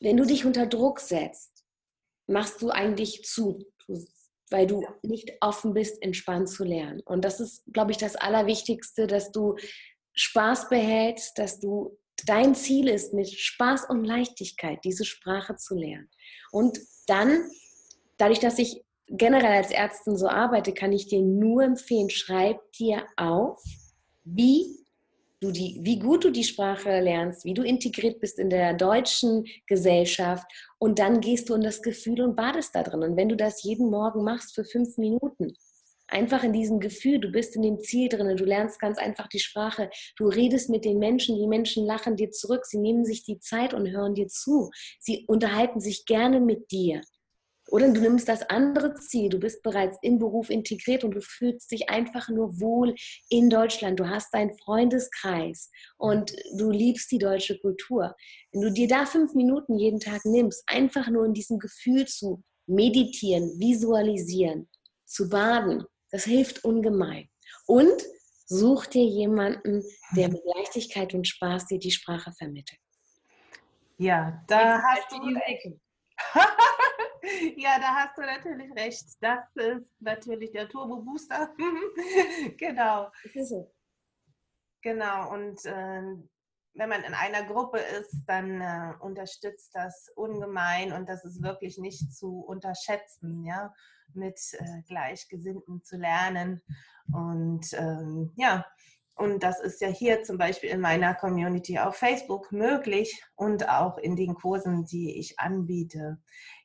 Wenn 0.00 0.16
du 0.16 0.24
dich 0.24 0.46
unter 0.46 0.66
Druck 0.66 1.00
setzt, 1.00 1.55
machst 2.26 2.60
du 2.62 2.70
eigentlich 2.70 3.22
zu, 3.24 3.64
weil 4.50 4.66
du 4.66 4.84
nicht 5.02 5.32
offen 5.40 5.74
bist, 5.74 6.02
entspannt 6.02 6.48
zu 6.48 6.64
lernen. 6.64 7.00
Und 7.04 7.24
das 7.24 7.40
ist, 7.40 7.62
glaube 7.72 7.92
ich, 7.92 7.98
das 7.98 8.16
Allerwichtigste, 8.16 9.06
dass 9.06 9.32
du 9.32 9.56
Spaß 10.14 10.68
behältst, 10.68 11.38
dass 11.38 11.58
du 11.58 11.98
dein 12.26 12.54
Ziel 12.54 12.88
ist, 12.88 13.12
mit 13.12 13.28
Spaß 13.28 13.88
und 13.90 14.04
Leichtigkeit 14.04 14.78
diese 14.84 15.04
Sprache 15.04 15.56
zu 15.56 15.74
lernen. 15.74 16.08
Und 16.50 16.78
dann, 17.06 17.44
dadurch, 18.16 18.38
dass 18.40 18.58
ich 18.58 18.82
generell 19.08 19.52
als 19.52 19.70
Ärztin 19.70 20.16
so 20.16 20.28
arbeite, 20.28 20.72
kann 20.72 20.92
ich 20.92 21.08
dir 21.08 21.22
nur 21.22 21.62
empfehlen, 21.62 22.10
schreib 22.10 22.60
dir 22.72 23.06
auf, 23.16 23.62
wie 24.24 24.85
du 25.40 25.50
die, 25.50 25.78
wie 25.82 25.98
gut 25.98 26.24
du 26.24 26.30
die 26.30 26.44
Sprache 26.44 27.00
lernst, 27.00 27.44
wie 27.44 27.54
du 27.54 27.62
integriert 27.62 28.20
bist 28.20 28.38
in 28.38 28.50
der 28.50 28.74
deutschen 28.74 29.44
Gesellschaft 29.66 30.46
und 30.78 30.98
dann 30.98 31.20
gehst 31.20 31.48
du 31.48 31.54
in 31.54 31.62
das 31.62 31.82
Gefühl 31.82 32.22
und 32.22 32.36
badest 32.36 32.74
da 32.74 32.82
drin. 32.82 33.02
Und 33.02 33.16
wenn 33.16 33.28
du 33.28 33.36
das 33.36 33.62
jeden 33.62 33.90
Morgen 33.90 34.24
machst 34.24 34.54
für 34.54 34.64
fünf 34.64 34.96
Minuten, 34.96 35.54
einfach 36.08 36.44
in 36.44 36.52
diesem 36.52 36.80
Gefühl, 36.80 37.18
du 37.18 37.30
bist 37.30 37.56
in 37.56 37.62
dem 37.62 37.80
Ziel 37.80 38.08
drin, 38.08 38.36
du 38.36 38.44
lernst 38.44 38.78
ganz 38.78 38.98
einfach 38.98 39.28
die 39.28 39.40
Sprache, 39.40 39.90
du 40.16 40.28
redest 40.28 40.70
mit 40.70 40.84
den 40.84 40.98
Menschen, 40.98 41.36
die 41.36 41.46
Menschen 41.46 41.84
lachen 41.84 42.16
dir 42.16 42.30
zurück, 42.30 42.64
sie 42.64 42.78
nehmen 42.78 43.04
sich 43.04 43.24
die 43.24 43.38
Zeit 43.40 43.74
und 43.74 43.90
hören 43.90 44.14
dir 44.14 44.28
zu, 44.28 44.70
sie 45.00 45.24
unterhalten 45.26 45.80
sich 45.80 46.06
gerne 46.06 46.40
mit 46.40 46.70
dir. 46.70 47.02
Oder 47.68 47.88
du 47.88 48.00
nimmst 48.00 48.28
das 48.28 48.48
andere 48.48 48.94
Ziel, 48.94 49.28
du 49.28 49.40
bist 49.40 49.62
bereits 49.62 49.98
im 50.02 50.18
Beruf 50.18 50.50
integriert 50.50 51.02
und 51.04 51.12
du 51.12 51.20
fühlst 51.20 51.70
dich 51.70 51.90
einfach 51.90 52.28
nur 52.28 52.60
wohl 52.60 52.94
in 53.28 53.50
Deutschland. 53.50 53.98
Du 53.98 54.08
hast 54.08 54.32
deinen 54.32 54.56
Freundeskreis 54.56 55.70
und 55.98 56.32
du 56.56 56.70
liebst 56.70 57.10
die 57.10 57.18
deutsche 57.18 57.58
Kultur. 57.58 58.14
Wenn 58.52 58.62
du 58.62 58.72
dir 58.72 58.88
da 58.88 59.04
fünf 59.04 59.34
Minuten 59.34 59.78
jeden 59.78 60.00
Tag 60.00 60.24
nimmst, 60.24 60.62
einfach 60.66 61.08
nur 61.08 61.24
in 61.24 61.34
diesem 61.34 61.58
Gefühl 61.58 62.06
zu 62.06 62.42
meditieren, 62.66 63.58
visualisieren, 63.58 64.68
zu 65.04 65.28
baden, 65.28 65.84
das 66.10 66.24
hilft 66.24 66.64
ungemein. 66.64 67.28
Und 67.66 68.02
such 68.46 68.86
dir 68.86 69.04
jemanden, 69.04 69.82
der 70.12 70.28
mit 70.28 70.42
Leichtigkeit 70.44 71.14
und 71.14 71.26
Spaß 71.26 71.66
dir 71.66 71.78
die 71.78 71.90
Sprache 71.90 72.32
vermittelt. 72.32 72.80
Ja, 73.98 74.44
da 74.46 74.80
hast 74.82 75.10
du 75.10 75.16
ja, 77.56 77.78
da 77.78 77.94
hast 77.94 78.16
du 78.18 78.22
natürlich 78.22 78.72
recht. 78.74 79.04
Das 79.20 79.44
ist 79.54 79.86
natürlich 80.00 80.52
der 80.52 80.68
Turbo 80.68 81.02
Booster. 81.02 81.54
genau. 82.56 83.10
Das 83.24 83.34
ist 83.34 83.48
so. 83.50 83.72
Genau, 84.82 85.32
und 85.32 85.64
äh, 85.64 86.02
wenn 86.74 86.88
man 86.88 87.02
in 87.02 87.14
einer 87.14 87.44
Gruppe 87.44 87.78
ist, 87.78 88.22
dann 88.26 88.60
äh, 88.60 88.92
unterstützt 89.00 89.74
das 89.74 90.10
ungemein 90.14 90.92
und 90.92 91.08
das 91.08 91.24
ist 91.24 91.42
wirklich 91.42 91.78
nicht 91.78 92.14
zu 92.14 92.40
unterschätzen, 92.40 93.44
ja, 93.44 93.74
mit 94.14 94.38
äh, 94.52 94.82
Gleichgesinnten 94.86 95.82
zu 95.82 95.96
lernen. 95.96 96.62
Und 97.12 97.72
ähm, 97.72 98.32
ja, 98.36 98.64
und 99.16 99.42
das 99.42 99.60
ist 99.60 99.80
ja 99.80 99.88
hier 99.88 100.22
zum 100.22 100.36
Beispiel 100.36 100.68
in 100.68 100.80
meiner 100.80 101.14
Community 101.14 101.78
auf 101.78 101.96
Facebook 101.96 102.52
möglich 102.52 103.22
und 103.34 103.68
auch 103.68 103.96
in 103.96 104.14
den 104.14 104.34
Kursen, 104.34 104.84
die 104.84 105.18
ich 105.18 105.38
anbiete. 105.38 106.18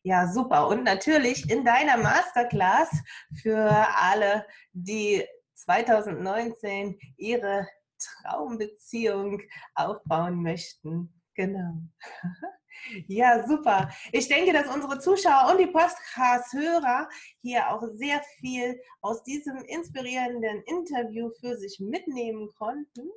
Ja, 0.03 0.27
super. 0.27 0.67
Und 0.67 0.83
natürlich 0.83 1.49
in 1.49 1.63
deiner 1.63 1.95
Masterclass 1.95 2.89
für 3.41 3.87
alle, 3.97 4.45
die 4.73 5.25
2019 5.55 6.99
ihre 7.15 7.67
Traumbeziehung 7.99 9.41
aufbauen 9.73 10.41
möchten. 10.43 11.21
Genau. 11.35 11.73
Ja, 13.07 13.45
super. 13.47 13.89
Ich 14.11 14.27
denke, 14.27 14.53
dass 14.53 14.73
unsere 14.73 14.99
Zuschauer 14.99 15.51
und 15.51 15.59
die 15.59 15.67
Podcast-Hörer 15.67 17.07
hier 17.41 17.69
auch 17.69 17.83
sehr 17.93 18.21
viel 18.39 18.81
aus 19.01 19.23
diesem 19.23 19.57
inspirierenden 19.65 20.63
Interview 20.63 21.29
für 21.39 21.57
sich 21.57 21.79
mitnehmen 21.79 22.49
konnten. 22.55 23.09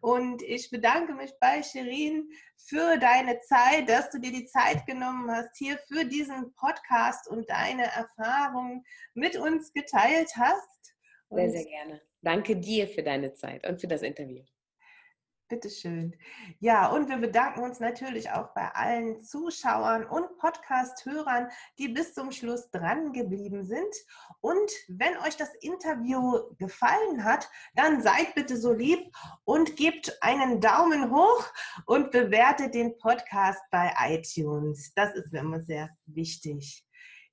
Und 0.00 0.42
ich 0.42 0.70
bedanke 0.70 1.14
mich 1.14 1.32
bei 1.40 1.62
Shirin 1.62 2.30
für 2.56 2.96
deine 2.98 3.40
Zeit, 3.40 3.88
dass 3.88 4.10
du 4.10 4.18
dir 4.18 4.32
die 4.32 4.46
Zeit 4.46 4.86
genommen 4.86 5.30
hast, 5.30 5.56
hier 5.56 5.78
für 5.88 6.04
diesen 6.04 6.54
Podcast 6.54 7.28
und 7.28 7.48
deine 7.50 7.84
Erfahrungen 7.84 8.84
mit 9.14 9.36
uns 9.36 9.72
geteilt 9.72 10.30
hast. 10.36 10.94
Und 11.28 11.38
sehr, 11.38 11.50
sehr 11.50 11.64
gerne. 11.64 12.02
Danke 12.22 12.56
dir 12.56 12.88
für 12.88 13.02
deine 13.02 13.34
Zeit 13.34 13.66
und 13.66 13.80
für 13.80 13.88
das 13.88 14.02
Interview. 14.02 14.42
Bitteschön. 15.48 16.16
Ja, 16.58 16.88
und 16.88 17.08
wir 17.08 17.18
bedanken 17.18 17.60
uns 17.60 17.78
natürlich 17.78 18.30
auch 18.32 18.48
bei 18.54 18.68
allen 18.74 19.20
Zuschauern 19.20 20.04
und 20.04 20.36
Podcast-Hörern, 20.38 21.48
die 21.78 21.88
bis 21.88 22.14
zum 22.14 22.32
Schluss 22.32 22.68
dran 22.70 23.12
geblieben 23.12 23.64
sind. 23.64 23.94
Und 24.40 24.70
wenn 24.88 25.16
euch 25.18 25.36
das 25.36 25.54
Interview 25.60 26.40
gefallen 26.58 27.22
hat, 27.22 27.48
dann 27.74 28.02
seid 28.02 28.34
bitte 28.34 28.56
so 28.56 28.72
lieb 28.72 29.08
und 29.44 29.76
gebt 29.76 30.18
einen 30.20 30.60
Daumen 30.60 31.14
hoch 31.14 31.44
und 31.86 32.10
bewertet 32.10 32.74
den 32.74 32.98
Podcast 32.98 33.60
bei 33.70 33.94
iTunes. 34.00 34.92
Das 34.94 35.14
ist 35.14 35.32
mir 35.32 35.40
immer 35.40 35.60
sehr 35.60 35.90
wichtig. 36.06 36.84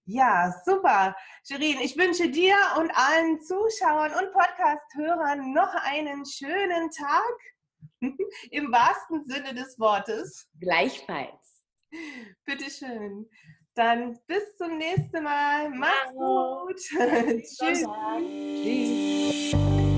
Ja, 0.05 0.53
super. 0.65 1.15
Shirin, 1.47 1.79
ich 1.81 1.97
wünsche 1.97 2.29
dir 2.29 2.55
und 2.77 2.91
allen 2.91 3.39
Zuschauern 3.39 4.11
und 4.13 4.33
Podcast-Hörern 4.33 5.53
noch 5.53 5.73
einen 5.85 6.25
schönen 6.25 6.91
Tag 6.91 7.52
Im 8.51 8.71
wahrsten 8.71 9.25
Sinne 9.25 9.53
des 9.53 9.79
Wortes. 9.79 10.49
Gleichfalls. 10.59 11.63
Bitteschön. 12.45 13.29
Dann 13.75 14.19
bis 14.27 14.55
zum 14.57 14.77
nächsten 14.77 15.23
Mal. 15.23 15.69
Mach's 15.69 16.11
gut. 16.13 16.77
Tschüss. 17.57 17.85
Tschüss. 18.63 19.92